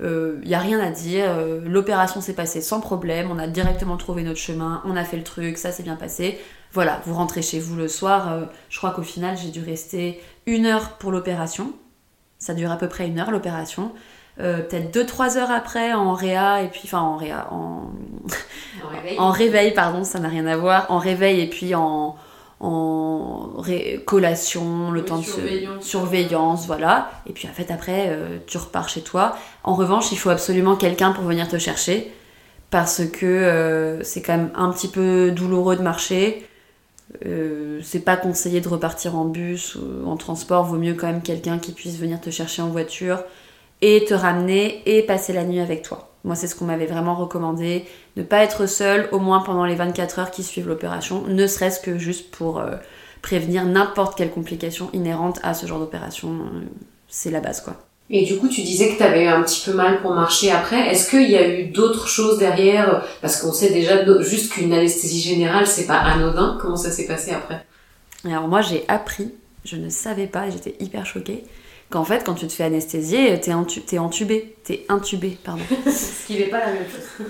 il 0.00 0.06
euh, 0.06 0.40
n'y 0.44 0.54
a 0.54 0.60
rien 0.60 0.78
à 0.78 0.90
dire, 0.90 1.28
l'opération 1.64 2.20
s'est 2.20 2.34
passée 2.34 2.60
sans 2.60 2.80
problème, 2.80 3.30
on 3.30 3.38
a 3.38 3.46
directement 3.46 3.96
trouvé 3.96 4.22
notre 4.22 4.38
chemin, 4.38 4.82
on 4.84 4.96
a 4.96 5.04
fait 5.04 5.16
le 5.16 5.24
truc, 5.24 5.58
ça 5.58 5.72
s'est 5.72 5.82
bien 5.82 5.96
passé, 5.96 6.38
voilà, 6.72 7.00
vous 7.06 7.14
rentrez 7.14 7.42
chez 7.42 7.58
vous 7.58 7.76
le 7.76 7.88
soir. 7.88 8.32
Euh, 8.32 8.44
je 8.68 8.78
crois 8.78 8.90
qu'au 8.90 9.02
final, 9.02 9.36
j'ai 9.36 9.50
dû 9.50 9.62
rester 9.62 10.20
une 10.46 10.66
heure 10.66 10.90
pour 10.98 11.10
l'opération. 11.10 11.72
Ça 12.38 12.54
dure 12.54 12.70
à 12.70 12.76
peu 12.76 12.88
près 12.88 13.08
une 13.08 13.18
heure 13.18 13.30
l'opération. 13.30 13.92
euh, 14.40 14.60
peut-être 14.60 14.94
2-3 14.94 15.38
heures 15.38 15.50
après 15.50 15.92
en 15.94 16.12
réa, 16.12 16.62
et 16.62 16.68
puis, 16.68 16.82
enfin 16.84 17.00
en 17.00 17.16
réa, 17.16 17.48
en, 17.52 17.90
En 18.84 18.88
réveil. 18.88 19.16
en 19.18 19.30
réveil, 19.30 19.74
pardon, 19.74 20.04
ça 20.04 20.20
n'a 20.20 20.28
rien 20.28 20.46
à 20.46 20.56
voir, 20.56 20.86
en 20.90 20.98
réveil 20.98 21.40
et 21.40 21.48
puis 21.48 21.74
en, 21.74 22.16
en 22.60 23.50
ré- 23.58 24.02
collation, 24.06 24.90
le 24.90 25.00
Oui, 25.00 25.06
temps 25.06 25.18
de 25.18 25.24
se 25.24 25.30
surveillance, 25.80 26.66
voilà. 26.66 27.10
Et 27.26 27.32
puis 27.32 27.48
en 27.48 27.52
fait 27.52 27.70
après, 27.70 28.06
euh, 28.08 28.38
tu 28.46 28.58
repars 28.58 28.88
chez 28.88 29.02
toi. 29.02 29.36
En 29.64 29.74
revanche, 29.74 30.12
il 30.12 30.18
faut 30.18 30.30
absolument 30.30 30.76
quelqu'un 30.76 31.12
pour 31.12 31.24
venir 31.24 31.48
te 31.48 31.58
chercher 31.58 32.12
parce 32.70 33.02
que 33.06 33.26
euh, 33.26 34.02
c'est 34.04 34.22
quand 34.22 34.36
même 34.36 34.50
un 34.56 34.70
petit 34.72 34.88
peu 34.88 35.30
douloureux 35.30 35.76
de 35.76 35.82
marcher. 35.82 36.44
Euh, 37.26 37.80
c'est 37.82 38.00
pas 38.04 38.16
conseillé 38.16 38.60
de 38.60 38.68
repartir 38.68 39.16
en 39.16 39.24
bus 39.24 39.76
ou 39.76 40.06
en 40.08 40.16
transport. 40.16 40.64
Vaut 40.66 40.76
mieux 40.78 40.94
quand 40.94 41.06
même 41.06 41.22
quelqu'un 41.22 41.58
qui 41.58 41.72
puisse 41.72 41.96
venir 41.98 42.20
te 42.20 42.30
chercher 42.30 42.62
en 42.62 42.68
voiture 42.68 43.22
et 43.80 44.04
te 44.06 44.14
ramener 44.14 44.82
et 44.86 45.02
passer 45.02 45.32
la 45.32 45.44
nuit 45.44 45.60
avec 45.60 45.82
toi. 45.82 46.07
Moi, 46.24 46.34
c'est 46.34 46.46
ce 46.46 46.54
qu'on 46.54 46.64
m'avait 46.64 46.86
vraiment 46.86 47.14
recommandé. 47.14 47.84
Ne 48.16 48.22
pas 48.22 48.42
être 48.42 48.66
seul, 48.66 49.08
au 49.12 49.18
moins 49.18 49.40
pendant 49.40 49.64
les 49.64 49.74
24 49.74 50.18
heures 50.18 50.30
qui 50.30 50.42
suivent 50.42 50.68
l'opération, 50.68 51.24
ne 51.26 51.46
serait-ce 51.46 51.80
que 51.80 51.98
juste 51.98 52.30
pour 52.30 52.58
euh, 52.58 52.76
prévenir 53.22 53.64
n'importe 53.64 54.16
quelle 54.16 54.30
complication 54.30 54.90
inhérente 54.92 55.38
à 55.42 55.54
ce 55.54 55.66
genre 55.66 55.78
d'opération. 55.78 56.40
C'est 57.08 57.30
la 57.30 57.40
base, 57.40 57.60
quoi. 57.60 57.76
Et 58.10 58.24
du 58.24 58.38
coup, 58.38 58.48
tu 58.48 58.62
disais 58.62 58.88
que 58.92 58.96
tu 58.96 59.02
avais 59.02 59.24
eu 59.24 59.28
un 59.28 59.42
petit 59.42 59.62
peu 59.64 59.76
mal 59.76 60.00
pour 60.00 60.12
marcher 60.12 60.50
après. 60.50 60.88
Est-ce 60.88 61.10
qu'il 61.10 61.30
y 61.30 61.36
a 61.36 61.46
eu 61.46 61.66
d'autres 61.66 62.08
choses 62.08 62.38
derrière? 62.38 63.04
Parce 63.20 63.40
qu'on 63.40 63.52
sait 63.52 63.70
déjà 63.70 64.02
juste 64.22 64.52
qu'une 64.52 64.72
anesthésie 64.72 65.20
générale, 65.20 65.66
c'est 65.66 65.86
pas 65.86 65.98
anodin. 65.98 66.56
Comment 66.60 66.76
ça 66.76 66.90
s'est 66.90 67.06
passé 67.06 67.32
après? 67.32 67.66
Alors 68.24 68.48
moi, 68.48 68.62
j'ai 68.62 68.84
appris, 68.88 69.34
je 69.64 69.76
ne 69.76 69.90
savais 69.90 70.26
pas, 70.26 70.48
j'étais 70.48 70.74
hyper 70.80 71.04
choquée, 71.04 71.44
qu'en 71.90 72.04
fait, 72.04 72.24
quand 72.24 72.34
tu 72.34 72.46
te 72.46 72.52
fais 72.52 72.64
anesthésier, 72.64 73.40
t'es 73.40 73.50
intu- 73.52 73.80
t'es 73.82 73.98
entubé. 73.98 74.56
T'es 74.64 74.84
intubé, 74.88 75.38
pardon. 75.42 75.62
Ce 75.90 76.26
qui 76.26 76.38
n'est 76.38 76.46
pas 76.46 76.60
la 76.60 76.66
même 76.72 76.84
chose. 76.90 77.26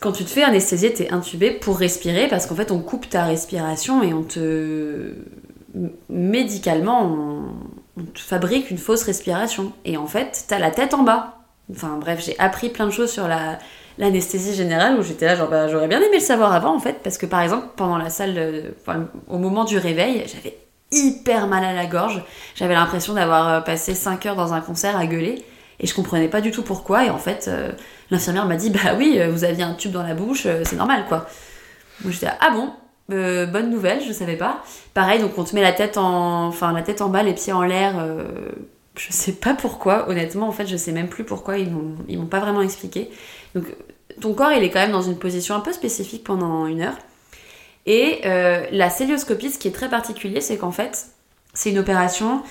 Quand 0.00 0.12
tu 0.12 0.24
te 0.24 0.30
fais 0.30 0.44
anesthésier, 0.44 0.92
t'es 0.92 1.10
intubé 1.10 1.50
pour 1.50 1.76
respirer 1.78 2.28
parce 2.28 2.46
qu'en 2.46 2.54
fait 2.54 2.70
on 2.70 2.78
coupe 2.78 3.08
ta 3.10 3.24
respiration 3.24 4.02
et 4.04 4.14
on 4.14 4.22
te 4.22 5.12
médicalement 6.08 7.02
on, 7.04 8.00
on 8.00 8.04
te 8.04 8.20
fabrique 8.20 8.70
une 8.70 8.78
fausse 8.78 9.02
respiration 9.02 9.72
et 9.84 9.96
en 9.96 10.06
fait 10.06 10.44
t'as 10.48 10.58
la 10.58 10.70
tête 10.70 10.94
en 10.94 11.02
bas. 11.02 11.34
Enfin 11.70 11.98
bref, 12.00 12.22
j'ai 12.24 12.38
appris 12.38 12.70
plein 12.70 12.86
de 12.86 12.92
choses 12.92 13.10
sur 13.10 13.28
la 13.28 13.58
l'anesthésie 13.98 14.54
générale 14.54 14.96
où 14.98 15.02
j'étais 15.02 15.26
là 15.26 15.34
genre 15.34 15.48
bah, 15.48 15.66
j'aurais 15.66 15.88
bien 15.88 15.98
aimé 15.98 16.14
le 16.14 16.20
savoir 16.20 16.52
avant 16.52 16.74
en 16.74 16.78
fait 16.78 17.00
parce 17.02 17.18
que 17.18 17.26
par 17.26 17.40
exemple 17.42 17.66
pendant 17.76 17.98
la 17.98 18.10
salle 18.10 18.34
de- 18.34 18.62
enfin, 18.80 19.08
au 19.26 19.38
moment 19.38 19.64
du 19.64 19.76
réveil 19.78 20.22
j'avais 20.32 20.56
hyper 20.90 21.46
mal 21.46 21.64
à 21.64 21.74
la 21.74 21.86
gorge 21.86 22.22
j'avais 22.54 22.74
l'impression 22.74 23.14
d'avoir 23.14 23.48
euh, 23.48 23.60
passé 23.60 23.94
5 23.94 24.26
heures 24.26 24.36
dans 24.36 24.52
un 24.52 24.60
concert 24.60 24.96
à 24.96 25.06
gueuler 25.06 25.44
et 25.80 25.86
je 25.86 25.94
comprenais 25.94 26.28
pas 26.28 26.40
du 26.40 26.50
tout 26.50 26.62
pourquoi 26.62 27.04
et 27.04 27.10
en 27.10 27.18
fait 27.18 27.46
euh, 27.48 27.72
L'infirmière 28.10 28.46
m'a 28.46 28.56
dit 28.56 28.70
bah 28.70 28.94
oui, 28.96 29.16
euh, 29.18 29.30
vous 29.30 29.44
aviez 29.44 29.62
un 29.64 29.74
tube 29.74 29.92
dans 29.92 30.02
la 30.02 30.14
bouche, 30.14 30.46
c'est 30.64 30.76
normal 30.76 31.04
quoi. 31.08 31.26
Moi 32.02 32.10
j'étais 32.10 32.28
ah 32.40 32.50
bon, 32.50 32.72
bonne 33.08 33.70
nouvelle, 33.70 34.00
je 34.02 34.14
savais 34.14 34.36
pas. 34.36 34.62
Pareil, 34.94 35.20
donc 35.20 35.36
on 35.36 35.44
te 35.44 35.54
met 35.54 35.60
la 35.60 35.72
tête 35.72 35.98
en, 35.98 36.46
enfin 36.46 36.72
la 36.72 36.80
tête 36.80 37.02
en 37.02 37.10
bas, 37.10 37.22
les 37.22 37.34
pieds 37.34 37.52
en 37.52 37.62
l'air. 37.62 38.02
je 38.96 39.12
sais 39.12 39.32
pas 39.32 39.52
pourquoi, 39.52 40.08
honnêtement 40.08 40.48
en 40.48 40.52
fait 40.52 40.66
je 40.66 40.78
sais 40.78 40.92
même 40.92 41.08
plus 41.08 41.24
pourquoi 41.24 41.58
ils 41.58 41.70
m'ont 41.70 42.26
pas 42.26 42.40
vraiment 42.40 42.62
expliqué. 42.62 43.10
Donc 43.54 43.66
ton 44.22 44.32
corps 44.32 44.52
il 44.52 44.62
est 44.62 44.70
quand 44.70 44.80
même 44.80 44.92
dans 44.92 45.02
une 45.02 45.18
position 45.18 45.54
un 45.54 45.60
peu 45.60 45.74
spécifique 45.74 46.24
pendant 46.24 46.66
une 46.66 46.80
heure. 46.80 46.96
Et 47.88 48.20
euh, 48.26 48.66
la 48.70 48.90
célioscopie, 48.90 49.50
ce 49.50 49.58
qui 49.58 49.66
est 49.66 49.72
très 49.72 49.88
particulier, 49.88 50.42
c'est 50.42 50.58
qu'en 50.58 50.70
fait 50.70 51.06
c'est 51.54 51.70
une 51.70 51.78
opération. 51.78 52.42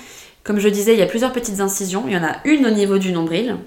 Comme 0.43 0.59
je 0.59 0.67
disais, 0.67 0.93
il 0.93 0.99
y 0.99 1.03
a 1.03 1.05
plusieurs 1.05 1.31
petites 1.31 1.59
incisions. 1.59 2.05
Il 2.07 2.13
y 2.13 2.17
en 2.17 2.23
a 2.23 2.37
une 2.43 2.65
au 2.65 2.71
niveau 2.71 2.97
du 2.97 3.11
nombril, 3.11 3.57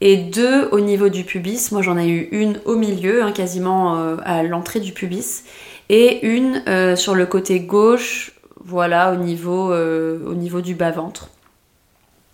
et 0.00 0.16
deux 0.16 0.68
au 0.70 0.78
niveau 0.78 1.08
du 1.08 1.24
pubis. 1.24 1.72
Moi 1.72 1.82
j'en 1.82 1.98
ai 1.98 2.06
eu 2.06 2.28
une 2.30 2.60
au 2.64 2.76
milieu, 2.76 3.24
hein, 3.24 3.32
quasiment 3.32 3.98
euh, 3.98 4.16
à 4.24 4.44
l'entrée 4.44 4.78
du 4.78 4.92
pubis, 4.92 5.42
et 5.88 6.24
une 6.24 6.62
euh, 6.68 6.94
sur 6.94 7.16
le 7.16 7.26
côté 7.26 7.58
gauche, 7.58 8.32
voilà, 8.64 9.12
au 9.12 9.16
niveau, 9.16 9.74
au 9.74 10.34
niveau 10.34 10.60
du 10.60 10.76
bas-ventre. 10.76 11.30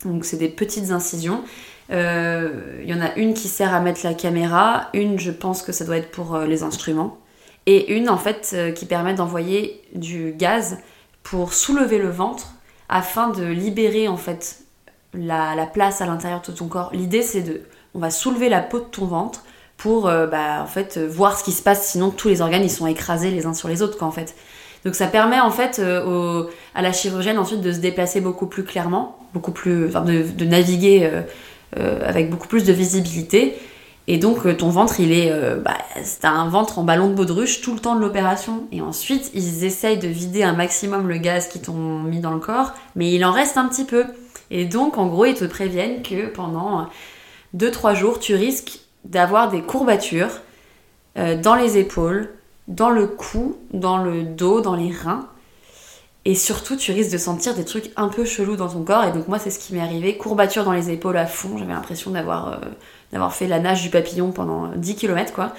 Donc 0.04 0.26
c'est 0.26 0.36
des 0.36 0.48
petites 0.48 0.90
incisions. 0.90 1.42
Il 1.88 2.84
y 2.84 2.92
en 2.92 3.00
a 3.00 3.14
une 3.16 3.32
qui 3.32 3.48
sert 3.48 3.72
à 3.72 3.80
mettre 3.80 4.00
la 4.04 4.12
caméra, 4.12 4.90
une 4.92 5.18
je 5.18 5.30
pense 5.30 5.62
que 5.62 5.72
ça 5.72 5.86
doit 5.86 5.96
être 5.96 6.10
pour 6.10 6.36
les 6.40 6.62
instruments, 6.62 7.16
et 7.66 7.94
une 7.94 8.08
en 8.08 8.16
fait 8.16 8.52
euh, 8.54 8.72
qui 8.72 8.86
permet 8.86 9.14
d'envoyer 9.14 9.82
du 9.94 10.32
gaz 10.32 10.78
pour 11.22 11.52
soulever 11.52 11.98
le 11.98 12.10
ventre 12.10 12.54
afin 12.88 13.28
de 13.28 13.44
libérer 13.44 14.08
en 14.08 14.16
fait 14.16 14.60
la, 15.12 15.54
la 15.54 15.66
place 15.66 16.00
à 16.00 16.06
l'intérieur 16.06 16.42
de 16.46 16.52
ton 16.52 16.68
corps. 16.68 16.90
L'idée 16.92 17.22
c'est 17.22 17.42
de, 17.42 17.62
on 17.94 17.98
va 17.98 18.10
soulever 18.10 18.48
la 18.48 18.60
peau 18.60 18.78
de 18.78 18.84
ton 18.84 19.06
ventre 19.06 19.42
pour 19.76 20.08
euh, 20.08 20.26
bah, 20.26 20.62
en 20.62 20.66
fait 20.66 20.96
euh, 20.96 21.08
voir 21.08 21.38
ce 21.38 21.44
qui 21.44 21.52
se 21.52 21.62
passe. 21.62 21.88
Sinon 21.88 22.10
tous 22.10 22.28
les 22.28 22.40
organes 22.40 22.62
ils 22.62 22.70
sont 22.70 22.86
écrasés 22.86 23.30
les 23.30 23.46
uns 23.46 23.54
sur 23.54 23.68
les 23.68 23.82
autres 23.82 24.02
en 24.04 24.12
fait. 24.12 24.36
Donc 24.84 24.94
ça 24.94 25.08
permet 25.08 25.40
en 25.40 25.50
fait 25.50 25.80
à 25.80 26.82
la 26.82 26.92
chirurgienne 26.92 27.38
ensuite 27.38 27.60
de 27.60 27.72
se 27.72 27.78
déplacer 27.78 28.20
beaucoup 28.20 28.46
plus 28.46 28.62
clairement, 28.62 29.18
beaucoup 29.34 29.50
plus, 29.50 29.88
de, 29.90 30.44
naviguer 30.44 31.10
avec 31.74 32.30
beaucoup 32.30 32.46
plus 32.46 32.62
de 32.62 32.72
visibilité. 32.72 33.56
Et 34.08 34.18
donc 34.18 34.46
euh, 34.46 34.54
ton 34.54 34.68
ventre, 34.68 35.00
il 35.00 35.12
est, 35.12 35.32
euh, 35.32 35.56
bah, 35.56 35.78
c'est 36.02 36.24
un 36.24 36.48
ventre 36.48 36.78
en 36.78 36.84
ballon 36.84 37.08
de 37.08 37.14
baudruche 37.14 37.60
tout 37.60 37.74
le 37.74 37.80
temps 37.80 37.96
de 37.96 38.00
l'opération. 38.00 38.64
Et 38.72 38.80
ensuite, 38.80 39.30
ils 39.34 39.64
essayent 39.64 39.98
de 39.98 40.08
vider 40.08 40.42
un 40.42 40.52
maximum 40.52 41.08
le 41.08 41.18
gaz 41.18 41.48
qu'ils 41.48 41.62
t'ont 41.62 42.02
mis 42.02 42.20
dans 42.20 42.32
le 42.32 42.40
corps, 42.40 42.72
mais 42.94 43.12
il 43.12 43.24
en 43.24 43.32
reste 43.32 43.56
un 43.56 43.66
petit 43.68 43.84
peu. 43.84 44.04
Et 44.50 44.64
donc, 44.64 44.96
en 44.98 45.06
gros, 45.08 45.24
ils 45.24 45.34
te 45.34 45.44
préviennent 45.44 46.02
que 46.02 46.28
pendant 46.28 46.88
2-3 47.56 47.94
jours, 47.96 48.20
tu 48.20 48.34
risques 48.34 48.80
d'avoir 49.04 49.50
des 49.50 49.62
courbatures 49.62 50.40
euh, 51.18 51.40
dans 51.40 51.54
les 51.54 51.78
épaules, 51.78 52.30
dans 52.68 52.90
le 52.90 53.06
cou, 53.06 53.56
dans 53.72 53.98
le 53.98 54.22
dos, 54.22 54.60
dans 54.60 54.76
les 54.76 54.92
reins. 54.92 55.28
Et 56.24 56.34
surtout, 56.34 56.76
tu 56.76 56.92
risques 56.92 57.12
de 57.12 57.18
sentir 57.18 57.54
des 57.54 57.64
trucs 57.64 57.90
un 57.96 58.08
peu 58.08 58.24
chelous 58.24 58.56
dans 58.56 58.68
ton 58.68 58.82
corps. 58.82 59.04
Et 59.04 59.12
donc, 59.12 59.28
moi, 59.28 59.38
c'est 59.38 59.50
ce 59.50 59.60
qui 59.60 59.74
m'est 59.74 59.80
arrivé. 59.80 60.16
Courbature 60.16 60.64
dans 60.64 60.72
les 60.72 60.90
épaules 60.90 61.16
à 61.16 61.26
fond. 61.26 61.56
J'avais 61.56 61.72
l'impression 61.72 62.10
d'avoir 62.10 62.48
euh, 62.48 62.56
d'avoir 63.12 63.34
fait 63.34 63.46
la 63.46 63.58
nage 63.60 63.82
du 63.82 63.90
papillon 63.90 64.32
pendant 64.32 64.68
10 64.76 64.96
km, 64.96 65.32
quoi. 65.32 65.52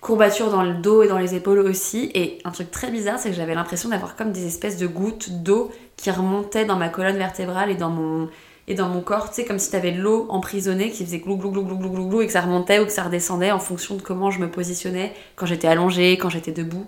Courbature 0.00 0.50
dans 0.50 0.62
le 0.62 0.74
dos 0.74 1.02
et 1.02 1.08
dans 1.08 1.18
les 1.18 1.34
épaules 1.34 1.58
aussi. 1.58 2.10
Et 2.14 2.38
un 2.44 2.50
truc 2.52 2.70
très 2.70 2.90
bizarre, 2.90 3.18
c'est 3.18 3.30
que 3.30 3.36
j'avais 3.36 3.54
l'impression 3.54 3.90
d'avoir 3.90 4.16
comme 4.16 4.32
des 4.32 4.46
espèces 4.46 4.78
de 4.78 4.86
gouttes 4.86 5.42
d'eau 5.42 5.70
qui 5.96 6.10
remontaient 6.10 6.64
dans 6.64 6.76
ma 6.76 6.88
colonne 6.88 7.18
vertébrale 7.18 7.70
et 7.70 7.74
dans 7.74 7.90
mon, 7.90 8.28
et 8.66 8.74
dans 8.74 8.88
mon 8.88 9.02
corps. 9.02 9.28
Tu 9.28 9.36
sais, 9.36 9.44
comme 9.44 9.58
si 9.58 9.70
t'avais 9.70 9.92
de 9.92 10.00
l'eau 10.00 10.26
emprisonnée 10.30 10.90
qui 10.90 11.04
faisait 11.04 11.18
glou 11.18 11.36
glou 11.36 11.50
glou 11.50 11.64
glou 11.64 11.76
glou 11.76 11.90
glou 11.90 12.08
glou 12.08 12.20
et 12.22 12.26
que 12.26 12.32
ça 12.32 12.40
remontait 12.40 12.78
ou 12.78 12.86
que 12.86 12.92
ça 12.92 13.02
redescendait 13.02 13.50
en 13.52 13.58
fonction 13.58 13.94
de 13.96 14.00
comment 14.00 14.30
je 14.30 14.38
me 14.40 14.50
positionnais 14.50 15.12
quand 15.36 15.44
j'étais 15.44 15.68
allongée, 15.68 16.16
quand 16.16 16.30
j'étais 16.30 16.52
debout. 16.52 16.86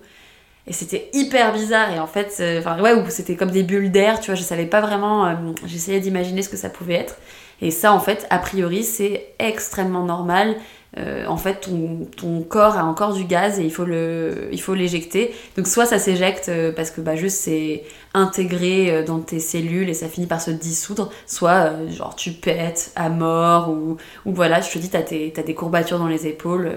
Et 0.67 0.73
c'était 0.73 1.11
hyper 1.13 1.53
bizarre. 1.53 1.93
Et 1.93 1.99
en 1.99 2.07
fait, 2.07 2.37
euh, 2.41 2.61
enfin, 2.61 2.81
ouais, 2.81 2.95
ou 2.95 3.05
c'était 3.11 3.37
comme 3.37 3.51
des 3.51 3.65
bulles 3.65 3.91
d'air, 3.91 4.21
tu 4.21 4.27
vois, 4.31 4.37
je 4.37 4.43
savais 4.43 4.67
pas 4.67 4.81
vraiment. 4.81 5.27
euh, 5.27 5.35
J'essayais 5.67 6.01
d'imaginer 6.01 6.43
ce 6.43 6.49
que 6.49 6.57
ça 6.57 6.71
pouvait 6.71 6.95
être. 6.95 7.17
Et 7.63 7.71
ça, 7.71 7.93
en 7.93 8.01
fait, 8.01 8.27
a 8.29 8.39
priori, 8.39 8.83
c'est 8.83 9.35
extrêmement 9.39 10.05
normal. 10.05 10.57
Euh, 10.99 11.25
en 11.27 11.37
fait, 11.39 11.61
ton, 11.61 12.07
ton 12.17 12.43
corps 12.43 12.77
a 12.77 12.85
encore 12.85 13.15
du 13.15 13.25
gaz 13.25 13.61
et 13.61 13.65
il 13.65 13.71
faut 13.71 14.75
l'éjecter. 14.75 15.33
Donc, 15.57 15.69
soit 15.69 15.87
ça 15.87 15.99
s'éjecte 15.99 16.49
euh, 16.49 16.73
parce 16.73 16.91
que 16.91 17.01
bah, 17.01 17.15
juste 17.15 17.39
c'est 17.39 17.85
intégré 18.15 18.91
euh, 18.91 19.05
dans 19.05 19.21
tes 19.21 19.39
cellules 19.39 19.89
et 19.89 19.95
ça 19.95 20.09
finit 20.09 20.27
par 20.27 20.43
se 20.43 20.51
dissoudre, 20.51 21.11
soit 21.25 21.71
genre 21.89 22.17
tu 22.17 22.33
pètes 22.33 22.93
à 22.97 23.09
mort 23.09 23.71
ou, 23.71 23.97
ou 24.27 24.35
voilà, 24.35 24.61
je 24.61 24.71
te 24.71 24.79
dis, 24.79 24.91
t'as, 24.91 25.03
des 25.03 25.55
courbatures 25.55 25.99
dans 26.01 26.09
les 26.09 26.27
épaules. 26.27 26.73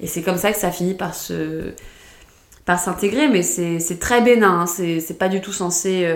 et 0.00 0.06
c'est 0.06 0.22
comme 0.22 0.38
ça 0.38 0.52
que 0.52 0.58
ça 0.58 0.70
finit 0.70 0.94
par 0.94 1.14
se, 1.14 1.72
par 2.64 2.78
s'intégrer, 2.78 3.28
mais 3.28 3.42
c'est 3.42 3.98
très 3.98 4.22
bénin, 4.22 4.60
hein. 4.60 4.66
c'est 4.66 5.00
c'est 5.00 5.18
pas 5.18 5.28
du 5.28 5.40
tout 5.40 5.52
censé 5.52 6.06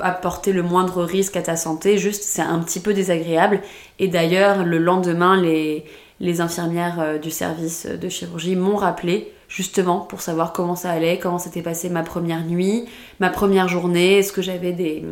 apporter 0.00 0.52
le 0.52 0.62
moindre 0.62 1.04
risque 1.04 1.36
à 1.36 1.42
ta 1.42 1.56
santé, 1.56 1.98
juste 1.98 2.24
c'est 2.24 2.42
un 2.42 2.58
petit 2.60 2.80
peu 2.80 2.94
désagréable. 2.94 3.60
Et 3.98 4.08
d'ailleurs, 4.08 4.64
le 4.64 4.78
lendemain, 4.78 5.40
les, 5.40 5.84
infirmières 6.40 7.00
euh, 7.00 7.18
du 7.18 7.30
service 7.30 7.86
de 7.86 8.08
chirurgie 8.08 8.56
m'ont 8.56 8.76
rappelé 8.76 9.32
justement 9.48 10.00
pour 10.00 10.20
savoir 10.20 10.52
comment 10.52 10.74
ça 10.74 10.90
allait, 10.90 11.18
comment 11.18 11.38
s'était 11.38 11.62
passée 11.62 11.90
ma 11.90 12.02
première 12.02 12.44
nuit, 12.44 12.86
ma 13.20 13.30
première 13.30 13.68
journée, 13.68 14.18
est-ce 14.18 14.32
que 14.32 14.42
j'avais 14.42 14.72
des, 14.72 15.04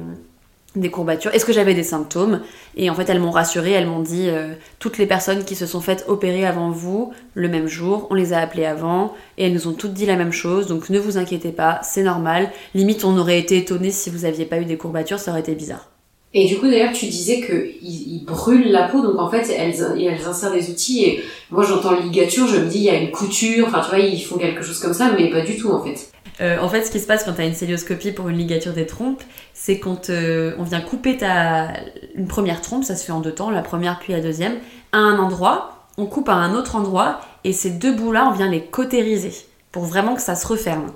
des 0.77 0.91
courbatures, 0.91 1.35
est-ce 1.35 1.45
que 1.45 1.53
j'avais 1.53 1.75
des 1.75 1.83
symptômes. 1.83 2.41
Et 2.77 2.89
en 2.89 2.95
fait, 2.95 3.09
elles 3.09 3.21
m'ont 3.21 3.31
rassurée, 3.31 3.73
elles 3.73 3.87
m'ont 3.87 4.01
dit 4.01 4.29
euh, 4.29 4.55
toutes 4.79 4.99
les 4.99 5.07
personnes 5.07 5.45
qui 5.45 5.55
se 5.55 5.67
sont 5.67 5.81
faites 5.81 6.05
opérer 6.09 6.47
avant 6.47 6.71
vous 6.71 7.13
le 7.35 7.49
même 7.49 7.67
jour, 7.67 8.07
on 8.11 8.15
les 8.15 8.33
a 8.33 8.39
appelées 8.39 8.65
avant 8.65 9.15
et 9.37 9.47
elles 9.47 9.53
nous 9.53 9.69
ont 9.69 9.73
toutes 9.73 9.93
dit 9.93 10.07
la 10.07 10.17
même 10.17 10.33
chose. 10.33 10.67
Donc 10.67 10.89
ne 10.91 10.99
vous 10.99 11.19
inquiétez 11.19 11.53
pas, 11.53 11.81
c'est 11.83 12.03
normal. 12.03 12.51
Limite, 12.75 13.05
on 13.05 13.19
aurait 13.19 13.39
été 13.39 13.59
étonnés 13.59 13.91
si 13.91 14.11
vous 14.11 14.25
aviez 14.25 14.47
pas 14.47 14.59
eu 14.59 14.65
des 14.65 14.77
courbatures, 14.77 15.19
ça 15.19 15.31
aurait 15.31 15.41
été 15.41 15.55
bizarre. 15.55 15.93
Et 16.35 16.47
du 16.47 16.59
coup, 16.59 16.67
d'ailleurs, 16.67 16.95
tu 16.95 17.07
disais 17.07 17.41
que 17.41 17.71
ils, 17.83 18.15
ils 18.15 18.25
brûlent 18.25 18.71
la 18.71 18.85
peau, 18.85 19.03
donc 19.03 19.19
en 19.19 19.31
fait, 19.31 19.55
elles, 19.55 19.85
elles 20.01 20.27
insèrent 20.27 20.53
des 20.53 20.71
outils. 20.71 21.05
Et 21.05 21.23
moi, 21.51 21.63
j'entends 21.63 21.95
ligature, 22.01 22.47
je 22.47 22.57
me 22.57 22.67
dis, 22.69 22.79
il 22.79 22.85
y 22.85 22.91
a 22.91 22.97
une 22.97 23.11
couture. 23.11 23.67
Enfin, 23.69 23.83
tu 23.83 23.91
vois, 23.91 23.99
ils 23.99 24.19
font 24.19 24.39
quelque 24.39 24.63
chose 24.63 24.79
comme 24.79 24.95
ça, 24.95 25.13
mais 25.15 25.29
pas 25.29 25.43
du 25.43 25.59
tout, 25.59 25.71
en 25.71 25.85
fait. 25.85 26.11
Euh, 26.41 26.59
en 26.59 26.69
fait, 26.69 26.85
ce 26.85 26.91
qui 26.91 26.99
se 26.99 27.07
passe 27.07 27.25
quand 27.25 27.35
tu 27.35 27.41
as 27.43 27.45
une 27.45 27.55
célioscopie 27.55 28.13
pour 28.13 28.29
une 28.29 28.39
ligature 28.39 28.73
des 28.73 28.87
trompes, 28.87 29.23
c'est 29.53 29.79
quand 29.79 30.11
on 30.11 30.63
vient 30.63 30.81
couper 30.81 31.19
ta, 31.19 31.69
une 32.15 32.27
première 32.27 32.61
trompe, 32.61 32.85
ça 32.85 32.97
se 32.97 33.05
fait 33.05 33.13
en 33.13 33.21
deux 33.21 33.33
temps, 33.33 33.51
la 33.51 33.63
première 33.63 33.99
puis 33.99 34.13
la 34.13 34.21
deuxième, 34.21 34.55
à 34.93 34.99
un 34.99 35.19
endroit, 35.19 35.87
on 35.99 36.07
coupe 36.07 36.29
à 36.29 36.35
un 36.35 36.55
autre 36.55 36.77
endroit, 36.77 37.21
et 37.45 37.53
ces 37.53 37.71
deux 37.71 37.93
bouts-là, 37.93 38.29
on 38.29 38.33
vient 38.33 38.49
les 38.49 38.65
cautériser 38.65 39.33
pour 39.71 39.85
vraiment 39.85 40.15
que 40.15 40.23
ça 40.23 40.35
se 40.35 40.47
referme. 40.47 40.93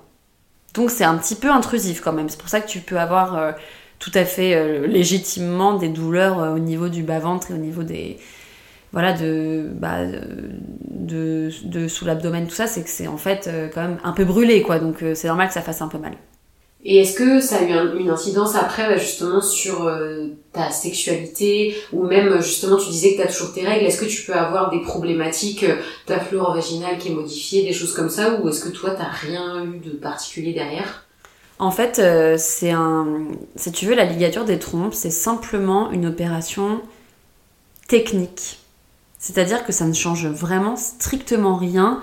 Donc 0.74 0.90
c'est 0.90 1.04
un 1.04 1.16
petit 1.16 1.34
peu 1.34 1.50
intrusif 1.50 2.00
quand 2.00 2.12
même. 2.12 2.28
C'est 2.28 2.38
pour 2.38 2.48
ça 2.48 2.60
que 2.60 2.68
tu 2.68 2.80
peux 2.80 2.98
avoir 2.98 3.36
euh, 3.36 3.52
tout 3.98 4.12
à 4.14 4.24
fait 4.24 4.54
euh, 4.54 4.86
légitimement 4.86 5.74
des 5.74 5.88
douleurs 5.88 6.54
au 6.54 6.58
niveau 6.58 6.88
du 6.88 7.02
bas-ventre 7.02 7.50
et 7.50 7.54
au 7.54 7.58
niveau 7.58 7.82
des, 7.82 8.18
voilà, 8.96 9.12
de, 9.12 9.68
bah, 9.74 10.06
de, 10.06 11.50
de, 11.64 11.86
sous 11.86 12.06
l'abdomen, 12.06 12.46
tout 12.46 12.54
ça, 12.54 12.66
c'est 12.66 12.82
que 12.82 12.88
c'est 12.88 13.06
en 13.06 13.18
fait 13.18 13.46
euh, 13.46 13.68
quand 13.68 13.82
même 13.82 13.98
un 14.02 14.12
peu 14.12 14.24
brûlé, 14.24 14.62
quoi. 14.62 14.78
Donc 14.78 15.02
euh, 15.02 15.14
c'est 15.14 15.28
normal 15.28 15.48
que 15.48 15.52
ça 15.52 15.60
fasse 15.60 15.82
un 15.82 15.88
peu 15.88 15.98
mal. 15.98 16.14
Et 16.82 17.02
est-ce 17.02 17.14
que 17.14 17.42
ça 17.42 17.58
a 17.58 17.62
eu 17.64 18.00
une 18.00 18.08
incidence 18.08 18.54
après, 18.54 18.88
bah, 18.88 18.96
justement, 18.96 19.42
sur 19.42 19.86
euh, 19.86 20.28
ta 20.54 20.70
sexualité 20.70 21.76
Ou 21.92 22.04
même, 22.04 22.40
justement, 22.40 22.78
tu 22.78 22.88
disais 22.88 23.10
que 23.10 23.16
tu 23.16 23.22
as 23.28 23.30
toujours 23.30 23.52
tes 23.52 23.66
règles. 23.66 23.84
Est-ce 23.84 24.00
que 24.00 24.06
tu 24.06 24.22
peux 24.22 24.32
avoir 24.32 24.70
des 24.70 24.80
problématiques, 24.80 25.66
ta 26.06 26.18
flore 26.18 26.54
vaginale 26.54 26.96
qui 26.96 27.08
est 27.08 27.14
modifiée, 27.14 27.64
des 27.64 27.74
choses 27.74 27.92
comme 27.92 28.08
ça 28.08 28.40
Ou 28.40 28.48
est-ce 28.48 28.64
que 28.64 28.70
toi, 28.70 28.92
t'as 28.96 29.10
rien 29.10 29.62
eu 29.62 29.76
de 29.76 29.90
particulier 29.90 30.54
derrière? 30.54 31.04
En 31.58 31.70
fait, 31.70 32.00
c'est 32.38 32.70
un. 32.70 33.26
Si 33.56 33.72
tu 33.72 33.84
veux, 33.84 33.94
la 33.94 34.06
ligature 34.06 34.46
des 34.46 34.58
trompes, 34.58 34.94
c'est 34.94 35.10
simplement 35.10 35.90
une 35.90 36.06
opération 36.06 36.80
technique. 37.88 38.60
C'est-à-dire 39.26 39.64
que 39.64 39.72
ça 39.72 39.86
ne 39.86 39.92
change 39.92 40.28
vraiment 40.28 40.76
strictement 40.76 41.56
rien 41.56 42.00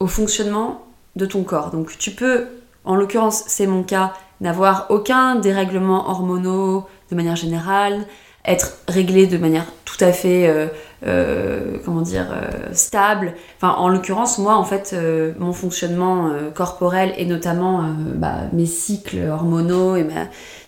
au 0.00 0.08
fonctionnement 0.08 0.84
de 1.14 1.24
ton 1.24 1.44
corps. 1.44 1.70
Donc 1.70 1.96
tu 1.96 2.10
peux, 2.10 2.48
en 2.84 2.96
l'occurrence 2.96 3.44
c'est 3.46 3.68
mon 3.68 3.84
cas, 3.84 4.14
n'avoir 4.40 4.86
aucun 4.88 5.36
dérèglement 5.36 6.10
hormonaux 6.10 6.88
de 7.08 7.14
manière 7.14 7.36
générale, 7.36 8.04
être 8.44 8.78
réglé 8.88 9.28
de 9.28 9.38
manière 9.38 9.66
tout 9.84 10.04
à 10.04 10.10
fait, 10.10 10.48
euh, 10.48 10.66
euh, 11.06 11.76
comment 11.84 12.00
dire, 12.00 12.26
euh, 12.32 12.70
stable. 12.72 13.34
En 13.62 13.88
l'occurrence, 13.88 14.38
moi, 14.38 14.56
en 14.56 14.64
fait, 14.64 14.96
mon 15.38 15.52
fonctionnement 15.52 16.32
corporel 16.52 17.14
et 17.16 17.26
notamment 17.26 17.84
bah, 18.16 18.38
mes 18.52 18.66
cycles 18.66 19.28
hormonaux 19.30 19.94
et 19.94 20.04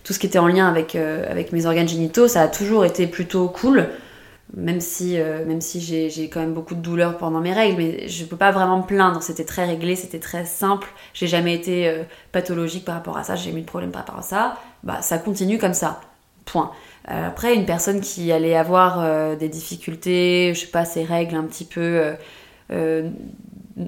tout 0.05 0.13
ce 0.13 0.19
qui 0.19 0.27
était 0.27 0.39
en 0.39 0.47
lien 0.47 0.65
avec 0.69 1.51
mes 1.51 1.65
organes 1.65 1.89
génitaux, 1.89 2.29
ça 2.29 2.43
a 2.43 2.47
toujours 2.47 2.85
été 2.85 3.05
plutôt 3.05 3.49
cool 3.49 3.89
même 4.55 4.81
si, 4.81 5.19
euh, 5.19 5.45
même 5.45 5.61
si 5.61 5.81
j'ai 5.81 6.29
quand 6.29 6.39
même 6.39 6.53
beaucoup 6.53 6.75
de 6.75 6.79
douleurs 6.79 7.17
pendant 7.17 7.39
mes 7.39 7.53
règles, 7.53 7.77
mais 7.77 8.07
je 8.07 8.23
peux 8.25 8.37
pas 8.37 8.51
vraiment 8.51 8.77
me 8.77 8.83
plaindre. 8.83 9.23
C'était 9.23 9.45
très 9.45 9.65
réglé, 9.65 9.95
c'était 9.95 10.19
très 10.19 10.45
simple. 10.45 10.87
J'ai 11.13 11.27
jamais 11.27 11.55
été 11.55 11.87
euh, 11.87 12.03
pathologique 12.31 12.85
par 12.85 12.95
rapport 12.95 13.17
à 13.17 13.23
ça, 13.23 13.35
j'ai 13.35 13.49
eu 13.49 13.61
de 13.61 13.65
problème 13.65 13.91
par 13.91 14.01
rapport 14.01 14.19
à 14.19 14.23
ça. 14.23 14.55
Bah, 14.83 15.01
ça 15.01 15.17
continue 15.17 15.57
comme 15.57 15.73
ça. 15.73 16.01
Point. 16.45 16.71
Euh, 17.09 17.29
après, 17.29 17.55
une 17.55 17.65
personne 17.65 17.99
qui 17.99 18.31
allait 18.31 18.55
avoir 18.55 19.37
des 19.37 19.49
difficultés, 19.49 20.53
je 20.53 20.61
sais 20.61 20.67
pas, 20.67 20.85
ses 20.85 21.03
règles 21.03 21.35
un 21.35 21.43
petit 21.43 21.65
peu 21.65 22.13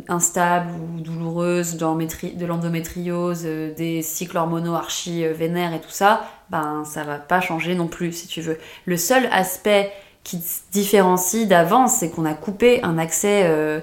instables 0.07 0.71
ou 0.71 0.99
douloureuses, 0.99 1.77
de 1.77 2.45
l'endométriose, 2.45 3.43
des 3.43 4.01
cycles 4.01 4.37
hormonaux 4.37 4.73
archi 4.73 5.27
vénères 5.27 5.73
et 5.73 5.81
tout 5.81 5.89
ça, 5.89 6.25
ben 6.49 6.83
ça 6.85 7.03
va 7.03 7.17
pas 7.17 7.41
changer 7.41 7.75
non 7.75 7.87
plus, 7.87 8.13
si 8.13 8.27
tu 8.27 8.41
veux. 8.41 8.57
Le 8.85 8.97
seul 8.97 9.27
aspect 9.31 9.91
qui 10.25 10.41
se 10.41 10.61
différencie 10.71 11.47
d'avant, 11.47 11.87
c'est 11.87 12.09
qu'on 12.09 12.25
a 12.25 12.33
coupé 12.33 12.83
un 12.83 12.97
accès, 12.97 13.43
euh, 13.45 13.79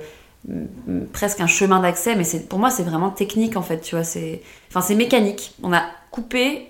presque 1.13 1.41
un 1.41 1.47
chemin 1.47 1.81
d'accès, 1.81 2.17
mais 2.17 2.25
pour 2.41 2.59
moi 2.59 2.69
c'est 2.69 2.83
vraiment 2.83 3.11
technique 3.11 3.57
en 3.57 3.63
fait, 3.63 3.81
tu 3.81 3.95
vois, 3.95 4.05
c'est, 4.05 4.43
enfin 4.75 4.95
mécanique. 4.95 5.55
On 5.63 5.73
a 5.73 5.85
coupé 6.11 6.69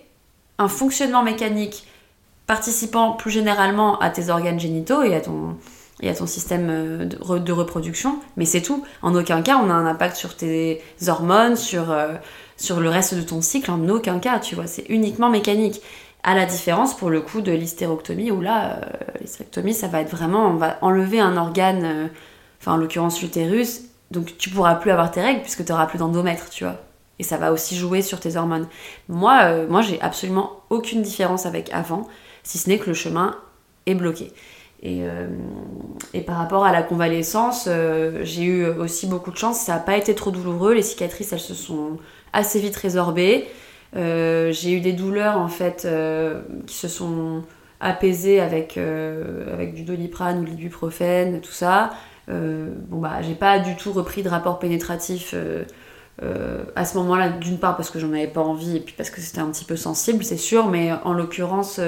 un 0.59 0.69
fonctionnement 0.69 1.23
mécanique 1.23 1.87
participant 2.47 3.13
plus 3.13 3.31
généralement 3.31 3.99
à 4.01 4.11
tes 4.11 4.29
organes 4.29 4.61
génitaux 4.61 5.03
et 5.03 5.15
à 5.15 5.23
ton, 5.23 5.57
et 6.03 6.11
à 6.11 6.15
ton 6.15 6.27
système 6.27 6.69
euh, 6.69 7.39
de, 7.39 7.53
reproduction, 7.53 8.19
mais 8.37 8.45
c'est 8.45 8.61
tout. 8.61 8.85
En 9.01 9.15
aucun 9.15 9.41
cas 9.41 9.57
on 9.57 9.71
a 9.71 9.73
un 9.73 9.87
impact 9.87 10.17
sur 10.17 10.37
tes 10.37 10.83
hormones, 11.07 11.57
sur, 11.57 11.91
euh, 11.91 12.13
sur 12.59 12.79
le 12.79 12.91
reste 12.91 13.15
de 13.15 13.23
ton 13.23 13.41
cycle, 13.41 13.71
en 13.71 13.89
aucun 13.89 14.19
cas, 14.19 14.39
tu 14.39 14.55
vois, 14.55 14.67
c'est 14.67 14.85
uniquement 14.91 15.31
mécanique. 15.31 15.81
À 16.25 16.37
la 16.37 16.47
différence 16.47 16.97
pour 16.97 17.11
le 17.11 17.21
coup 17.21 17.41
de 17.41 17.51
l'hystérectomie 17.51 18.31
où 18.31 18.41
là, 18.41 18.77
euh, 18.77 18.81
l'hystérectomie 19.21 19.75
ça 19.75 19.89
va 19.89 20.01
être 20.01 20.11
vraiment, 20.11 20.47
on 20.47 20.55
va 20.55 20.79
enlever 20.81 21.19
un 21.19 21.37
organe, 21.37 21.85
euh, 21.85 22.07
enfin 22.61 22.75
en 22.75 22.77
l'occurrence 22.77 23.21
l'utérus, 23.23 23.83
donc 24.13 24.39
tu 24.39 24.49
pourras 24.49 24.77
plus 24.77 24.93
avoir 24.93 25.11
tes 25.11 25.21
règles 25.21 25.41
puisque 25.41 25.65
tu 25.65 25.73
n'auras 25.73 25.87
plus 25.87 25.99
d'endomètre, 25.99 26.49
tu 26.49 26.63
vois. 26.63 26.77
Et 27.19 27.25
ça 27.25 27.39
va 27.39 27.53
aussi 27.53 27.77
jouer 27.77 28.03
sur 28.03 28.21
tes 28.21 28.37
hormones. 28.37 28.69
Moi, 29.09 29.41
euh, 29.43 29.67
moi 29.69 29.83
j'ai 29.83 30.01
absolument 30.01 30.61
aucune 30.71 31.03
différence 31.03 31.45
avec 31.45 31.73
avant, 31.73 32.07
si 32.45 32.57
ce 32.59 32.69
n'est 32.69 32.79
que 32.79 32.87
le 32.87 32.95
chemin 32.95 33.37
est 33.87 33.97
bloqué. 33.97 34.33
Et, 34.85 35.05
et, 36.13 36.23
par 36.23 36.39
rapport 36.39 36.65
à 36.65 36.73
la 36.73 36.83
convalescence, 36.83 37.69
j'ai 38.23 38.43
eu 38.43 38.67
aussi 38.67 39.07
beaucoup 39.07 39.31
de 39.31 39.37
chance. 39.37 39.61
Ça 39.61 39.75
n'a 39.75 39.79
pas 39.79 39.97
été 39.97 40.13
trop 40.13 40.33
douloureux. 40.33 40.75
Les 40.75 40.83
cicatrices, 40.83 41.33
elles 41.33 41.39
se 41.39 41.55
sont 41.55 41.99
assez 42.33 42.59
vite 42.59 42.75
résorbées. 42.75 43.47
Euh, 43.95 44.53
j'ai 44.53 44.73
eu 44.73 44.81
des 44.81 44.93
douleurs 44.93 45.39
en 45.39 45.49
fait 45.49 45.85
euh, 45.85 46.41
qui 46.67 46.75
se 46.75 46.89
sont 46.89 47.43
apaisées 47.81 48.41
avec, 48.41 48.79
euh, 48.79 49.53
avec 49.53 49.75
du 49.75 49.83
doliprane 49.83 50.41
ou 50.41 50.45
de 50.45 50.51
l'ibuprofène, 50.51 51.41
tout 51.41 51.53
ça. 51.53 51.91
bon 52.29 52.99
bah 52.99 53.21
j'ai 53.23 53.35
pas 53.35 53.59
du 53.59 53.77
tout 53.77 53.93
repris 53.93 54.23
de 54.23 54.29
rapport 54.29 54.59
pénétratif 54.59 55.35
à 56.77 56.85
ce 56.85 56.97
moment-là, 56.99 57.31
d'une 57.31 57.59
part 57.59 57.77
parce 57.77 57.91
que 57.91 57.99
j'en 57.99 58.13
avais 58.13 58.29
pas 58.29 58.41
envie 58.41 58.77
et 58.77 58.81
puis 58.81 58.95
parce 58.97 59.11
que 59.11 59.21
c'était 59.21 59.41
un 59.41 59.51
petit 59.51 59.65
peu 59.65 59.77
sensible, 59.77 60.23
c'est 60.25 60.37
sûr, 60.37 60.69
mais 60.69 60.93
en 61.05 61.13
l'occurrence, 61.13 61.81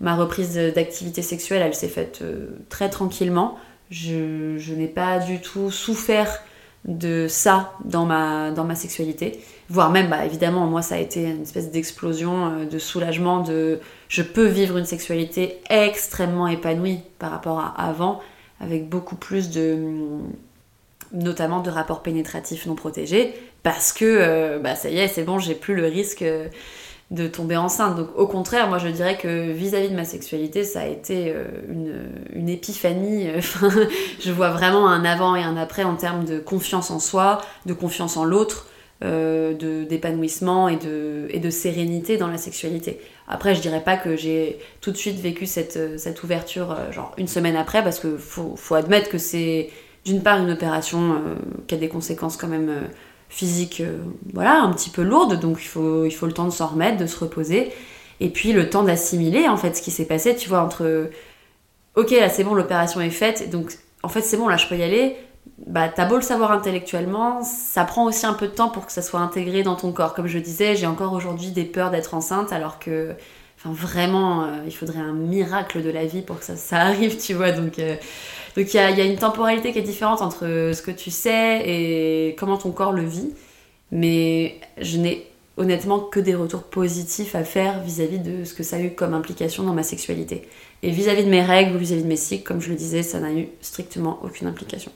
ma 0.00 0.16
reprise 0.16 0.56
d'activité 0.74 1.20
sexuelle, 1.22 1.62
elle 1.62 1.74
s'est 1.74 1.88
faite 1.88 2.24
très 2.70 2.88
tranquillement. 2.88 3.58
Je, 3.90 4.56
je 4.58 4.74
n'ai 4.74 4.88
pas 4.88 5.18
du 5.18 5.40
tout 5.40 5.70
souffert 5.70 6.42
de 6.86 7.26
ça 7.28 7.74
dans 7.84 8.06
ma, 8.06 8.50
dans 8.50 8.64
ma 8.64 8.74
sexualité. 8.74 9.40
Voire 9.70 9.90
même, 9.90 10.08
bah, 10.08 10.24
évidemment, 10.24 10.66
moi, 10.66 10.80
ça 10.80 10.94
a 10.94 10.98
été 10.98 11.24
une 11.24 11.42
espèce 11.42 11.70
d'explosion, 11.70 12.46
euh, 12.46 12.64
de 12.64 12.78
soulagement, 12.78 13.40
de 13.40 13.80
je 14.08 14.22
peux 14.22 14.46
vivre 14.46 14.78
une 14.78 14.86
sexualité 14.86 15.60
extrêmement 15.68 16.46
épanouie 16.46 17.00
par 17.18 17.30
rapport 17.30 17.58
à 17.60 17.74
avant, 17.76 18.20
avec 18.60 18.88
beaucoup 18.88 19.16
plus 19.16 19.50
de 19.50 19.78
notamment 21.12 21.60
de 21.60 21.70
rapports 21.70 22.02
pénétratifs 22.02 22.66
non 22.66 22.74
protégés, 22.74 23.34
parce 23.62 23.92
que 23.92 24.04
euh, 24.04 24.58
bah, 24.58 24.74
ça 24.74 24.88
y 24.88 24.98
est, 24.98 25.08
c'est 25.08 25.22
bon, 25.22 25.38
j'ai 25.38 25.54
plus 25.54 25.74
le 25.74 25.86
risque 25.86 26.22
euh, 26.22 26.48
de 27.10 27.26
tomber 27.26 27.56
enceinte. 27.58 27.94
Donc 27.96 28.08
au 28.16 28.26
contraire, 28.26 28.68
moi 28.68 28.78
je 28.78 28.88
dirais 28.88 29.18
que 29.18 29.50
vis-à-vis 29.52 29.90
de 29.90 29.96
ma 29.96 30.04
sexualité, 30.04 30.64
ça 30.64 30.80
a 30.80 30.86
été 30.86 31.34
une, 32.34 32.48
épiphanie. 32.48 33.28
je 34.20 34.32
vois 34.32 34.50
vraiment 34.50 34.88
un 34.88 35.04
avant 35.06 35.34
et 35.34 35.42
un 35.42 35.56
après 35.56 35.84
en 35.84 35.96
termes 35.96 36.24
de 36.24 36.38
confiance 36.38 36.90
en 36.90 37.00
soi, 37.00 37.40
de 37.64 37.72
confiance 37.72 38.18
en 38.18 38.24
l'autre, 38.24 38.66
euh, 39.04 39.84
d'épanouissement 39.84 40.68
et 40.68 40.76
de, 40.76 41.26
et 41.30 41.38
de 41.38 41.50
sérénité 41.50 42.16
dans 42.16 42.28
la 42.28 42.38
sexualité. 42.38 43.00
Après, 43.28 43.54
je 43.54 43.60
dirais 43.60 43.82
pas 43.82 43.96
que 43.96 44.16
j'ai 44.16 44.58
tout 44.80 44.90
de 44.90 44.96
suite 44.96 45.20
vécu 45.20 45.46
cette, 45.46 45.98
cette 45.98 46.22
ouverture 46.22 46.72
euh, 46.72 46.92
genre 46.92 47.14
une 47.18 47.28
semaine 47.28 47.56
après, 47.56 47.82
parce 47.82 48.00
que 48.00 48.16
faut, 48.16 48.54
faut 48.56 48.74
admettre 48.74 49.08
que 49.10 49.18
c'est 49.18 49.70
d'une 50.04 50.22
part 50.22 50.38
une 50.40 50.50
opération 50.50 51.20
qui 51.66 51.74
a 51.74 51.78
des 51.78 51.88
conséquences 51.88 52.36
quand 52.38 52.48
même 52.48 52.88
physique 53.28 53.80
euh, 53.80 53.98
voilà, 54.32 54.60
un 54.60 54.72
petit 54.72 54.90
peu 54.90 55.02
lourde, 55.02 55.38
donc 55.38 55.58
il 55.60 55.66
faut, 55.66 56.04
il 56.04 56.10
faut 56.10 56.26
le 56.26 56.32
temps 56.32 56.46
de 56.46 56.52
s'en 56.52 56.68
remettre, 56.68 56.96
de 56.96 57.06
se 57.06 57.18
reposer, 57.18 57.72
et 58.20 58.30
puis 58.30 58.52
le 58.52 58.70
temps 58.70 58.82
d'assimiler 58.82 59.48
en 59.48 59.56
fait 59.56 59.76
ce 59.76 59.82
qui 59.82 59.90
s'est 59.90 60.06
passé, 60.06 60.34
tu 60.34 60.48
vois, 60.48 60.62
entre 60.62 61.10
ok 61.94 62.10
là 62.12 62.28
c'est 62.28 62.44
bon, 62.44 62.54
l'opération 62.54 63.00
est 63.00 63.10
faite, 63.10 63.50
donc 63.50 63.72
en 64.02 64.08
fait 64.08 64.22
c'est 64.22 64.36
bon, 64.36 64.48
là 64.48 64.56
je 64.56 64.66
peux 64.66 64.76
y 64.76 64.82
aller, 64.82 65.16
bah 65.66 65.88
t'as 65.88 66.06
beau 66.06 66.16
le 66.16 66.22
savoir 66.22 66.52
intellectuellement, 66.52 67.42
ça 67.42 67.84
prend 67.84 68.04
aussi 68.04 68.26
un 68.26 68.34
peu 68.34 68.46
de 68.48 68.52
temps 68.52 68.68
pour 68.68 68.86
que 68.86 68.92
ça 68.92 69.02
soit 69.02 69.20
intégré 69.20 69.62
dans 69.62 69.76
ton 69.76 69.92
corps. 69.92 70.14
Comme 70.14 70.26
je 70.26 70.38
disais, 70.38 70.76
j'ai 70.76 70.86
encore 70.86 71.12
aujourd'hui 71.12 71.50
des 71.50 71.64
peurs 71.64 71.90
d'être 71.90 72.14
enceinte 72.14 72.52
alors 72.52 72.78
que 72.78 73.14
enfin 73.58 73.72
vraiment 73.72 74.44
euh, 74.44 74.62
il 74.66 74.74
faudrait 74.74 75.00
un 75.00 75.12
miracle 75.12 75.82
de 75.82 75.90
la 75.90 76.06
vie 76.06 76.22
pour 76.22 76.38
que 76.40 76.44
ça, 76.44 76.76
arrive, 76.76 77.18
tu 77.18 77.34
vois, 77.34 77.52
donc... 77.52 77.78
Euh, 77.78 77.96
donc 78.56 78.74
il 78.74 78.76
y 78.76 78.80
a, 78.80 79.04
une 79.04 79.18
temporalité 79.18 79.72
qui 79.72 79.78
est 79.78 79.82
différente 79.82 80.20
entre 80.20 80.40
ce 80.40 80.82
que 80.82 80.90
tu 80.90 81.12
sais 81.12 81.62
et 81.64 82.34
comment 82.36 82.56
ton 82.56 82.72
corps 82.72 82.92
le 82.92 83.04
vit. 83.04 83.32
Mais 83.92 84.58
je 84.80 84.98
n'ai 84.98 85.28
honnêtement 85.56 86.00
que 86.00 86.20
des 86.20 86.34
retours 86.34 86.62
positifs 86.62 87.34
à 87.34 87.44
faire 87.44 87.80
vis-à-vis 87.82 88.18
de 88.18 88.44
ce 88.44 88.54
que 88.54 88.62
ça 88.62 88.76
a 88.76 88.80
eu 88.80 88.90
comme 88.90 89.14
implication 89.14 89.64
dans 89.64 89.74
ma 89.74 89.82
sexualité. 89.82 90.48
Et 90.82 90.90
vis-à-vis 90.90 91.24
de 91.24 91.30
mes 91.30 91.42
règles 91.42 91.74
ou 91.76 91.78
vis-à-vis 91.78 92.02
de 92.02 92.08
mes 92.08 92.16
cycles, 92.16 92.44
comme 92.44 92.60
je 92.60 92.70
le 92.70 92.76
disais, 92.76 93.02
ça 93.02 93.20
n'a 93.20 93.32
eu 93.32 93.48
strictement 93.60 94.20
aucune 94.22 94.46
implication. 94.46 94.92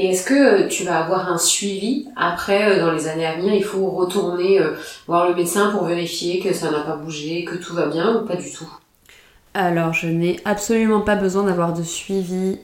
Et 0.00 0.10
est-ce 0.10 0.24
que 0.24 0.34
euh, 0.62 0.68
tu 0.68 0.84
vas 0.84 1.00
avoir 1.00 1.28
un 1.28 1.38
suivi 1.38 2.06
après, 2.14 2.70
euh, 2.70 2.80
dans 2.80 2.92
les 2.92 3.08
années 3.08 3.26
à 3.26 3.34
venir, 3.34 3.52
il 3.52 3.64
faut 3.64 3.90
retourner 3.90 4.60
euh, 4.60 4.76
voir 5.08 5.28
le 5.28 5.34
médecin 5.34 5.72
pour 5.72 5.86
vérifier 5.86 6.38
que 6.38 6.52
ça 6.52 6.70
n'a 6.70 6.82
pas 6.82 6.94
bougé, 6.94 7.44
que 7.44 7.56
tout 7.56 7.74
va 7.74 7.86
bien 7.86 8.14
ou 8.14 8.24
pas 8.24 8.36
du 8.36 8.48
tout? 8.52 8.70
Alors, 9.54 9.92
je 9.92 10.06
n'ai 10.06 10.38
absolument 10.44 11.00
pas 11.00 11.16
besoin 11.16 11.42
d'avoir 11.42 11.72
de 11.72 11.82
suivi. 11.82 12.60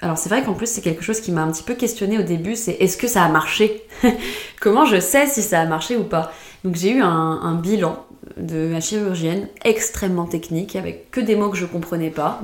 Alors 0.00 0.16
c'est 0.16 0.28
vrai 0.28 0.44
qu'en 0.44 0.52
plus 0.52 0.68
c'est 0.68 0.82
quelque 0.82 1.02
chose 1.02 1.20
qui 1.20 1.32
m'a 1.32 1.42
un 1.42 1.50
petit 1.50 1.62
peu 1.62 1.74
questionné 1.74 2.18
au 2.18 2.22
début, 2.22 2.56
c'est 2.56 2.72
est-ce 2.72 2.98
que 2.98 3.08
ça 3.08 3.24
a 3.24 3.28
marché? 3.28 3.82
Comment 4.60 4.84
je 4.84 5.00
sais 5.00 5.26
si 5.26 5.40
ça 5.40 5.60
a 5.60 5.64
marché 5.64 5.96
ou 5.96 6.04
pas? 6.04 6.30
Donc 6.62 6.76
j'ai 6.76 6.90
eu 6.90 7.00
un, 7.00 7.54
bilan 7.54 8.04
de 8.36 8.68
ma 8.68 8.80
chirurgienne 8.80 9.48
extrêmement 9.64 10.26
technique 10.26 10.76
avec 10.76 11.10
que 11.10 11.20
des 11.20 11.36
mots 11.36 11.48
que 11.48 11.56
je 11.56 11.64
comprenais 11.64 12.10
pas. 12.10 12.40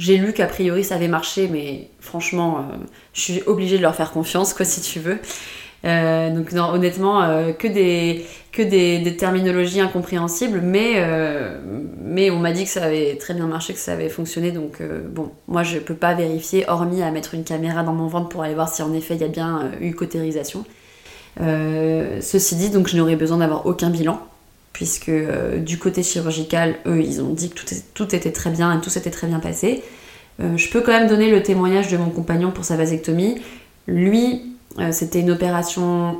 J'ai 0.00 0.16
lu 0.16 0.32
qu'a 0.32 0.46
priori 0.46 0.82
ça 0.82 0.94
avait 0.94 1.08
marché, 1.08 1.46
mais 1.52 1.90
franchement 2.00 2.58
euh, 2.58 2.76
je 3.12 3.20
suis 3.20 3.42
obligée 3.46 3.76
de 3.76 3.82
leur 3.82 3.94
faire 3.94 4.12
confiance 4.12 4.54
quoi 4.54 4.64
si 4.64 4.80
tu 4.80 4.98
veux. 4.98 5.18
Euh, 5.84 6.34
donc 6.34 6.52
non, 6.52 6.70
honnêtement, 6.70 7.22
euh, 7.22 7.52
que 7.52 7.68
des 7.68 8.24
que 8.52 8.62
des, 8.62 9.16
terminologies 9.16 9.80
incompréhensibles, 9.80 10.60
mais 10.62 12.30
on 12.30 12.38
m'a 12.38 12.52
dit 12.52 12.64
que 12.64 12.70
ça 12.70 12.84
avait 12.84 13.16
très 13.16 13.34
bien 13.34 13.46
marché, 13.46 13.74
que 13.74 13.78
ça 13.78 13.92
avait 13.92 14.08
fonctionné. 14.08 14.52
Donc 14.52 14.82
bon, 14.82 15.30
moi 15.48 15.62
je 15.62 15.78
peux 15.78 15.94
pas 15.94 16.14
vérifier, 16.14 16.64
hormis 16.68 17.02
à 17.02 17.10
mettre 17.10 17.34
une 17.34 17.44
caméra 17.44 17.82
dans 17.82 17.92
mon 17.92 18.06
ventre 18.08 18.28
pour 18.30 18.42
aller 18.42 18.54
voir 18.54 18.68
si 18.68 18.82
en 18.82 18.92
effet 18.94 19.14
il 19.14 19.20
y 19.20 19.24
a 19.24 19.28
bien 19.28 19.70
eu 19.80 19.94
cautérisation. 19.94 20.64
ceci 21.38 22.56
dit, 22.56 22.70
donc 22.70 22.88
je 22.88 22.96
n'aurais 22.96 23.16
besoin 23.16 23.38
d'avoir 23.38 23.66
aucun 23.66 23.90
bilan, 23.90 24.20
puisque 24.72 25.10
du 25.58 25.78
côté 25.78 26.02
chirurgical, 26.02 26.76
eux, 26.86 27.00
ils 27.00 27.20
ont 27.20 27.30
dit 27.30 27.50
que 27.50 27.60
tout, 27.94 28.14
était 28.14 28.32
très 28.32 28.50
bien 28.50 28.76
et 28.76 28.80
tout 28.80 28.90
s'était 28.90 29.10
très 29.10 29.26
bien 29.26 29.40
passé. 29.40 29.82
je 30.38 30.70
peux 30.70 30.80
quand 30.80 30.92
même 30.92 31.08
donner 31.08 31.30
le 31.30 31.42
témoignage 31.42 31.88
de 31.88 31.96
mon 31.96 32.10
compagnon 32.10 32.50
pour 32.50 32.64
sa 32.64 32.76
vasectomie. 32.76 33.40
Lui, 33.86 34.50
euh, 34.78 34.92
c'était 34.92 35.20
une 35.20 35.30
opération 35.30 36.18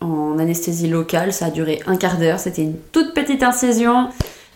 en 0.00 0.38
anesthésie 0.38 0.88
locale, 0.88 1.32
ça 1.32 1.46
a 1.46 1.50
duré 1.50 1.80
un 1.86 1.96
quart 1.96 2.18
d'heure, 2.18 2.40
c'était 2.40 2.62
une 2.62 2.76
toute 2.90 3.14
petite 3.14 3.44
incision, 3.44 4.08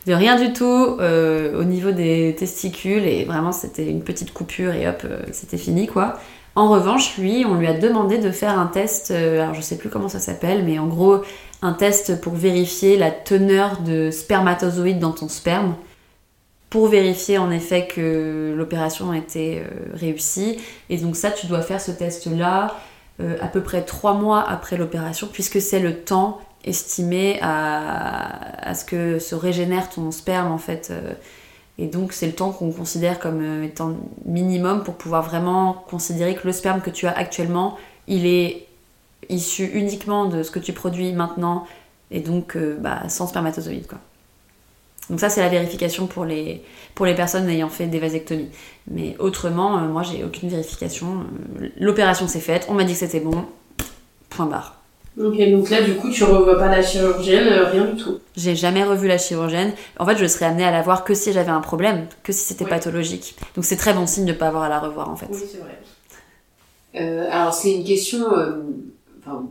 de 0.07 0.13
rien 0.13 0.37
du 0.41 0.53
tout 0.53 0.65
euh, 0.65 1.61
au 1.61 1.65
niveau 1.65 1.93
des 1.93 2.35
testicules 2.37 3.05
et 3.05 3.25
vraiment 3.25 3.53
c'était 3.53 3.87
une 3.87 4.03
petite 4.03 4.33
coupure 4.33 4.73
et 4.73 4.89
hop, 4.89 5.03
euh, 5.05 5.21
c'était 5.31 5.59
fini 5.59 5.87
quoi. 5.87 6.19
En 6.57 6.69
revanche, 6.71 7.19
lui, 7.19 7.45
on 7.47 7.55
lui 7.55 7.67
a 7.67 7.75
demandé 7.75 8.19
de 8.19 8.31
faire 8.31 8.59
un 8.59 8.67
test, 8.67 9.11
alors 9.11 9.55
je 9.55 9.61
sais 9.61 9.77
plus 9.77 9.91
comment 9.91 10.09
ça 10.09 10.19
s'appelle, 10.19 10.65
mais 10.65 10.79
en 10.79 10.87
gros, 10.87 11.21
un 11.61 11.75
test 11.75 12.21
pour 12.21 12.35
vérifier 12.35 12.97
la 12.97 13.11
teneur 13.11 13.83
de 13.83 14.11
spermatozoïdes 14.11 14.99
dans 14.99 15.13
ton 15.13 15.29
sperme, 15.29 15.77
pour 16.71 16.89
vérifier 16.89 17.39
en 17.39 17.51
effet 17.51 17.87
que 17.87 18.55
l'opération 18.57 19.13
était 19.13 19.65
réussie. 19.93 20.59
Et 20.89 20.97
donc 20.97 21.15
ça, 21.15 21.31
tu 21.31 21.47
dois 21.47 21.61
faire 21.61 21.81
ce 21.81 21.91
test-là 21.91 22.75
euh, 23.21 23.37
à 23.41 23.49
peu 23.49 23.63
près 23.63 23.83
trois 23.83 24.15
mois 24.15 24.43
après 24.47 24.77
l'opération, 24.77 25.29
puisque 25.33 25.61
c'est 25.61 25.81
le 25.81 26.01
temps 26.01 26.41
estimé 26.65 27.39
à, 27.41 28.75
ce 28.75 28.85
que 28.85 29.19
se 29.19 29.35
régénère 29.35 29.89
ton 29.89 30.11
sperme 30.11 30.51
en 30.51 30.59
fait. 30.59 30.93
Euh, 31.79 31.83
et 31.83 31.87
donc 31.87 32.13
c'est 32.13 32.27
le 32.27 32.33
temps 32.33 32.51
qu'on 32.51 32.73
considère 32.73 33.19
comme 33.19 33.43
euh, 33.43 33.65
étant 33.65 33.95
minimum 34.25 34.83
pour 34.85 34.95
pouvoir 34.95 35.23
vraiment 35.23 35.85
considérer 35.89 36.35
que 36.35 36.47
le 36.47 36.53
sperme 36.53 36.81
que 36.81 36.91
tu 36.91 37.07
as 37.07 37.13
actuellement, 37.13 37.77
il 38.07 38.27
est 38.27 38.67
issu 39.29 39.65
uniquement 39.75 40.27
de 40.27 40.43
ce 40.43 40.51
que 40.51 40.59
tu 40.59 40.73
produis 40.73 41.13
maintenant 41.13 41.67
et 42.11 42.21
donc 42.21 42.57
bah, 42.57 43.09
sans 43.09 43.27
spermatozoïdes 43.27 43.89
quoi. 43.89 43.99
Donc 45.09 45.21
ça, 45.21 45.29
c'est 45.29 45.41
la 45.41 45.49
vérification 45.49 46.07
pour 46.07 46.25
les, 46.25 46.63
pour 46.95 47.07
les 47.07 47.15
personnes 47.15 47.49
ayant 47.49 47.69
fait 47.69 47.87
des 47.87 48.01
vasectomies. 48.01 48.51
Mais 48.91 49.17
autrement, 49.19 49.79
euh, 49.79 49.89
moi, 49.89 50.03
j'ai 50.03 50.25
aucune 50.25 50.49
vérification. 50.49 51.25
Euh, 51.61 51.69
l'opération 51.79 52.27
s'est 52.27 52.41
faite, 52.41 52.67
on 52.69 52.75
m'a 52.75 52.85
dit 52.85 52.95
que 52.95 52.99
c'était 52.99 53.21
bon, 53.21 53.45
point 54.31 54.47
barre. 54.47 54.81
Ok, 55.19 55.51
donc 55.51 55.71
là, 55.71 55.81
du 55.81 55.95
coup, 55.95 56.11
tu 56.11 56.25
revois 56.25 56.59
pas 56.59 56.69
la 56.69 56.83
chirurgienne, 56.83 57.49
euh, 57.49 57.71
rien 57.71 57.85
du 57.87 58.03
tout. 58.03 58.19
J'ai 58.37 58.55
jamais 58.55 58.85
revu 58.85 59.09
la 59.09 59.17
chirurgienne. 59.17 59.73
En 59.99 60.05
fait, 60.05 60.17
je 60.19 60.27
serais 60.27 60.45
amenée 60.45 60.65
à 60.65 60.71
la 60.71 60.83
voir 60.83 61.05
que 61.05 61.15
si 61.15 61.33
j'avais 61.33 61.51
un 61.51 61.63
problème, 61.63 62.07
que 62.23 62.33
si 62.33 62.41
c'était 62.41 62.67
pathologique. 62.67 63.35
Donc 63.55 63.65
c'est 63.65 63.77
très 63.77 63.95
bon 63.95 64.07
signe 64.07 64.27
de 64.27 64.35
pas 64.35 64.49
avoir 64.49 64.65
à 64.65 64.69
la 64.69 64.79
revoir, 64.79 65.09
en 65.09 65.17
fait. 65.17 65.29
Oui, 65.31 65.43
c'est 65.51 67.01
vrai. 67.01 67.29
alors, 67.31 67.55
c'est 67.55 67.73
une 67.73 67.85
question 67.85 68.27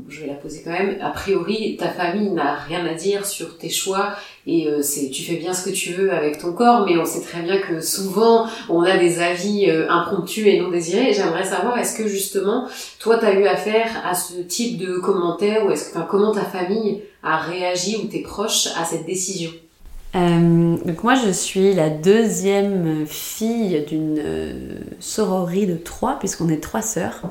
je 0.07 0.21
vais 0.21 0.27
la 0.27 0.35
poser 0.35 0.61
quand 0.63 0.71
même. 0.71 0.97
A 1.01 1.09
priori, 1.09 1.75
ta 1.77 1.89
famille 1.89 2.29
n'a 2.29 2.55
rien 2.55 2.85
à 2.85 2.93
dire 2.93 3.25
sur 3.25 3.57
tes 3.57 3.69
choix 3.69 4.15
et 4.47 4.67
euh, 4.67 4.81
c'est 4.81 5.09
tu 5.09 5.23
fais 5.23 5.35
bien 5.35 5.53
ce 5.53 5.69
que 5.69 5.73
tu 5.73 5.93
veux 5.93 6.13
avec 6.13 6.37
ton 6.37 6.53
corps, 6.53 6.85
mais 6.85 6.97
on 6.97 7.05
sait 7.05 7.21
très 7.21 7.41
bien 7.41 7.59
que 7.59 7.81
souvent 7.81 8.47
on 8.69 8.81
a 8.81 8.97
des 8.97 9.19
avis 9.19 9.69
euh, 9.69 9.89
impromptus 9.89 10.47
et 10.47 10.59
non 10.59 10.69
désirés. 10.69 11.13
J'aimerais 11.13 11.43
savoir 11.43 11.77
est-ce 11.77 11.97
que 11.97 12.07
justement 12.07 12.67
toi 12.99 13.17
tu 13.17 13.25
as 13.25 13.33
eu 13.33 13.45
affaire 13.45 13.89
à 14.05 14.15
ce 14.15 14.41
type 14.41 14.77
de 14.77 14.97
commentaires 14.97 15.65
ou 15.65 15.71
est-ce 15.71 15.91
que 15.91 15.99
comment 16.09 16.33
ta 16.33 16.45
famille 16.45 17.01
a 17.23 17.37
réagi 17.37 17.97
ou 17.97 18.07
tes 18.07 18.21
proches 18.21 18.67
à 18.79 18.85
cette 18.85 19.05
décision? 19.05 19.51
Euh, 20.15 20.77
donc 20.85 21.03
moi 21.03 21.15
je 21.15 21.31
suis 21.31 21.73
la 21.73 21.89
deuxième 21.89 23.05
fille 23.05 23.83
d'une 23.85 24.23
sororie 25.01 25.67
de 25.67 25.75
trois 25.75 26.17
puisqu'on 26.19 26.47
est 26.47 26.61
trois 26.61 26.81
sœurs. 26.81 27.23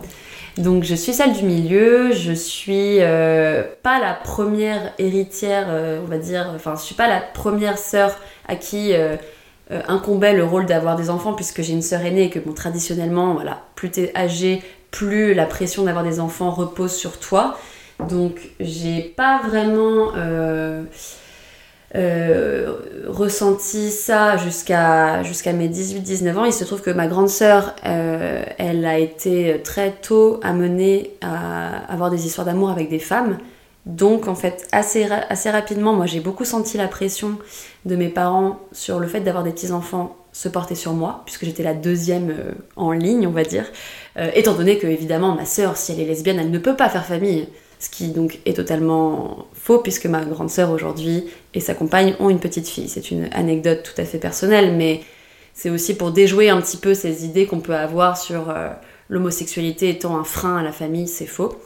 Donc 0.58 0.84
je 0.84 0.94
suis 0.94 1.12
celle 1.12 1.32
du 1.32 1.42
milieu, 1.42 2.12
je 2.12 2.32
suis 2.32 2.98
euh, 3.00 3.64
pas 3.82 3.98
la 3.98 4.14
première 4.14 4.92
héritière, 4.98 5.66
euh, 5.68 6.00
on 6.04 6.08
va 6.08 6.18
dire, 6.18 6.52
enfin 6.54 6.74
je 6.76 6.82
suis 6.82 6.94
pas 6.94 7.08
la 7.08 7.20
première 7.20 7.76
sœur 7.76 8.16
à 8.46 8.54
qui 8.54 8.92
euh, 8.92 9.16
incombait 9.88 10.32
le 10.32 10.44
rôle 10.44 10.66
d'avoir 10.66 10.94
des 10.94 11.10
enfants 11.10 11.32
puisque 11.32 11.62
j'ai 11.62 11.72
une 11.72 11.82
sœur 11.82 12.02
aînée 12.02 12.24
et 12.24 12.30
que 12.30 12.38
bon 12.38 12.52
traditionnellement 12.52 13.34
voilà, 13.34 13.62
plus 13.74 13.90
t'es 13.90 14.12
âgée, 14.16 14.62
plus 14.92 15.34
la 15.34 15.46
pression 15.46 15.82
d'avoir 15.82 16.04
des 16.04 16.20
enfants 16.20 16.50
repose 16.50 16.94
sur 16.94 17.18
toi. 17.18 17.58
Donc 18.08 18.38
j'ai 18.60 19.00
pas 19.00 19.40
vraiment 19.44 20.12
euh, 21.96 22.74
ressenti 23.06 23.90
ça 23.92 24.36
jusqu'à 24.36 25.22
jusqu'à 25.22 25.52
mes 25.52 25.68
18-19 25.68 26.36
ans. 26.36 26.44
Il 26.44 26.52
se 26.52 26.64
trouve 26.64 26.82
que 26.82 26.90
ma 26.90 27.06
grande 27.06 27.28
sœur, 27.28 27.74
euh, 27.86 28.42
elle 28.58 28.84
a 28.84 28.98
été 28.98 29.60
très 29.62 29.92
tôt 29.92 30.40
amenée 30.42 31.12
à 31.20 31.92
avoir 31.92 32.10
des 32.10 32.26
histoires 32.26 32.46
d'amour 32.46 32.70
avec 32.70 32.88
des 32.88 32.98
femmes. 32.98 33.38
Donc 33.86 34.28
en 34.28 34.34
fait, 34.34 34.66
assez, 34.72 35.04
assez 35.04 35.50
rapidement, 35.50 35.92
moi 35.92 36.06
j'ai 36.06 36.20
beaucoup 36.20 36.44
senti 36.44 36.78
la 36.78 36.88
pression 36.88 37.38
de 37.84 37.94
mes 37.96 38.08
parents 38.08 38.58
sur 38.72 38.98
le 38.98 39.06
fait 39.06 39.20
d'avoir 39.20 39.44
des 39.44 39.52
petits-enfants 39.52 40.16
se 40.32 40.48
porter 40.48 40.74
sur 40.74 40.94
moi, 40.94 41.22
puisque 41.26 41.44
j'étais 41.44 41.62
la 41.62 41.74
deuxième 41.74 42.30
euh, 42.30 42.52
en 42.74 42.90
ligne, 42.90 43.28
on 43.28 43.30
va 43.30 43.44
dire. 43.44 43.66
étant 44.34 44.54
donné 44.54 44.78
que, 44.78 44.88
évidemment, 44.88 45.34
ma 45.34 45.44
sœur, 45.44 45.76
si 45.76 45.92
elle 45.92 46.00
est 46.00 46.06
lesbienne, 46.06 46.40
elle 46.40 46.50
ne 46.50 46.58
peut 46.58 46.74
pas 46.74 46.88
faire 46.88 47.04
famille 47.04 47.46
ce 47.78 47.90
qui 47.90 48.08
donc 48.08 48.38
est 48.46 48.54
totalement 48.54 49.46
faux 49.52 49.78
puisque 49.78 50.06
ma 50.06 50.24
grande 50.24 50.50
sœur 50.50 50.70
aujourd'hui 50.70 51.24
et 51.54 51.60
sa 51.60 51.74
compagne 51.74 52.14
ont 52.20 52.30
une 52.30 52.40
petite 52.40 52.68
fille. 52.68 52.88
C'est 52.88 53.10
une 53.10 53.28
anecdote 53.32 53.82
tout 53.82 54.00
à 54.00 54.04
fait 54.04 54.18
personnelle, 54.18 54.74
mais 54.76 55.02
c'est 55.52 55.70
aussi 55.70 55.96
pour 55.96 56.10
déjouer 56.10 56.50
un 56.50 56.60
petit 56.60 56.76
peu 56.76 56.94
ces 56.94 57.24
idées 57.24 57.46
qu'on 57.46 57.60
peut 57.60 57.76
avoir 57.76 58.16
sur 58.18 58.50
euh, 58.50 58.70
l'homosexualité 59.08 59.90
étant 59.90 60.16
un 60.16 60.24
frein 60.24 60.58
à 60.58 60.62
la 60.62 60.72
famille, 60.72 61.08
c'est 61.08 61.26
faux. 61.26 61.58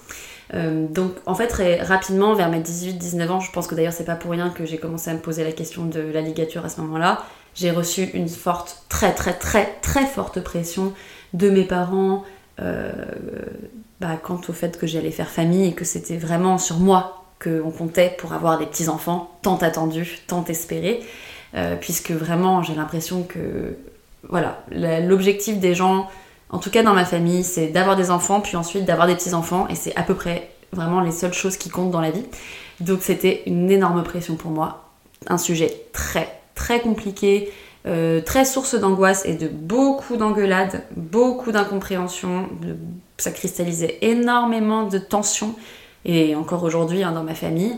Euh, 0.54 0.86
donc 0.86 1.12
en 1.26 1.34
fait 1.34 1.46
très 1.46 1.82
rapidement 1.82 2.34
vers 2.34 2.50
mes 2.50 2.60
18-19 2.60 3.28
ans, 3.28 3.40
je 3.40 3.52
pense 3.52 3.66
que 3.66 3.74
d'ailleurs 3.74 3.92
c'est 3.92 4.04
pas 4.04 4.14
pour 4.14 4.30
rien 4.30 4.50
que 4.50 4.64
j'ai 4.64 4.78
commencé 4.78 5.10
à 5.10 5.14
me 5.14 5.18
poser 5.18 5.44
la 5.44 5.52
question 5.52 5.84
de 5.84 6.00
la 6.00 6.22
ligature 6.22 6.64
à 6.64 6.70
ce 6.70 6.80
moment-là, 6.80 7.22
j'ai 7.54 7.70
reçu 7.70 8.04
une 8.14 8.28
forte, 8.28 8.84
très 8.88 9.12
très 9.12 9.34
très 9.34 9.66
très 9.82 10.06
forte 10.06 10.40
pression 10.40 10.94
de 11.34 11.50
mes 11.50 11.64
parents, 11.64 12.24
euh, 12.60 12.92
bah, 14.00 14.16
quant 14.22 14.40
au 14.48 14.52
fait 14.52 14.78
que 14.78 14.86
j'allais 14.86 15.10
faire 15.10 15.28
famille 15.28 15.66
et 15.66 15.72
que 15.72 15.84
c'était 15.84 16.16
vraiment 16.16 16.58
sur 16.58 16.78
moi 16.78 17.24
qu'on 17.42 17.70
comptait 17.70 18.14
pour 18.18 18.32
avoir 18.32 18.58
des 18.58 18.66
petits-enfants 18.66 19.30
tant 19.42 19.56
attendus, 19.56 20.20
tant 20.26 20.44
espérés, 20.44 21.00
euh, 21.54 21.76
puisque 21.76 22.10
vraiment 22.10 22.62
j'ai 22.62 22.74
l'impression 22.74 23.22
que 23.22 23.76
voilà, 24.28 24.62
l'objectif 25.00 25.58
des 25.58 25.74
gens, 25.74 26.08
en 26.50 26.58
tout 26.58 26.70
cas 26.70 26.82
dans 26.82 26.94
ma 26.94 27.04
famille, 27.04 27.44
c'est 27.44 27.68
d'avoir 27.68 27.96
des 27.96 28.10
enfants, 28.10 28.40
puis 28.40 28.56
ensuite 28.56 28.84
d'avoir 28.84 29.06
des 29.06 29.14
petits-enfants, 29.14 29.68
et 29.68 29.74
c'est 29.74 29.94
à 29.96 30.02
peu 30.02 30.14
près 30.14 30.50
vraiment 30.72 31.00
les 31.00 31.12
seules 31.12 31.32
choses 31.32 31.56
qui 31.56 31.70
comptent 31.70 31.90
dans 31.90 32.00
la 32.00 32.10
vie. 32.10 32.24
Donc 32.80 33.02
c'était 33.02 33.42
une 33.46 33.70
énorme 33.70 34.02
pression 34.02 34.36
pour 34.36 34.50
moi, 34.50 34.90
un 35.28 35.38
sujet 35.38 35.86
très 35.92 36.38
très 36.54 36.80
compliqué, 36.80 37.52
euh, 37.86 38.20
très 38.20 38.44
source 38.44 38.74
d'angoisse 38.74 39.24
et 39.24 39.34
de 39.34 39.46
beaucoup 39.46 40.16
d'engueulades, 40.16 40.82
beaucoup 40.96 41.52
d'incompréhension, 41.52 42.48
ça 43.18 43.30
cristallisait 43.30 43.98
énormément 44.00 44.84
de 44.84 44.98
tensions, 44.98 45.54
et 46.04 46.34
encore 46.34 46.62
aujourd'hui 46.62 47.02
hein, 47.02 47.12
dans 47.12 47.24
ma 47.24 47.34
famille. 47.34 47.76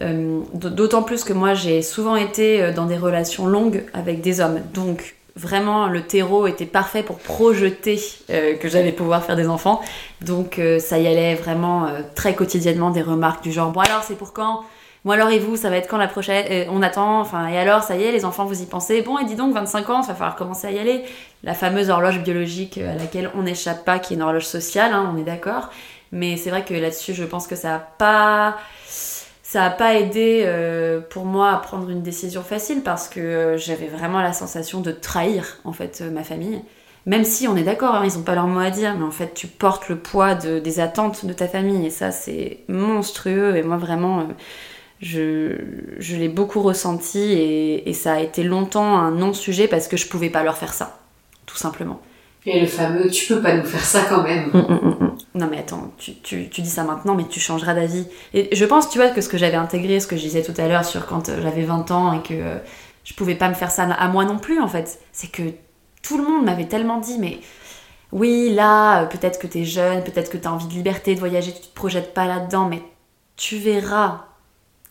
Euh, 0.00 0.40
d'autant 0.54 1.02
plus 1.02 1.24
que 1.24 1.32
moi 1.32 1.54
j'ai 1.54 1.82
souvent 1.82 2.16
été 2.16 2.62
euh, 2.62 2.72
dans 2.72 2.86
des 2.86 2.96
relations 2.96 3.46
longues 3.46 3.84
avec 3.92 4.20
des 4.22 4.40
hommes, 4.40 4.60
donc 4.72 5.16
vraiment 5.36 5.86
le 5.86 6.02
terreau 6.02 6.46
était 6.46 6.66
parfait 6.66 7.02
pour 7.02 7.18
projeter 7.18 8.00
que 8.28 8.68
j'allais 8.68 8.92
pouvoir 8.92 9.24
faire 9.24 9.36
des 9.36 9.46
enfants. 9.46 9.80
Donc 10.20 10.60
ça 10.80 10.98
y 10.98 11.06
allait 11.06 11.34
vraiment 11.36 11.88
très 12.14 12.34
quotidiennement 12.34 12.90
des 12.90 13.00
remarques 13.00 13.42
du 13.42 13.52
genre 13.52 13.70
bon 13.70 13.80
alors 13.80 14.02
c'est 14.02 14.16
pour 14.16 14.32
quand? 14.32 14.64
Bon 15.04 15.12
alors 15.12 15.30
et 15.30 15.38
vous, 15.38 15.56
ça 15.56 15.70
va 15.70 15.78
être 15.78 15.88
quand 15.88 15.96
la 15.96 16.08
prochaine 16.08 16.44
euh, 16.50 16.64
On 16.70 16.82
attend, 16.82 17.20
enfin 17.20 17.48
et 17.48 17.58
alors 17.58 17.82
ça 17.82 17.96
y 17.96 18.02
est, 18.02 18.12
les 18.12 18.26
enfants 18.26 18.44
vous 18.44 18.60
y 18.60 18.66
pensez 18.66 19.00
Bon 19.00 19.18
et 19.18 19.24
dis 19.24 19.34
donc 19.34 19.54
25 19.54 19.88
ans, 19.88 20.02
ça 20.02 20.12
va 20.12 20.14
falloir 20.14 20.36
commencer 20.36 20.66
à 20.66 20.72
y 20.72 20.78
aller. 20.78 21.04
La 21.42 21.54
fameuse 21.54 21.88
horloge 21.88 22.22
biologique 22.22 22.76
euh, 22.76 22.92
à 22.92 22.96
laquelle 22.96 23.30
on 23.34 23.42
n'échappe 23.42 23.84
pas, 23.86 23.98
qui 23.98 24.12
est 24.12 24.16
une 24.16 24.22
horloge 24.22 24.46
sociale, 24.46 24.92
hein, 24.92 25.10
on 25.14 25.18
est 25.18 25.24
d'accord. 25.24 25.70
Mais 26.12 26.36
c'est 26.36 26.50
vrai 26.50 26.64
que 26.64 26.74
là-dessus, 26.74 27.14
je 27.14 27.24
pense 27.24 27.46
que 27.46 27.56
ça 27.56 27.76
a 27.76 27.78
pas 27.78 28.58
ça 28.86 29.64
a 29.64 29.70
pas 29.70 29.94
aidé 29.94 30.42
euh, 30.44 31.00
pour 31.00 31.24
moi 31.24 31.50
à 31.52 31.56
prendre 31.56 31.88
une 31.88 32.02
décision 32.02 32.42
facile 32.42 32.82
parce 32.82 33.08
que 33.08 33.56
j'avais 33.56 33.88
vraiment 33.88 34.20
la 34.20 34.32
sensation 34.32 34.80
de 34.80 34.92
trahir 34.92 35.58
en 35.64 35.72
fait 35.72 36.02
ma 36.02 36.22
famille. 36.24 36.60
même 37.06 37.24
si 37.24 37.48
on 37.48 37.56
est 37.56 37.64
d'accord, 37.64 37.94
hein, 37.96 38.02
ils 38.04 38.16
n'ont 38.18 38.22
pas 38.22 38.34
leur 38.34 38.46
mot 38.46 38.60
à 38.60 38.70
dire, 38.70 38.94
mais 38.96 39.04
en 39.04 39.10
fait 39.10 39.32
tu 39.34 39.46
portes 39.46 39.88
le 39.88 39.96
poids 39.96 40.34
des 40.34 40.80
attentes 40.80 41.24
de 41.24 41.32
ta 41.32 41.48
famille 41.48 41.86
et 41.86 41.90
ça 41.90 42.10
c'est 42.12 42.60
monstrueux 42.68 43.56
et 43.56 43.62
moi 43.62 43.76
vraiment 43.78 44.28
je, 45.00 46.16
l'ai 46.16 46.28
beaucoup 46.28 46.60
ressenti 46.60 47.18
et, 47.18 47.92
ça 47.94 48.14
a 48.14 48.20
été 48.20 48.42
longtemps 48.42 48.98
un 48.98 49.10
non-sujet 49.10 49.66
parce 49.66 49.88
que 49.88 49.96
je 49.96 50.06
pouvais 50.06 50.30
pas 50.30 50.42
leur 50.42 50.56
faire 50.56 50.72
ça, 50.72 51.00
tout 51.46 51.56
simplement. 51.56 52.00
Et 52.46 52.60
le 52.60 52.66
fameux 52.66 53.08
tu 53.10 53.26
peux 53.34 53.42
pas 53.42 53.54
nous 53.54 53.64
faire 53.64 53.84
ça 53.84 54.02
quand 54.08 54.22
même. 54.22 54.50
Hum, 54.54 54.66
hum, 54.68 54.96
hum, 55.00 55.16
non 55.34 55.48
mais 55.50 55.58
attends, 55.58 55.92
tu, 55.98 56.46
dis 56.46 56.70
ça 56.70 56.84
maintenant 56.84 57.14
mais 57.14 57.24
tu 57.24 57.38
changeras 57.38 57.74
d'avis. 57.74 58.06
Et 58.32 58.54
je 58.54 58.64
pense 58.64 58.88
tu 58.88 58.98
vois 58.98 59.08
que 59.08 59.20
ce 59.20 59.28
que 59.28 59.36
j'avais 59.36 59.56
intégré, 59.56 60.00
ce 60.00 60.06
que 60.06 60.16
je 60.16 60.22
disais 60.22 60.42
tout 60.42 60.54
à 60.58 60.66
l'heure 60.66 60.84
sur 60.84 61.06
quand 61.06 61.28
euh, 61.28 61.40
j'avais 61.42 61.64
20 61.64 61.90
ans 61.90 62.12
et 62.14 62.22
que 62.22 62.34
euh, 62.34 62.56
je 63.04 63.14
pouvais 63.14 63.34
pas 63.34 63.48
me 63.48 63.54
faire 63.54 63.70
ça 63.70 63.84
à 63.84 64.08
moi 64.08 64.24
non 64.24 64.38
plus 64.38 64.60
en 64.60 64.68
fait, 64.68 65.00
c'est 65.12 65.30
que 65.30 65.42
tout 66.02 66.16
le 66.16 66.24
monde 66.24 66.44
m'avait 66.44 66.66
tellement 66.66 66.98
dit 66.98 67.18
mais 67.18 67.40
oui 68.12 68.50
là 68.54 69.02
euh, 69.02 69.06
peut-être 69.06 69.38
que 69.38 69.46
t'es 69.46 69.64
jeune, 69.64 70.02
peut-être 70.02 70.30
que 70.30 70.38
t'as 70.38 70.50
envie 70.50 70.66
de 70.66 70.72
liberté, 70.72 71.14
de 71.14 71.20
voyager, 71.20 71.52
tu 71.52 71.68
te 71.68 71.74
projettes 71.74 72.14
pas 72.14 72.26
là-dedans 72.26 72.66
mais 72.68 72.82
tu 73.36 73.56
verras, 73.56 74.24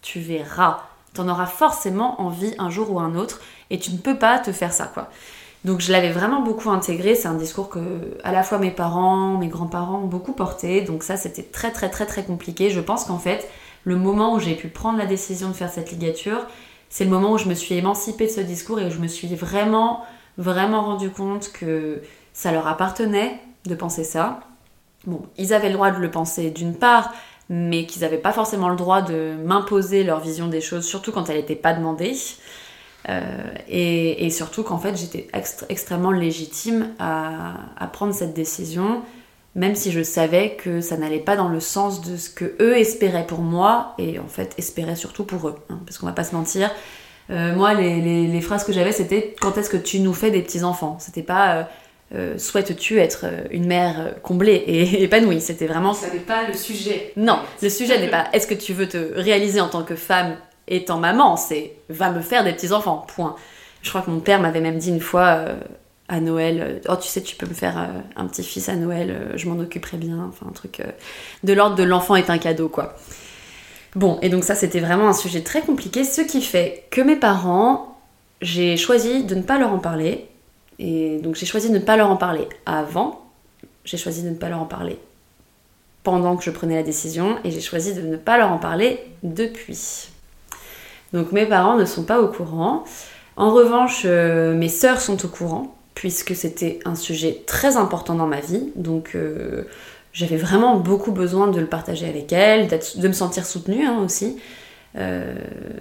tu 0.02 0.20
verras. 0.20 0.82
T'en 1.14 1.28
auras 1.28 1.47
forcément 1.47 2.22
envie 2.22 2.54
un 2.60 2.70
jour 2.70 2.91
ou 2.91 3.00
un 3.00 3.16
autre 3.16 3.39
et 3.70 3.80
tu 3.80 3.91
ne 3.91 3.97
peux 3.97 4.18
pas 4.18 4.39
te 4.39 4.52
faire 4.52 4.74
ça 4.74 4.86
quoi. 4.86 5.10
Donc 5.66 5.82
je 5.82 5.91
l'avais 5.91 6.12
vraiment 6.12 6.41
beaucoup 6.41 6.70
intégré, 6.70 7.16
c'est 7.16 7.28
un 7.28 7.34
discours 7.34 7.70
que 7.70 8.18
à 8.24 8.32
la 8.32 8.43
fois 8.43 8.60
mes 8.60 8.72
parents, 8.72 9.38
mes 9.38 9.47
grands-parents 9.47 10.00
ont 10.00 10.08
beaucoup 10.08 10.32
porté, 10.32 10.82
donc 10.82 11.04
ça 11.04 11.18
c'était 11.18 11.43
très 11.43 11.72
très 11.72 11.89
très 11.89 12.06
très 12.06 12.24
compliqué. 12.24 12.70
Je 12.70 12.80
pense 12.80 13.04
qu'en 13.04 13.20
fait, 13.20 13.50
le 13.84 13.97
moment 13.97 14.34
où 14.36 14.39
j'ai 14.39 14.56
pu 14.56 14.70
prendre 14.70 14.97
la 14.97 15.06
décision 15.06 15.50
de 15.50 15.54
faire 15.54 15.70
cette 15.70 15.91
ligature, 15.91 16.45
c'est 16.89 17.04
le 17.04 17.10
moment 17.10 17.34
où 17.34 17.38
je 17.38 17.50
me 17.50 17.54
suis 17.56 17.76
émancipée 17.76 18.28
de 18.28 18.32
ce 18.32 18.41
discours 18.41 18.80
et 18.80 18.86
où 18.86 18.89
je 18.89 19.00
me 19.00 19.08
suis 19.08 19.36
vraiment 19.36 20.06
vraiment 20.38 20.82
rendu 20.82 21.10
compte 21.10 21.52
que 21.52 22.02
ça 22.34 22.54
leur 22.54 22.68
appartenait 22.68 23.39
de 23.66 23.76
penser 23.76 24.06
ça. 24.06 24.39
Bon, 25.06 25.22
ils 25.38 25.54
avaient 25.54 25.68
le 25.68 25.74
droit 25.74 25.91
de 25.91 26.00
le 26.00 26.10
penser 26.10 26.50
d'une 26.52 26.76
part, 26.76 27.14
mais 27.50 27.86
qu'ils 27.86 28.04
n'avaient 28.04 28.18
pas 28.18 28.32
forcément 28.32 28.70
le 28.70 28.76
droit 28.76 29.02
de 29.02 29.36
m'imposer 29.43 30.04
leur 30.04 30.20
vision 30.20 30.47
des 30.47 30.62
choses, 30.62 30.86
surtout 30.86 31.12
quand 31.12 31.30
elle 31.30 31.38
n'était 31.38 31.56
pas 31.56 31.74
demandée. 31.74 32.16
Euh, 33.08 33.22
et, 33.68 34.30
surtout 34.30 34.64
qu'en 34.64 34.78
fait 34.78 34.95
j'étais 34.95 35.28
extrêmement 35.70 36.12
légitime 36.12 36.93
à, 37.00 37.89
prendre 37.91 38.14
cette 38.14 38.34
décision, 38.34 39.02
même 39.56 39.76
si 39.76 39.91
je 39.91 40.04
savais 40.04 40.56
que 40.56 40.82
ça 40.82 40.97
n'allait 40.97 41.20
pas 41.20 41.36
dans 41.36 41.47
le 41.47 41.60
sens 41.60 42.02
de 42.02 42.18
ce 42.18 42.30
que 42.30 42.56
eux 42.62 42.78
espéraient 42.78 43.26
pour 43.26 43.39
moi 43.39 43.95
et 43.97 44.20
en 44.20 44.28
fait 44.28 44.54
espéraient 44.58 44.95
surtout 44.95 45.24
pour 45.24 45.47
eux. 45.47 45.56
Hein, 45.70 45.80
parce 45.86 45.97
qu'on 45.97 46.06
va 46.06 46.12
pas 46.12 46.24
se 46.24 46.36
mentir, 46.36 46.70
euh, 47.32 47.56
moi 47.56 47.74
les, 47.74 48.41
phrases 48.41 48.64
que 48.64 48.74
j'avais 48.74 48.91
c'était 48.91 49.36
quand 49.39 49.58
est-ce 49.58 49.70
que 49.70 49.78
tu 49.78 50.02
nous 50.02 50.14
fais 50.14 50.30
des 50.30 50.41
petits 50.41 50.64
enfants 50.64 50.97
C'était 51.00 51.24
pas 51.24 51.56
euh, 51.56 51.64
souhaites-tu 52.38 52.99
être 52.99 53.26
une 53.51 53.68
mère 53.68 54.16
comblée 54.24 54.64
et 54.66 55.03
épanouie? 55.03 55.41
C'était 55.41 55.68
vraiment. 55.68 55.93
Ça 55.93 56.12
n'est 56.12 56.20
pas 56.20 56.47
le 56.47 56.53
sujet. 56.53 57.14
Non, 57.16 57.39
le 57.62 57.70
sujet 57.70 57.99
n'est 57.99 58.10
pas 58.10 58.26
est-ce 58.34 58.47
que 58.47 58.55
tu 58.55 58.74
veux 58.74 58.88
te 58.88 59.14
réaliser 59.16 59.62
en 59.62 59.70
tant 59.70 59.84
que 59.84 59.95
femme 59.95 60.36
étant 60.70 60.99
maman, 60.99 61.36
c'est 61.36 61.74
va 61.89 62.12
me 62.12 62.22
faire 62.22 62.43
des 62.43 62.53
petits-enfants, 62.53 63.05
point. 63.14 63.36
Je 63.82 63.89
crois 63.89 64.01
que 64.01 64.12
mon 64.12 64.20
père 64.20 64.39
m'avait 64.39 64.62
même 64.62 64.78
dit 64.78 64.89
une 64.89 65.01
fois 65.01 65.26
euh, 65.26 65.55
à 66.07 66.20
Noël, 66.20 66.62
euh, 66.62 66.91
oh 66.91 66.95
tu 66.95 67.07
sais, 67.07 67.22
tu 67.22 67.36
peux 67.36 67.47
me 67.47 67.53
faire 67.53 67.78
euh, 67.78 67.99
un 68.16 68.28
petit-fils 68.28 68.70
à 68.70 68.76
Noël, 68.76 69.34
je 69.36 69.49
m'en 69.49 69.60
occuperai 69.60 69.97
bien, 69.97 70.26
enfin 70.30 70.45
un 70.47 70.53
truc 70.53 70.82
de 71.43 71.53
l'ordre 71.53 71.76
de 71.76 71.84
l'enfant 71.84 72.16
est 72.16 72.30
un 72.30 72.38
cadeau, 72.38 72.70
quoi. 72.70 72.95
Bon, 73.95 74.20
et 74.22 74.30
donc 74.30 74.43
ça 74.43 74.53
c'était 74.53 74.80
vraiment 74.80 75.10
un 75.10 75.14
sujet 75.14 75.41
très 75.41 75.62
compliqué, 75.62 76.03
ce 76.03 76.22
qui 76.22 76.41
fait 76.41 76.86
que 76.91 77.01
mes 77.01 77.16
parents, 77.16 77.99
j'ai 78.41 78.78
choisi 78.78 79.24
de 79.24 79.36
ne 79.36 79.41
pas 79.41 79.57
leur 79.57 79.74
en 79.74 79.80
parler, 79.80 80.29
et 80.80 81.20
donc 81.20 81.36
j'ai 81.36 81.46
choisi 81.46 81.70
de 81.70 81.78
ne 81.78 81.84
pas 81.84 81.98
leur 81.98 82.10
en 82.10 82.18
parler 82.18 82.48
avant, 82.66 83.22
j'ai 83.86 83.98
choisi 83.98 84.24
de 84.24 84.30
ne 84.30 84.36
pas 84.36 84.50
leur 84.50 84.60
en 84.60 84.66
parler 84.66 84.98
pendant 86.04 86.38
que 86.38 86.44
je 86.44 86.50
prenais 86.50 86.76
la 86.76 86.84
décision, 86.84 87.38
et 87.44 87.52
j'ai 87.52 87.62
choisi 87.62 87.94
de 87.94 88.02
ne 88.02 88.16
pas 88.16 88.38
leur 88.38 88.52
en 88.52 88.58
parler 88.58 89.00
depuis. 89.22 90.10
Donc 91.14 91.32
mes 91.32 91.46
parents 91.46 91.76
ne 91.76 91.86
sont 91.86 92.04
pas 92.04 92.22
au 92.22 92.28
courant. 92.28 92.84
En 93.36 93.52
revanche, 93.54 94.04
euh, 94.06 94.56
mes 94.56 94.70
sœurs 94.70 95.02
sont 95.02 95.24
au 95.26 95.28
courant, 95.28 95.76
puisque 95.96 96.36
c'était 96.36 96.80
un 96.86 96.96
sujet 96.96 97.44
très 97.46 97.78
important 97.78 98.16
dans 98.16 98.28
ma 98.28 98.40
vie. 98.40 98.72
Donc 98.76 99.12
euh, 99.16 99.64
j'avais 100.14 100.38
vraiment 100.38 100.78
beaucoup 100.78 101.12
besoin 101.12 101.48
de 101.48 101.60
le 101.60 101.68
partager 101.68 102.08
avec 102.08 102.32
elles, 102.32 102.68
de 102.68 103.08
me 103.08 103.14
sentir 103.14 103.46
soutenue 103.46 103.86
hein, 103.86 104.02
aussi. 104.04 104.38
Euh, 104.98 105.36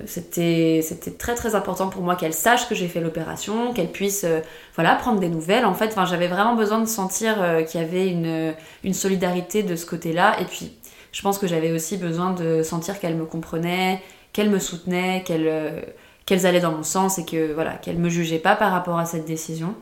c'était 0.07 0.83
très 1.19 1.35
très 1.35 1.55
important 1.55 1.89
pour 1.89 2.03
moi 2.03 2.15
qu'elles 2.15 2.35
sachent 2.35 2.69
que 2.69 2.75
j'ai 2.75 2.89
fait 2.89 3.01
l'opération, 3.01 3.73
qu'elles 3.73 3.91
puissent 3.91 4.27
voilà, 4.75 4.95
prendre 4.95 5.21
des 5.21 5.29
nouvelles. 5.29 5.65
En 5.65 5.75
fait, 5.75 5.95
j'avais 6.09 6.29
vraiment 6.29 6.55
besoin 6.57 6.81
de 6.81 6.87
sentir 6.87 7.37
qu'il 7.67 7.81
y 7.81 7.85
avait 7.85 8.09
une, 8.09 8.55
une 8.85 8.95
solidarité 8.95 9.63
de 9.63 9.77
ce 9.77 9.87
côté-là. 9.87 10.37
Et 10.41 10.45
puis, 10.45 10.73
je 11.13 11.23
pense 11.23 11.39
que 11.39 11.47
j'avais 11.47 11.73
aussi 11.73 11.97
besoin 11.97 12.33
de 12.33 12.63
sentir 12.63 13.01
qu'elles 13.01 13.17
me 13.17 13.25
comprenaient, 13.25 14.01
qu'elles 14.33 14.51
me 14.51 14.59
soutenaient, 14.59 15.25
euh, 15.31 15.81
qu'elles 16.27 16.47
allaient 16.47 16.61
dans 16.61 16.73
mon 16.73 16.83
sens 16.83 17.19
et 17.19 17.25
que 17.25 17.53
voilà, 17.53 17.73
qu'elles 17.73 17.99
me 17.99 18.09
jugeaient 18.09 18.39
pas 18.39 18.57
par 18.57 18.71
rapport 18.73 18.99
à 18.99 19.07
cette 19.07 19.25
décision. 19.25 19.75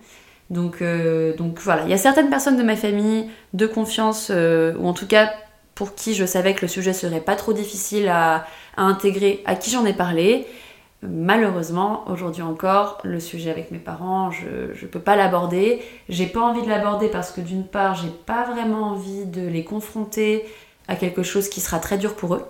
Donc, 0.48 0.80
euh, 0.80 1.36
donc 1.36 1.58
voilà, 1.58 1.82
il 1.82 1.90
y 1.90 1.92
a 1.94 1.98
certaines 1.98 2.30
personnes 2.30 2.56
de 2.56 2.62
ma 2.62 2.76
famille 2.76 3.28
de 3.52 3.66
confiance, 3.66 4.28
euh, 4.30 4.74
ou 4.78 4.86
en 4.86 4.92
tout 4.92 5.08
cas 5.08 5.32
pour 5.76 5.94
qui 5.94 6.14
je 6.14 6.24
savais 6.24 6.54
que 6.54 6.62
le 6.62 6.68
sujet 6.68 6.92
serait 6.92 7.20
pas 7.20 7.36
trop 7.36 7.52
difficile 7.52 8.08
à, 8.08 8.46
intégrer, 8.78 9.42
à 9.44 9.54
qui 9.54 9.70
j'en 9.70 9.84
ai 9.84 9.92
parlé. 9.92 10.46
Malheureusement, 11.02 12.04
aujourd'hui 12.08 12.42
encore, 12.42 12.98
le 13.04 13.20
sujet 13.20 13.50
avec 13.50 13.70
mes 13.70 13.78
parents, 13.78 14.30
je 14.30 14.46
ne 14.48 14.88
peux 14.88 14.98
pas 14.98 15.16
l'aborder. 15.16 15.82
J'ai 16.08 16.26
pas 16.26 16.40
envie 16.40 16.62
de 16.62 16.68
l'aborder 16.68 17.08
parce 17.08 17.30
que 17.30 17.42
d'une 17.42 17.66
part, 17.66 17.94
j'ai 17.94 18.08
pas 18.08 18.44
vraiment 18.44 18.92
envie 18.92 19.26
de 19.26 19.46
les 19.46 19.64
confronter 19.64 20.46
à 20.88 20.96
quelque 20.96 21.22
chose 21.22 21.50
qui 21.50 21.60
sera 21.60 21.78
très 21.78 21.98
dur 21.98 22.16
pour 22.16 22.34
eux. 22.34 22.46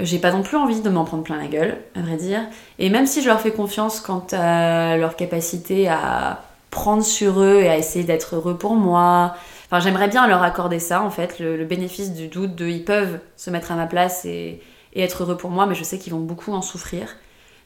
J'ai 0.00 0.18
pas 0.18 0.32
non 0.32 0.42
plus 0.42 0.56
envie 0.56 0.80
de 0.80 0.90
m'en 0.90 1.04
prendre 1.04 1.22
plein 1.22 1.36
la 1.36 1.46
gueule, 1.46 1.78
à 1.94 2.00
vrai 2.00 2.16
dire. 2.16 2.40
Et 2.80 2.90
même 2.90 3.06
si 3.06 3.22
je 3.22 3.28
leur 3.28 3.40
fais 3.40 3.52
confiance 3.52 4.00
quant 4.00 4.26
à 4.32 4.96
leur 4.96 5.14
capacité 5.14 5.88
à 5.88 6.42
prendre 6.70 7.04
sur 7.04 7.40
eux 7.40 7.60
et 7.60 7.68
à 7.68 7.76
essayer 7.76 8.04
d'être 8.04 8.34
heureux 8.34 8.56
pour 8.56 8.74
moi, 8.74 9.36
j'aimerais 9.80 10.08
bien 10.08 10.26
leur 10.26 10.42
accorder 10.42 10.78
ça 10.78 11.02
en 11.02 11.10
fait, 11.10 11.38
le, 11.38 11.64
bénéfice 11.64 12.12
du 12.12 12.28
doute 12.28 12.54
de 12.54 12.66
ils 12.66 12.84
peuvent 12.84 13.18
se 13.36 13.50
mettre 13.50 13.72
à 13.72 13.76
ma 13.76 13.86
place 13.86 14.24
et, 14.24 14.60
et 14.92 15.02
être 15.02 15.22
heureux 15.22 15.36
pour 15.36 15.50
moi, 15.50 15.66
mais 15.66 15.74
je 15.74 15.84
sais 15.84 15.98
qu'ils 15.98 16.12
vont 16.12 16.20
beaucoup 16.20 16.52
en 16.52 16.62
souffrir. 16.62 17.16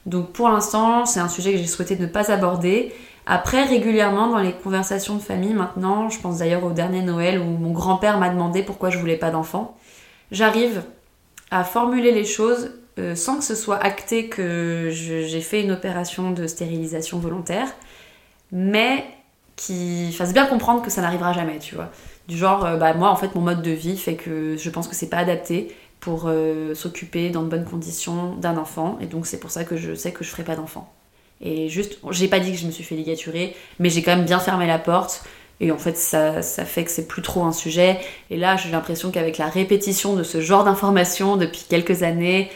Donc 0.07 0.33
pour 0.33 0.49
l'instant, 0.49 1.05
c'est 1.05 1.21
un 1.21 1.29
sujet 1.29 1.53
que 1.53 1.59
j'ai 1.59 1.67
souhaité 1.67 1.97
ne 1.97 2.07
pas 2.07 2.31
aborder. 2.31 2.95
Après, 3.27 3.65
régulièrement 3.65 4.29
dans 4.29 4.39
les 4.39 4.53
conversations 4.53 5.17
de 5.17 5.21
famille 5.21 5.53
maintenant, 5.53 6.09
je 6.09 6.21
pense 6.21 6.39
d'ailleurs 6.39 6.65
au 6.65 6.71
dernier 6.71 7.03
Noël 7.03 7.41
où 7.41 7.45
mon 7.45 7.73
grand-père 7.73 8.19
m'a 8.19 8.29
demandé 8.29 8.63
pourquoi 8.63 8.91
je 8.91 8.99
voulais 8.99 9.17
pas 9.17 9.31
d'enfant, 9.31 9.77
j'arrive 10.31 10.85
à 11.51 11.65
formuler 11.65 12.13
les 12.13 12.25
choses 12.25 12.71
euh, 12.99 13.15
sans 13.17 13.37
que 13.37 13.45
ce 13.45 13.57
soit 13.57 13.77
acté 13.77 14.29
que 14.29 14.91
j'ai 14.91 15.41
fait 15.41 15.63
une 15.63 15.73
opération 15.73 16.31
de 16.31 16.47
stérilisation 16.47 17.19
volontaire, 17.19 17.69
mais 18.53 19.05
qui 19.57 20.13
fasse 20.13 20.33
bien 20.33 20.47
comprendre 20.47 20.83
que 20.83 20.91
ça 20.91 21.01
n'arrivera 21.01 21.33
jamais, 21.33 21.59
tu 21.59 21.75
vois. 21.75 21.91
Du 22.29 22.37
genre, 22.37 22.65
euh, 22.65 22.77
bah 22.77 22.95
moi 22.95 23.11
en 23.11 23.17
fait 23.17 23.35
mon 23.35 23.41
mode 23.41 23.63
de 23.63 23.71
vie 23.71 23.97
fait 23.97 24.17
que 24.17 24.57
je 24.57 24.71
pense 24.71 24.89
que 24.89 24.95
c'est 24.95 25.09
pas 25.09 25.19
adapté 25.19 25.75
pour 26.01 26.25
euh, 26.27 26.75
s'occuper 26.75 27.31
dans 27.31 27.43
de 27.43 27.49
bonnes 27.49 27.65
conditions 27.65 28.35
d'un 28.35 28.59
enfant, 28.59 28.99
et 29.01 29.07
donc 29.07 29.27
c'est 29.27 29.41
pour 29.41 29.51
ça 29.51 29.65
que 29.65 29.77
je 29.77 29.95
sais 29.95 30.13
que 30.13 30.25
je 30.25 30.31
ferai 30.31 30.45
pas 30.45 30.57
d'enfant. 30.57 30.93
Et 31.41 31.69
juste, 31.69 31.99
j'ai 32.11 32.29
pas 32.29 32.41
dit 32.41 32.53
que 32.53 32.59
je 32.59 32.67
me 32.67 32.71
suis 32.71 32.85
fait 32.85 32.95
ligaturer, 32.95 33.55
mais 33.79 33.91
j'ai 33.91 34.03
quand 34.03 34.17
même 34.17 34.25
bien 34.25 34.39
fermé 34.39 34.67
la 34.67 34.79
porte. 34.79 35.25
Et 35.61 35.71
en 35.71 35.79
fait, 35.79 35.97
ça, 35.97 36.43
ça 36.43 36.65
fait 36.65 36.85
que 36.85 36.91
c'est 36.91 37.07
plus 37.09 37.23
trop 37.23 37.45
un 37.45 37.53
sujet. 37.53 37.99
Et 38.31 38.37
là, 38.37 38.57
j'ai 38.57 38.71
l'impression 38.71 39.11
qu'avec 39.11 39.39
la 39.39 39.49
répétition 39.49 40.15
de 40.15 40.23
ce 40.23 40.41
genre 40.41 40.65
d'informations 40.65 41.37
depuis 41.37 41.65
quelques 41.69 42.03
années, 42.03 42.51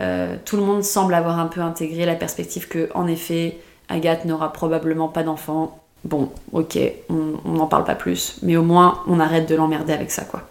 euh, 0.00 0.36
tout 0.44 0.56
le 0.56 0.62
monde 0.62 0.82
semble 0.82 1.14
avoir 1.14 1.38
un 1.38 1.46
peu 1.46 1.60
intégré 1.60 2.06
la 2.06 2.14
perspective 2.14 2.68
que, 2.68 2.88
en 2.94 3.06
effet, 3.06 3.58
Agathe 3.88 4.24
n'aura 4.24 4.52
probablement 4.52 5.08
pas 5.08 5.22
d'enfant. 5.22 5.82
Bon, 6.04 6.30
ok, 6.52 6.78
on 7.10 7.50
n'en 7.50 7.66
parle 7.66 7.84
pas 7.84 7.94
plus, 7.94 8.36
mais 8.42 8.56
au 8.56 8.62
moins 8.62 9.02
on 9.08 9.20
arrête 9.20 9.48
de 9.48 9.54
l'emmerder 9.54 9.92
avec 9.92 10.10
ça, 10.10 10.24
quoi. 10.24 10.42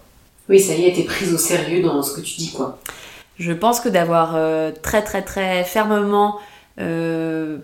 Oui, 0.49 0.59
ça 0.59 0.73
y 0.73 0.85
est, 0.85 0.93
t'es 0.93 1.03
prise 1.03 1.33
au 1.33 1.37
sérieux 1.37 1.81
dans 1.81 2.01
ce 2.01 2.13
que 2.15 2.21
tu 2.21 2.37
dis, 2.37 2.51
quoi. 2.51 2.79
Je 3.37 3.51
pense 3.53 3.79
que 3.79 3.89
d'avoir 3.89 4.35
euh, 4.35 4.71
très 4.81 5.03
très 5.03 5.21
très 5.21 5.63
fermement 5.63 6.39
euh, 6.79 7.57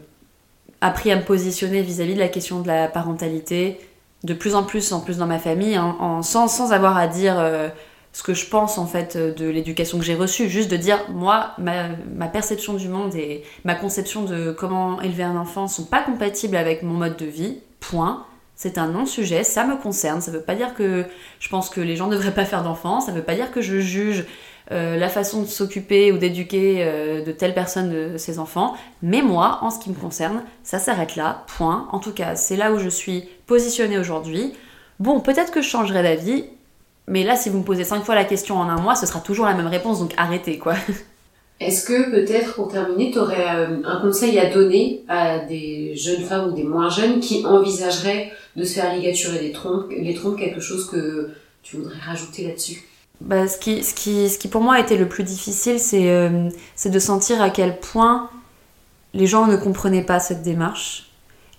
appris 0.81 1.11
à 1.11 1.15
me 1.15 1.23
positionner 1.23 1.81
vis-à-vis 1.81 2.11
-vis 2.11 2.15
de 2.15 2.19
la 2.19 2.27
question 2.27 2.59
de 2.59 2.67
la 2.67 2.88
parentalité, 2.88 3.79
de 4.23 4.34
plus 4.34 4.55
en 4.55 4.63
plus 4.63 4.93
en 4.93 4.99
plus 4.99 5.17
dans 5.17 5.27
ma 5.27 5.39
famille, 5.39 5.75
hein, 5.75 5.95
en, 5.99 6.21
sans, 6.21 6.47
sans, 6.47 6.73
avoir 6.73 6.97
à 6.97 7.07
dire 7.07 7.39
euh, 7.39 7.69
ce 8.11 8.21
que 8.21 8.34
je 8.34 8.45
pense 8.45 8.77
en 8.77 8.86
fait 8.86 9.17
de 9.17 9.47
l'éducation 9.49 9.97
que 9.97 10.05
j'ai 10.05 10.15
reçue, 10.15 10.47
juste 10.49 10.69
de 10.69 10.77
dire 10.77 10.99
moi 11.09 11.51
ma, 11.57 11.89
ma, 12.15 12.27
perception 12.27 12.75
du 12.75 12.88
monde 12.88 13.15
et 13.15 13.43
ma 13.65 13.75
conception 13.75 14.23
de 14.23 14.51
comment 14.51 15.01
élever 15.01 15.23
un 15.23 15.36
enfant 15.36 15.67
sont 15.67 15.86
pas 15.86 16.01
compatibles 16.03 16.55
avec 16.55 16.84
mon 16.84 16.93
mode 16.93 17.17
de 17.17 17.25
vie. 17.25 17.57
Point. 17.89 18.25
C'est 18.55 18.77
un 18.77 18.88
non-sujet, 18.88 19.43
ça 19.43 19.65
me 19.65 19.75
concerne. 19.75 20.21
Ça 20.21 20.31
veut 20.31 20.41
pas 20.41 20.55
dire 20.55 20.73
que 20.75 21.05
je 21.39 21.49
pense 21.49 21.69
que 21.69 21.81
les 21.81 21.95
gens 21.95 22.07
ne 22.07 22.15
devraient 22.15 22.34
pas 22.34 22.45
faire 22.45 22.63
d'enfants, 22.63 23.01
ça 23.01 23.11
veut 23.11 23.23
pas 23.23 23.36
dire 23.36 23.51
que 23.51 23.61
je 23.61 23.79
juge 23.79 24.25
euh, 24.71 24.95
la 24.95 25.09
façon 25.09 25.41
de 25.41 25.47
s'occuper 25.47 26.11
ou 26.11 26.17
d'éduquer 26.17 26.86
de 27.25 27.31
telle 27.31 27.53
personne 27.53 27.89
de 27.89 28.17
ses 28.17 28.39
enfants. 28.39 28.75
Mais 29.01 29.21
moi, 29.21 29.59
en 29.61 29.69
ce 29.69 29.79
qui 29.79 29.89
me 29.89 29.95
concerne, 29.95 30.43
ça 30.63 30.79
s'arrête 30.79 31.15
là, 31.15 31.45
point. 31.57 31.88
En 31.91 31.99
tout 31.99 32.13
cas, 32.13 32.36
c'est 32.36 32.55
là 32.55 32.71
où 32.71 32.79
je 32.79 32.89
suis 32.89 33.27
positionnée 33.47 33.97
aujourd'hui. 33.97 34.53
Bon, 34.99 35.19
peut-être 35.19 35.51
que 35.51 35.61
je 35.61 35.67
changerai 35.67 36.03
d'avis, 36.03 36.45
mais 37.07 37.23
là, 37.23 37.36
si 37.36 37.49
vous 37.49 37.59
me 37.59 37.63
posez 37.63 37.84
cinq 37.84 38.03
fois 38.03 38.15
la 38.15 38.25
question 38.25 38.57
en 38.57 38.69
un 38.69 38.79
mois, 38.79 38.95
ce 38.95 39.05
sera 39.05 39.19
toujours 39.19 39.45
la 39.45 39.53
même 39.53 39.67
réponse, 39.67 39.99
donc 39.99 40.13
arrêtez, 40.17 40.57
quoi. 40.57 40.75
Est-ce 41.66 41.86
que 41.86 42.11
peut-être 42.11 42.55
pour 42.55 42.68
terminer, 42.68 43.11
tu 43.11 43.20
aurais 43.20 43.55
euh, 43.55 43.82
un 43.86 44.01
conseil 44.01 44.38
à 44.39 44.53
donner 44.53 45.03
à 45.07 45.39
des 45.39 45.95
jeunes 45.95 46.24
femmes 46.24 46.49
ou 46.49 46.55
des 46.55 46.64
moins 46.64 46.89
jeunes 46.89 47.20
qui 47.20 47.45
envisageraient 47.45 48.32
de 48.55 48.64
se 48.64 48.76
faire 48.76 48.93
ligaturer 48.93 49.39
les 49.39 49.51
trompes, 49.51 49.89
les 49.89 50.14
trompes 50.14 50.38
quelque 50.38 50.59
chose 50.59 50.89
que 50.89 51.32
tu 51.61 51.78
voudrais 51.78 51.99
rajouter 51.99 52.47
là-dessus? 52.47 52.84
Bah, 53.22 53.47
ce, 53.47 53.57
qui, 53.57 53.84
ce, 53.84 53.93
qui, 53.93 54.30
ce 54.30 54.38
qui 54.38 54.47
pour 54.47 54.61
moi 54.61 54.76
a 54.76 54.80
été 54.80 54.97
le 54.97 55.07
plus 55.07 55.24
difficile, 55.24 55.80
c'est 55.80 56.09
euh, 56.09 56.49
de 56.84 56.99
sentir 56.99 57.41
à 57.41 57.49
quel 57.49 57.80
point 57.80 58.30
les 59.14 59.28
gens 59.28 59.47
ne 59.47 59.55
comprenaient 59.55 60.03
pas 60.03 60.20
cette 60.20 60.41
démarche. 60.41 61.09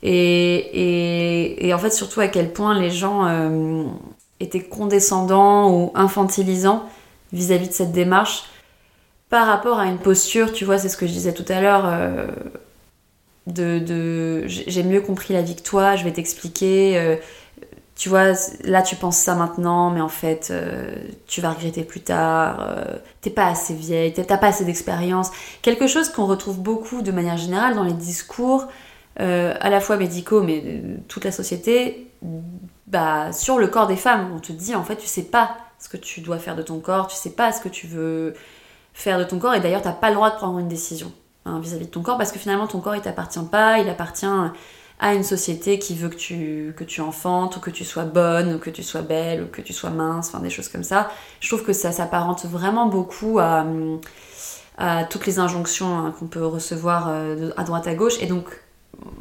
Et, 0.03 0.13
et, 0.13 1.67
et 1.67 1.73
en 1.73 1.79
fait, 1.79 1.91
surtout 1.91 2.21
à 2.21 2.29
quel 2.29 2.53
point 2.53 2.79
les 2.79 2.91
gens 2.91 3.27
euh, 3.27 3.85
étaient 4.41 4.63
condescendants 4.63 5.73
ou 5.73 5.93
infantilisants 5.95 6.83
vis-à-vis 7.33 7.67
-vis 7.67 7.69
de 7.69 7.73
cette 7.73 7.93
démarche 7.93 8.45
par 9.35 9.49
rapport 9.49 9.81
à 9.81 9.87
une 9.87 9.99
posture, 9.99 10.53
tu 10.53 10.65
vois, 10.65 10.79
c'est 10.79 10.89
ce 10.89 10.97
que 10.97 11.09
je 11.09 11.13
disais 11.13 11.35
tout 11.35 11.45
à 11.49 11.61
l'heure, 11.61 11.87
euh, 11.87 12.29
de, 13.49 13.81
de 13.81 14.45
j'ai 14.47 14.85
mieux 14.85 15.01
compris 15.01 15.35
la 15.35 15.43
vie 15.43 15.57
toi, 15.57 15.97
je 15.97 16.05
vais 16.05 16.13
t'expliquer. 16.13 16.97
Euh, 16.97 17.17
tu 17.97 18.09
vois, 18.09 18.27
là 18.63 18.81
tu 18.83 18.95
penses 18.95 19.17
ça 19.17 19.35
maintenant, 19.35 19.91
mais 19.91 20.01
en 20.01 20.09
fait 20.09 20.51
euh, 20.53 20.95
tu 21.27 21.41
vas 21.41 21.51
regretter 21.51 21.83
plus 21.83 22.03
tard. 22.03 22.77
t'es 23.23 23.31
pas 23.31 23.49
assez 23.49 23.75
vieille, 23.75 24.13
t'as 24.13 24.37
pas 24.39 24.47
assez 24.47 24.65
d'expérience. 24.65 25.33
Quelque 25.63 25.89
chose 25.89 26.11
qu'on 26.11 26.27
retrouve 26.27 26.61
beaucoup 26.61 27.03
de 27.03 27.11
manière 27.11 27.37
générale 27.37 27.75
dans 27.75 27.83
les 27.83 27.93
discours, 27.93 28.69
à 29.17 29.69
la 29.69 29.81
fois 29.81 29.97
médicaux, 29.97 30.43
mais 30.43 30.63
toute 31.09 31.25
la 31.25 31.33
société, 31.33 32.07
bah, 32.87 33.33
sur 33.33 33.59
le 33.59 33.67
corps 33.67 33.89
des 33.89 33.97
femmes. 33.97 34.31
On 34.33 34.39
te 34.39 34.53
dit 34.53 34.77
en 34.77 34.85
fait 34.85 34.95
tu 34.95 35.09
sais 35.09 35.25
pas 35.25 35.57
ce 35.81 35.89
que 35.89 35.97
tu 35.97 36.21
dois 36.21 36.39
faire 36.39 36.55
de 36.55 36.63
ton 36.63 36.79
corps, 36.79 37.09
tu 37.09 37.17
sais 37.17 37.31
pas 37.31 37.51
ce 37.51 37.61
que 37.61 37.69
tu 37.69 37.89
veux 37.89 38.35
faire 38.95 39.19
de 39.19 39.25
ton 39.25 39.39
corps. 39.39 39.55
Et 39.55 39.61
d'ailleurs, 39.61 39.83
t'as 39.83 39.93
pas 39.93 40.09
le 40.09 40.15
droit 40.15 40.31
de 40.31 40.37
prendre 40.37 40.59
une 40.59 40.69
décision 40.69 41.13
hein, 41.45 41.61
vis-à-vis 41.61 41.87
de 41.87 41.91
ton 41.91 42.01
corps 42.01 42.17
parce 42.17 42.33
que 42.33 42.39
finalement, 42.39 42.67
ton 42.67 42.81
corps, 42.81 42.97
il 42.97 43.03
t'appartient 43.03 43.45
pas. 43.51 43.79
Il 43.81 43.89
appartient 43.91 44.27
à 45.01 45.13
une 45.13 45.25
société 45.25 45.79
qui 45.79 45.95
veut 45.95 46.09
que 46.09 46.17
tu, 46.17 46.73
que 46.77 46.85
tu 46.85 47.01
enfantes 47.01 47.57
ou 47.57 47.61
que 47.61 47.71
tu 47.71 47.85
sois 47.85 48.05
bonne 48.05 48.55
ou 48.55 48.59
que 48.59 48.71
tu 48.71 48.83
sois 48.83 49.03
belle 49.03 49.43
ou 49.43 49.47
que 49.49 49.61
tu 49.61 49.73
sois 49.73 49.91
mince, 49.91 50.29
enfin 50.29 50.39
des 50.39 50.51
choses 50.51 50.69
comme 50.69 50.85
ça. 50.85 51.11
Je 51.41 51.49
trouve 51.49 51.65
que 51.65 51.73
ça 51.73 51.93
s'apparente 51.93 52.47
vraiment 52.47 52.87
beaucoup 52.87 53.39
à, 53.41 53.65
toutes 55.11 55.27
les 55.27 55.39
injonctions 55.39 55.99
hein, 55.99 56.15
qu'on 56.19 56.27
peut 56.27 56.47
recevoir 56.47 57.07
euh, 57.09 57.51
à 57.57 57.65
droite 57.65 57.87
à 57.87 57.95
gauche. 57.95 58.15
Et 58.21 58.27
donc, 58.27 58.47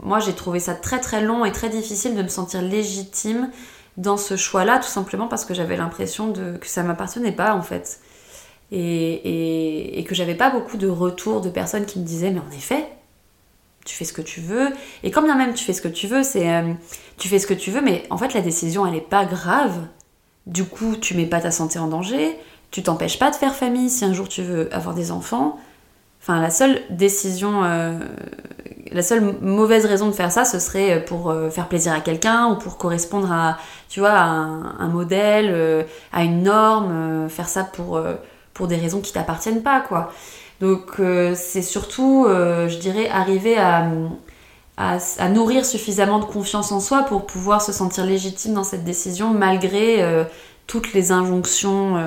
moi, 0.01 0.19
j'ai 0.19 0.33
trouvé 0.33 0.59
ça 0.59 0.75
très 0.75 0.99
très 0.99 1.21
long 1.21 1.43
et 1.45 1.51
très 1.51 1.69
difficile 1.69 2.15
de 2.15 2.21
me 2.21 2.27
sentir 2.27 2.61
légitime 2.61 3.49
dans 3.97 4.17
ce 4.17 4.35
choix-là, 4.35 4.79
tout 4.79 4.87
simplement 4.87 5.27
parce 5.27 5.45
que 5.45 5.53
j'avais 5.53 5.77
l'impression 5.77 6.33
que 6.33 6.67
ça 6.67 6.81
m'appartenait 6.81 7.31
pas 7.31 7.53
en 7.53 7.61
fait 7.61 7.99
et, 8.73 10.03
que 10.07 10.15
j'avais 10.15 10.35
pas 10.35 10.49
beaucoup 10.49 10.77
de 10.77 10.89
retours 10.89 11.41
de 11.41 11.49
personnes 11.49 11.85
qui 11.85 11.99
me 11.99 12.05
disaient 12.05 12.31
mais 12.31 12.39
en 12.39 12.55
effet 12.55 12.87
tu 13.85 13.95
fais 13.95 14.05
ce 14.05 14.13
que 14.13 14.21
tu 14.21 14.39
veux. 14.39 14.69
Et 15.03 15.11
quand 15.11 15.21
bien 15.21 15.35
même 15.35 15.53
tu 15.53 15.65
fais 15.65 15.73
ce 15.73 15.81
que 15.81 15.89
tu 15.89 16.07
veux 16.07 16.23
c'est 16.23 16.49
euh, 16.49 16.73
tu 17.17 17.27
fais 17.27 17.39
ce 17.39 17.47
que 17.47 17.53
tu 17.53 17.69
veux 17.69 17.81
mais 17.81 18.03
en 18.09 18.17
fait 18.17 18.33
la 18.33 18.41
décision 18.41 18.85
elle 18.85 18.95
est 18.95 19.01
pas 19.01 19.25
grave. 19.25 19.77
Du 20.45 20.65
coup 20.65 20.95
tu 20.95 21.15
mets 21.15 21.25
pas 21.25 21.41
ta 21.41 21.51
santé 21.51 21.79
en 21.79 21.87
danger. 21.87 22.37
Tu 22.71 22.81
t'empêches 22.81 23.19
pas 23.19 23.29
de 23.29 23.35
faire 23.35 23.55
famille 23.55 23.89
si 23.89 24.05
un 24.05 24.13
jour 24.13 24.27
tu 24.29 24.41
veux 24.41 24.73
avoir 24.73 24.95
des 24.95 25.11
enfants. 25.11 25.59
Enfin 26.21 26.39
la 26.39 26.49
seule 26.49 26.81
décision 26.89 27.63
euh, 27.65 27.99
la 28.91 29.01
seule 29.01 29.35
mauvaise 29.41 29.85
raison 29.85 30.07
de 30.07 30.13
faire 30.13 30.31
ça 30.31 30.45
ce 30.45 30.59
serait 30.59 31.03
pour 31.03 31.29
euh, 31.29 31.49
faire 31.49 31.67
plaisir 31.67 31.91
à 31.91 31.99
quelqu'un 31.99 32.47
ou 32.47 32.55
pour 32.55 32.77
correspondre 32.77 33.31
à 33.31 33.57
tu 33.89 33.99
vois 33.99 34.17
un 34.17 34.87
modèle 34.87 35.85
à 36.13 36.23
une 36.23 36.43
norme 36.43 37.27
faire 37.29 37.49
ça 37.49 37.65
pour 37.65 38.01
pour 38.53 38.67
des 38.67 38.75
raisons 38.75 39.01
qui 39.01 39.13
t'appartiennent 39.13 39.63
pas, 39.63 39.81
quoi. 39.81 40.11
Donc 40.63 40.99
euh, 40.99 41.33
c'est 41.35 41.61
surtout, 41.61 42.25
euh, 42.25 42.69
je 42.69 42.77
dirais, 42.77 43.09
arriver 43.09 43.57
à, 43.57 43.89
à, 44.77 45.29
nourrir 45.29 45.65
suffisamment 45.65 46.19
de 46.19 46.25
confiance 46.25 46.71
en 46.71 46.79
soi 46.79 47.03
pour 47.03 47.25
pouvoir 47.25 47.61
se 47.61 47.73
sentir 47.73 48.05
légitime 48.05 48.53
dans 48.53 48.63
cette 48.63 48.85
décision 48.85 49.33
malgré 49.33 50.01
euh, 50.01 50.23
toutes 50.65 50.93
les 50.93 51.11
injonctions 51.11 52.01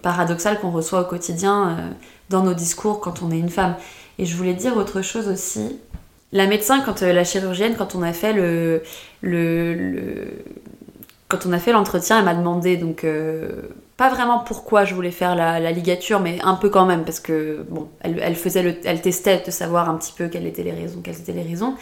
paradoxales 0.00 0.58
qu'on 0.58 0.70
reçoit 0.70 1.02
au 1.02 1.04
quotidien 1.04 1.92
dans 2.30 2.42
nos 2.42 2.54
discours 2.54 3.00
quand 3.00 3.20
on 3.22 3.30
est 3.30 3.38
une 3.38 3.50
femme. 3.50 3.74
Et 4.18 4.24
je 4.24 4.34
voulais 4.34 4.54
dire 4.54 4.78
autre 4.78 5.02
chose 5.02 5.28
aussi. 5.28 5.78
La 6.32 6.46
médecin, 6.46 6.80
quand 6.80 7.02
la 7.02 7.24
chirurgienne, 7.24 7.74
quand 7.76 7.94
on 7.94 8.00
a 8.00 8.14
fait 8.14 8.32
le, 8.32 8.82
le, 9.20 10.28
quand 11.28 11.44
on 11.44 11.52
a 11.52 11.58
fait 11.58 11.72
l'entretien, 11.72 12.20
elle 12.20 12.24
m'a 12.24 12.34
demandé 12.34 12.78
donc 12.78 13.04
pas 13.96 14.08
vraiment 14.08 14.40
pourquoi 14.40 14.84
je 14.84 14.94
voulais 14.94 15.10
faire 15.10 15.34
la, 15.34 15.70
ligature, 15.70 16.20
mais 16.20 16.40
un 16.42 16.54
peu 16.54 16.70
quand 16.70 16.86
même, 16.86 17.04
parce 17.04 17.20
que 17.20 17.64
bon, 17.68 17.88
elle, 18.00 18.36
faisait 18.36 18.62
le, 18.62 18.74
elle 18.84 19.00
testait 19.00 19.42
de 19.44 19.50
savoir 19.50 19.88
un 19.88 19.96
petit 19.96 20.12
peu 20.12 20.28
quelles 20.28 20.46
étaient 20.46 20.62
les 20.62 20.72
raisons, 20.72 21.00
quelles 21.02 21.20
étaient 21.20 21.32
les 21.32 21.42
raisons. 21.42 21.74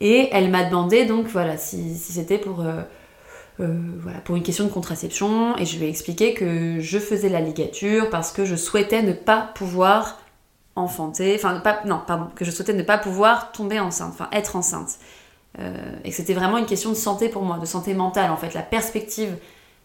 Et 0.00 0.28
elle 0.32 0.50
m'a 0.50 0.64
demandé 0.64 1.04
donc 1.04 1.26
voilà 1.26 1.56
si, 1.56 1.96
c'était 1.96 2.38
pour 2.38 2.60
euh, 2.60 2.82
euh, 3.60 3.76
pour 4.24 4.36
une 4.36 4.44
question 4.44 4.64
de 4.64 4.70
contraception, 4.70 5.56
et 5.58 5.66
je 5.66 5.78
lui 5.78 5.86
ai 5.86 5.88
expliqué 5.88 6.32
que 6.34 6.78
je 6.78 6.98
faisais 6.98 7.28
la 7.28 7.40
ligature 7.40 8.08
parce 8.08 8.30
que 8.30 8.44
je 8.44 8.54
souhaitais 8.54 9.02
ne 9.02 9.12
pas 9.12 9.50
pouvoir 9.54 10.18
enfanter, 10.76 11.34
enfin 11.34 11.58
pas 11.58 11.80
non 11.84 12.00
pardon, 12.06 12.28
que 12.36 12.44
je 12.44 12.52
souhaitais 12.52 12.72
ne 12.72 12.84
pas 12.84 12.98
pouvoir 12.98 13.50
tomber 13.50 13.80
enceinte, 13.80 14.12
enfin 14.12 14.28
être 14.30 14.54
enceinte, 14.54 14.98
euh, 15.58 15.74
et 16.04 16.10
que 16.10 16.14
c'était 16.14 16.34
vraiment 16.34 16.58
une 16.58 16.66
question 16.66 16.90
de 16.90 16.94
santé 16.94 17.28
pour 17.28 17.42
moi, 17.42 17.58
de 17.58 17.66
santé 17.66 17.94
mentale 17.94 18.30
en 18.30 18.36
fait, 18.36 18.54
la 18.54 18.62
perspective 18.62 19.36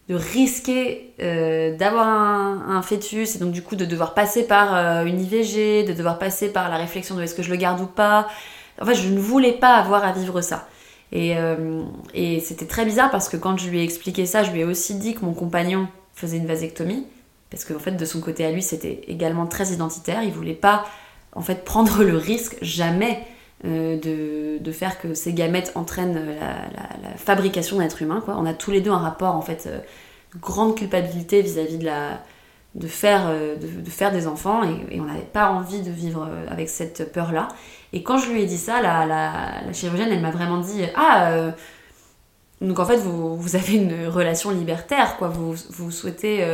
de 0.09 0.15
risquer 0.15 1.13
euh, 1.21 1.77
d'avoir 1.77 2.07
un, 2.07 2.81
fœtus 2.81 3.35
et 3.35 3.39
donc 3.39 3.51
du 3.51 3.61
coup 3.61 3.75
de 3.75 3.85
devoir 3.85 4.13
passer 4.13 4.45
par 4.45 4.75
euh, 4.75 5.05
une 5.05 5.21
IVG, 5.21 5.85
de 5.85 5.93
devoir 5.93 6.19
passer 6.19 6.51
par 6.51 6.69
la 6.69 6.77
réflexion 6.77 7.15
de 7.15 7.21
est-ce 7.21 7.35
que 7.35 7.43
je 7.43 7.49
le 7.49 7.55
garde 7.55 7.79
ou 7.79 7.85
pas. 7.85 8.27
En 8.81 8.85
fait, 8.85 8.95
je 8.95 9.07
ne 9.07 9.19
voulais 9.19 9.53
pas 9.53 9.75
avoir 9.75 10.03
à 10.03 10.11
vivre 10.11 10.41
ça. 10.41 10.67
Et, 11.11 11.37
euh, 11.37 11.83
et 12.13 12.39
c'était 12.41 12.65
très 12.65 12.85
bizarre 12.85 13.11
parce 13.11 13.29
que 13.29 13.37
quand 13.37 13.57
je 13.57 13.69
lui 13.69 13.79
ai 13.79 13.83
expliqué 13.83 14.25
ça, 14.25 14.43
je 14.43 14.51
lui 14.51 14.61
ai 14.61 14.65
aussi 14.65 14.95
dit 14.95 15.13
que 15.13 15.23
mon 15.23 15.33
compagnon 15.33 15.87
faisait 16.13 16.37
une 16.37 16.47
vasectomie. 16.47 17.05
Parce 17.49 17.65
qu'en 17.65 17.79
fait, 17.79 17.91
de 17.91 18.05
son 18.05 18.19
côté 18.19 18.45
à 18.45 18.51
lui, 18.51 18.63
c'était 18.63 19.01
également 19.07 19.45
très 19.45 19.67
identitaire. 19.67 20.23
Il 20.23 20.31
voulait 20.31 20.53
pas 20.53 20.85
en 21.33 21.41
fait 21.41 21.63
prendre 21.63 22.03
le 22.03 22.17
risque 22.17 22.57
jamais 22.61 23.23
de, 23.63 24.57
de, 24.59 24.71
faire 24.71 24.99
que 24.99 25.13
ces 25.13 25.33
gamètes 25.33 25.71
entraînent 25.75 26.19
la, 26.39 27.17
fabrication 27.17 27.77
d'un 27.77 27.85
être 27.85 28.01
humain. 28.01 28.21
Quoi. 28.23 28.35
On 28.37 28.45
a 28.45 28.53
tous 28.53 28.71
les 28.71 28.81
deux 28.81 28.91
un 28.91 28.97
rapport 28.97 29.35
en 29.35 29.41
fait 29.41 29.69
grande 30.41 30.75
culpabilité 30.75 31.41
vis-à-vis 31.41 31.77
de 31.77 31.85
la 31.85 32.19
de 32.75 32.87
faire, 32.87 33.27
euh, 33.27 33.55
de, 33.55 33.89
faire 33.89 34.11
des 34.11 34.27
enfants 34.27 34.63
et, 34.63 34.99
on 34.99 35.05
n'avait 35.05 35.21
pas 35.21 35.49
envie 35.49 35.81
de 35.81 35.91
vivre 35.91 36.27
euh, 36.27 36.45
avec 36.49 36.69
cette 36.69 37.11
peur-là. 37.11 37.47
Et 37.91 38.01
quand 38.01 38.17
je 38.17 38.31
lui 38.31 38.41
ai 38.41 38.45
dit 38.45 38.57
ça, 38.57 38.81
la, 38.81 39.71
chirurgienne, 39.73 40.09
elle 40.11 40.21
m'a 40.21 40.31
vraiment 40.31 40.57
dit 40.57 40.81
Ah, 40.95 41.31
euh, 41.31 41.51
donc 42.61 42.79
en 42.79 42.85
fait, 42.85 42.97
vous, 42.97 43.37
vous, 43.37 43.55
avez 43.55 43.75
une 43.75 44.07
relation 44.07 44.49
libertaire, 44.49 45.17
quoi. 45.17 45.27
Vous, 45.27 45.53
vous 45.69 45.91
souhaitez 45.91 46.45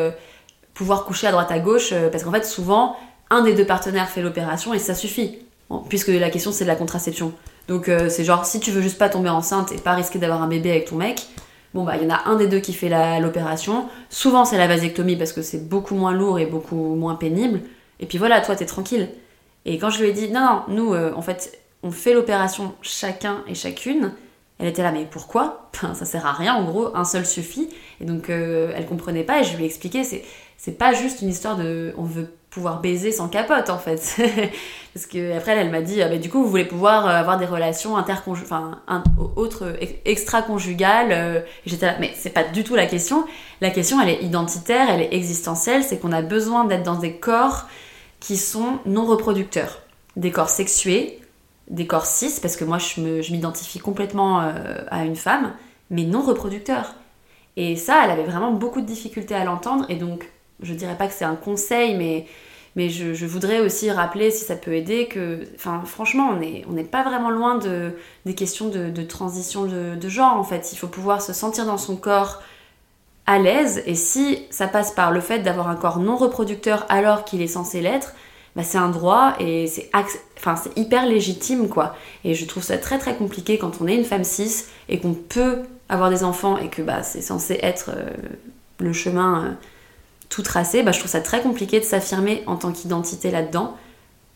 pouvoir 0.73 1.05
coucher 1.05 1.27
à 1.27 1.31
droite 1.31 1.51
à 1.51 1.59
gauche, 1.59 1.93
parce 2.11 2.23
qu'en 2.23 2.31
fait, 2.31 2.45
souvent, 2.45 2.97
un 3.29 3.43
des 3.43 3.53
deux 3.53 3.65
partenaires 3.65 4.09
fait 4.09 4.21
l'opération 4.21 4.73
et 4.73 4.79
ça 4.79 4.95
suffit. 4.95 5.39
Puisque 5.87 6.07
la 6.07 6.29
question, 6.29 6.51
c'est 6.51 6.63
de 6.63 6.69
la 6.69 6.75
contraception. 6.75 7.33
Donc 7.67 7.91
c'est 8.09 8.23
genre, 8.23 8.45
si 8.45 8.59
tu 8.59 8.71
veux 8.71 8.81
juste 8.81 8.97
pas 8.97 9.09
tomber 9.09 9.29
enceinte 9.29 9.71
et 9.71 9.77
pas 9.77 9.93
risquer 9.93 10.17
d'avoir 10.17 10.41
un 10.41 10.47
bébé 10.47 10.71
avec 10.71 10.85
ton 10.85 10.95
mec, 10.95 11.27
Bon, 11.73 11.83
bah, 11.83 11.97
il 11.97 12.03
y 12.03 12.05
en 12.05 12.09
a 12.09 12.27
un 12.27 12.35
des 12.35 12.47
deux 12.47 12.59
qui 12.59 12.73
fait 12.73 12.89
l'opération. 13.19 13.87
Souvent, 14.09 14.43
c'est 14.45 14.57
la 14.57 14.67
vasectomie 14.67 15.15
parce 15.15 15.33
que 15.33 15.41
c'est 15.41 15.69
beaucoup 15.69 15.95
moins 15.95 16.13
lourd 16.13 16.39
et 16.39 16.45
beaucoup 16.45 16.95
moins 16.95 17.15
pénible. 17.15 17.61
Et 17.99 18.05
puis 18.05 18.17
voilà, 18.17 18.41
toi, 18.41 18.55
t'es 18.55 18.65
tranquille. 18.65 19.09
Et 19.65 19.77
quand 19.77 19.89
je 19.89 20.01
lui 20.01 20.09
ai 20.09 20.13
dit, 20.13 20.31
non, 20.31 20.41
non, 20.41 20.63
nous, 20.67 20.93
euh, 20.93 21.13
en 21.13 21.21
fait, 21.21 21.59
on 21.83 21.91
fait 21.91 22.13
l'opération 22.13 22.73
chacun 22.81 23.43
et 23.47 23.53
chacune, 23.53 24.13
elle 24.57 24.67
était 24.67 24.81
là, 24.81 24.91
mais 24.91 25.05
pourquoi? 25.09 25.69
Ça 25.93 26.05
sert 26.05 26.25
à 26.25 26.33
rien, 26.33 26.55
en 26.55 26.63
gros, 26.63 26.95
un 26.95 27.05
seul 27.05 27.25
suffit. 27.25 27.69
Et 28.01 28.05
donc, 28.05 28.29
euh, 28.29 28.73
elle 28.75 28.87
comprenait 28.87 29.23
pas 29.23 29.41
et 29.41 29.43
je 29.43 29.55
lui 29.55 29.63
ai 29.63 29.67
expliqué, 29.67 30.03
c'est 30.03 30.77
pas 30.77 30.93
juste 30.93 31.21
une 31.21 31.29
histoire 31.29 31.55
de 31.55 31.93
on 31.97 32.03
veut 32.03 32.33
pouvoir 32.49 32.81
baiser 32.81 33.11
sans 33.11 33.29
capote 33.29 33.69
en 33.69 33.77
fait. 33.77 34.17
Parce 34.93 35.05
que 35.05 35.37
après 35.37 35.55
elle, 35.55 35.69
m'a 35.69 35.81
dit 35.81 36.01
ah, 36.01 36.17
du 36.17 36.29
coup 36.29 36.41
vous 36.41 36.49
voulez 36.49 36.65
pouvoir 36.65 37.07
euh, 37.07 37.11
avoir 37.11 37.37
des 37.37 37.45
relations 37.45 37.95
autres 39.35 39.75
extra-conjugales. 40.05 41.11
Euh, 41.11 41.41
j'étais 41.65 41.85
là 41.85 41.95
mais 41.99 42.11
c'est 42.15 42.31
pas 42.31 42.43
du 42.43 42.63
tout 42.63 42.75
la 42.75 42.87
question. 42.87 43.25
La 43.61 43.69
question 43.69 44.01
elle 44.01 44.09
est 44.09 44.23
identitaire, 44.23 44.89
elle 44.89 45.01
est 45.01 45.13
existentielle, 45.13 45.83
c'est 45.83 45.99
qu'on 45.99 46.11
a 46.11 46.21
besoin 46.21 46.65
d'être 46.65 46.83
dans 46.83 46.97
des 46.97 47.17
corps 47.17 47.67
qui 48.19 48.35
sont 48.35 48.79
non 48.85 49.05
reproducteurs, 49.05 49.81
des 50.15 50.31
corps 50.31 50.49
sexués, 50.49 51.19
des 51.69 51.85
corps 51.85 52.05
cis 52.05 52.39
parce 52.41 52.55
que 52.55 52.65
moi 52.65 52.79
je 52.79 53.31
m'identifie 53.31 53.79
complètement 53.79 54.41
euh, 54.41 54.53
à 54.89 55.05
une 55.05 55.15
femme, 55.15 55.53
mais 55.91 56.03
non 56.03 56.21
reproducteurs. 56.21 56.95
Et 57.57 57.75
ça, 57.75 58.01
elle 58.03 58.11
avait 58.11 58.23
vraiment 58.23 58.51
beaucoup 58.51 58.81
de 58.81 58.85
difficultés 58.85 59.35
à 59.35 59.43
l'entendre 59.43 59.85
et 59.89 59.95
donc 59.95 60.29
je 60.61 60.73
dirais 60.73 60.97
pas 60.97 61.07
que 61.07 61.13
c'est 61.13 61.25
un 61.25 61.35
conseil, 61.35 61.95
mais 61.95 62.25
mais 62.75 62.89
je, 62.89 63.25
voudrais 63.25 63.61
aussi 63.61 63.91
rappeler, 63.91 64.31
si 64.31 64.45
ça 64.45 64.55
peut 64.55 64.73
aider, 64.73 65.07
que 65.07 65.43
enfin, 65.55 65.81
franchement, 65.85 66.29
on 66.31 66.37
n'est 66.37 66.63
on 66.69 66.83
pas 66.83 67.03
vraiment 67.03 67.29
loin 67.29 67.57
de, 67.57 67.93
des 68.25 68.35
questions 68.35 68.69
de, 68.69 69.03
transition 69.03 69.65
de, 69.65 70.09
genre, 70.09 70.37
en 70.37 70.43
fait. 70.43 70.71
Il 70.71 70.77
faut 70.77 70.87
pouvoir 70.87 71.21
se 71.21 71.33
sentir 71.33 71.65
dans 71.65 71.77
son 71.77 71.95
corps 71.95 72.41
à 73.25 73.37
l'aise, 73.39 73.83
et 73.85 73.95
si 73.95 74.45
ça 74.49 74.67
passe 74.67 74.91
par 74.91 75.11
le 75.11 75.19
fait 75.19 75.39
d'avoir 75.39 75.67
un 75.67 75.75
corps 75.75 75.99
non 75.99 76.15
reproducteur 76.15 76.85
alors 76.89 77.25
qu'il 77.25 77.41
est 77.41 77.47
censé 77.47 77.81
l'être, 77.81 78.13
bah, 78.55 78.63
c'est 78.63 78.77
un 78.77 78.89
droit 78.89 79.35
et 79.39 79.67
c'est 79.67 79.89
enfin, 80.37 80.55
hyper 80.75 81.05
légitime, 81.05 81.69
quoi. 81.69 81.95
Et 82.23 82.33
je 82.33 82.45
trouve 82.45 82.63
ça 82.63 82.77
très 82.77 82.97
très 82.97 83.15
compliqué 83.15 83.57
quand 83.57 83.81
on 83.81 83.87
est 83.87 83.95
une 83.95 84.05
femme 84.05 84.23
cis 84.23 84.65
et 84.89 84.99
qu'on 84.99 85.13
peut 85.13 85.63
avoir 85.89 86.09
des 86.09 86.23
enfants 86.23 86.57
et 86.57 86.69
que 86.69 86.81
bah, 86.81 87.03
c'est 87.03 87.21
censé 87.21 87.59
être 87.61 87.91
euh, 87.95 88.09
le 88.79 88.93
chemin... 88.93 89.45
Euh, 89.45 89.51
tout 90.29 90.43
tracé, 90.43 90.83
bah, 90.83 90.91
je 90.91 90.99
trouve 90.99 91.11
ça 91.11 91.21
très 91.21 91.41
compliqué 91.41 91.79
de 91.79 91.85
s'affirmer 91.85 92.43
en 92.47 92.55
tant 92.55 92.71
qu'identité 92.71 93.31
là-dedans. 93.31 93.75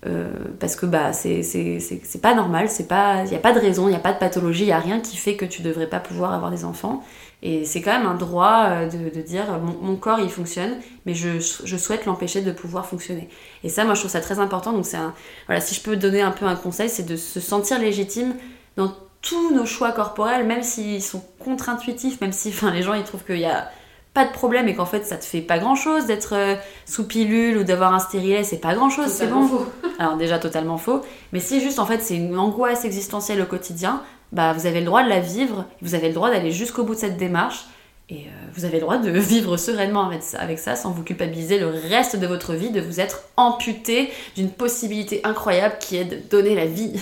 Euh, 0.05 0.33
parce 0.59 0.75
que 0.75 0.85
bah, 0.85 1.13
c'est 1.13 2.21
pas 2.21 2.35
normal, 2.35 2.67
il 2.77 3.29
n'y 3.29 3.35
a 3.35 3.39
pas 3.39 3.53
de 3.53 3.59
raison, 3.59 3.87
il 3.87 3.91
n'y 3.91 3.95
a 3.95 3.99
pas 3.99 4.11
de 4.11 4.19
pathologie, 4.19 4.63
il 4.63 4.67
n'y 4.67 4.73
a 4.73 4.79
rien 4.79 4.99
qui 4.99 5.15
fait 5.15 5.37
que 5.37 5.45
tu 5.45 5.61
devrais 5.61 5.87
pas 5.87 6.01
pouvoir 6.01 6.33
avoir 6.33 6.51
des 6.51 6.65
enfants. 6.65 7.03
Et 7.41 7.63
c'est 7.63 7.81
quand 7.81 7.97
même 7.97 8.07
un 8.07 8.15
droit 8.15 8.65
euh, 8.67 8.89
de, 8.89 9.21
dire 9.21 9.45
mon, 9.61 9.95
corps 9.95 10.19
il 10.19 10.29
fonctionne, 10.29 10.77
mais 11.05 11.13
je, 11.13 11.39
je 11.39 11.77
souhaite 11.77 12.05
l'empêcher 12.05 12.41
de 12.41 12.51
pouvoir 12.51 12.85
fonctionner. 12.85 13.29
Et 13.63 13.69
ça, 13.69 13.85
moi 13.85 13.93
je 13.93 14.01
trouve 14.01 14.11
ça 14.11 14.21
très 14.21 14.39
important. 14.39 14.73
Donc 14.73 14.85
c'est 14.85 14.97
voilà, 15.45 15.61
si 15.61 15.73
je 15.75 15.81
peux 15.81 15.95
donner 15.95 16.21
un 16.21 16.31
peu 16.31 16.45
un 16.45 16.55
conseil, 16.55 16.89
c'est 16.89 17.03
de 17.03 17.15
se 17.15 17.39
sentir 17.39 17.79
légitime 17.79 18.35
dans 18.75 18.93
tous 19.21 19.53
nos 19.53 19.65
choix 19.65 19.93
corporels, 19.93 20.45
même 20.45 20.63
s'ils 20.63 21.01
sont 21.01 21.23
contre-intuitifs, 21.39 22.19
même 22.19 22.33
si 22.33 22.49
enfin, 22.49 22.71
les 22.71 22.81
gens 22.81 22.93
ils 22.93 23.03
trouvent 23.03 23.23
qu'il 23.23 23.39
y 23.39 23.45
a 23.45 23.69
pas 24.13 24.25
de 24.25 24.31
problème 24.31 24.67
et 24.67 24.75
qu'en 24.75 24.85
fait 24.85 25.05
ça 25.05 25.17
te 25.17 25.25
fait 25.25 25.41
pas 25.41 25.57
grand 25.57 25.75
chose 25.75 26.05
d'être 26.05 26.35
euh, 26.35 26.55
sous 26.85 27.05
pilule 27.05 27.57
ou 27.57 27.63
d'avoir 27.63 27.93
un 27.93 27.99
stérilet, 27.99 28.43
c'est 28.43 28.57
pas 28.57 28.75
grand 28.75 28.89
chose, 28.89 29.07
c'est 29.07 29.27
bon. 29.27 29.47
Faux. 29.47 29.65
Alors 29.99 30.17
déjà 30.17 30.39
totalement 30.39 30.77
faux, 30.77 31.01
mais 31.31 31.39
si 31.39 31.59
juste 31.61 31.79
en 31.79 31.85
fait 31.85 32.01
c'est 32.01 32.15
une 32.15 32.37
angoisse 32.37 32.85
existentielle 32.85 33.41
au 33.41 33.45
quotidien, 33.45 34.01
bah 34.31 34.53
vous 34.53 34.65
avez 34.65 34.79
le 34.79 34.85
droit 34.85 35.03
de 35.03 35.09
la 35.09 35.19
vivre, 35.19 35.65
vous 35.81 35.95
avez 35.95 36.09
le 36.09 36.13
droit 36.13 36.29
d'aller 36.29 36.51
jusqu'au 36.51 36.83
bout 36.83 36.95
de 36.95 36.99
cette 36.99 37.17
démarche 37.17 37.65
et 38.09 38.25
euh, 38.27 38.29
vous 38.53 38.65
avez 38.65 38.75
le 38.75 38.81
droit 38.81 38.97
de 38.97 39.09
vivre 39.19 39.57
sereinement 39.57 40.11
avec 40.39 40.59
ça, 40.59 40.75
sans 40.75 40.91
vous 40.91 41.03
culpabiliser 41.03 41.57
le 41.57 41.67
reste 41.67 42.15
de 42.15 42.27
votre 42.27 42.53
vie, 42.53 42.69
de 42.69 42.81
vous 42.81 42.99
être 42.99 43.23
amputé 43.37 44.11
d'une 44.35 44.49
possibilité 44.49 45.21
incroyable 45.23 45.77
qui 45.79 45.97
est 45.97 46.05
de 46.05 46.17
donner 46.29 46.53
la 46.53 46.65
vie. 46.65 47.01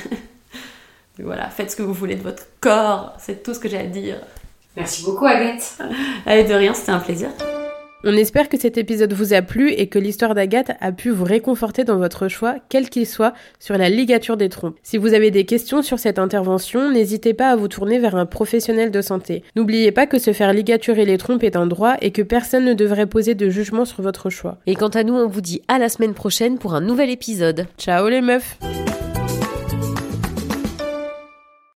voilà, 1.19 1.49
faites 1.49 1.71
ce 1.71 1.75
que 1.75 1.83
vous 1.83 1.93
voulez 1.93 2.15
de 2.15 2.23
votre 2.23 2.43
corps, 2.61 3.13
c'est 3.19 3.43
tout 3.43 3.53
ce 3.53 3.59
que 3.59 3.67
j'ai 3.67 3.79
à 3.79 3.85
dire. 3.85 4.17
Merci 4.75 5.03
beaucoup 5.03 5.25
Agathe. 5.25 5.77
Allez, 6.25 6.43
de 6.43 6.53
rien, 6.53 6.73
c'était 6.73 6.91
un 6.91 6.99
plaisir. 6.99 7.29
On 8.03 8.17
espère 8.17 8.49
que 8.49 8.59
cet 8.59 8.79
épisode 8.79 9.13
vous 9.13 9.33
a 9.33 9.43
plu 9.43 9.71
et 9.71 9.85
que 9.85 9.99
l'histoire 9.99 10.33
d'Agathe 10.33 10.71
a 10.79 10.91
pu 10.91 11.11
vous 11.11 11.23
réconforter 11.23 11.83
dans 11.83 11.97
votre 11.97 12.27
choix, 12.29 12.55
quel 12.67 12.89
qu'il 12.89 13.05
soit, 13.05 13.33
sur 13.59 13.77
la 13.77 13.89
ligature 13.89 14.37
des 14.37 14.49
trompes. 14.49 14.77
Si 14.81 14.97
vous 14.97 15.13
avez 15.13 15.29
des 15.29 15.45
questions 15.45 15.83
sur 15.83 15.99
cette 15.99 16.17
intervention, 16.17 16.89
n'hésitez 16.89 17.35
pas 17.35 17.51
à 17.51 17.55
vous 17.55 17.67
tourner 17.67 17.99
vers 17.99 18.15
un 18.15 18.25
professionnel 18.25 18.89
de 18.89 19.01
santé. 19.03 19.43
N'oubliez 19.55 19.91
pas 19.91 20.07
que 20.07 20.17
se 20.17 20.33
faire 20.33 20.51
ligaturer 20.51 21.05
les 21.05 21.19
trompes 21.19 21.43
est 21.43 21.55
un 21.55 21.67
droit 21.67 21.95
et 22.01 22.09
que 22.09 22.23
personne 22.23 22.65
ne 22.65 22.73
devrait 22.73 23.05
poser 23.05 23.35
de 23.35 23.51
jugement 23.51 23.85
sur 23.85 24.01
votre 24.01 24.31
choix. 24.31 24.57
Et 24.65 24.73
quant 24.73 24.87
à 24.87 25.03
nous, 25.03 25.13
on 25.13 25.27
vous 25.27 25.41
dit 25.41 25.61
à 25.67 25.77
la 25.77 25.89
semaine 25.89 26.15
prochaine 26.15 26.57
pour 26.57 26.73
un 26.73 26.81
nouvel 26.81 27.11
épisode. 27.11 27.67
Ciao 27.77 28.09
les 28.09 28.21
meufs 28.21 28.57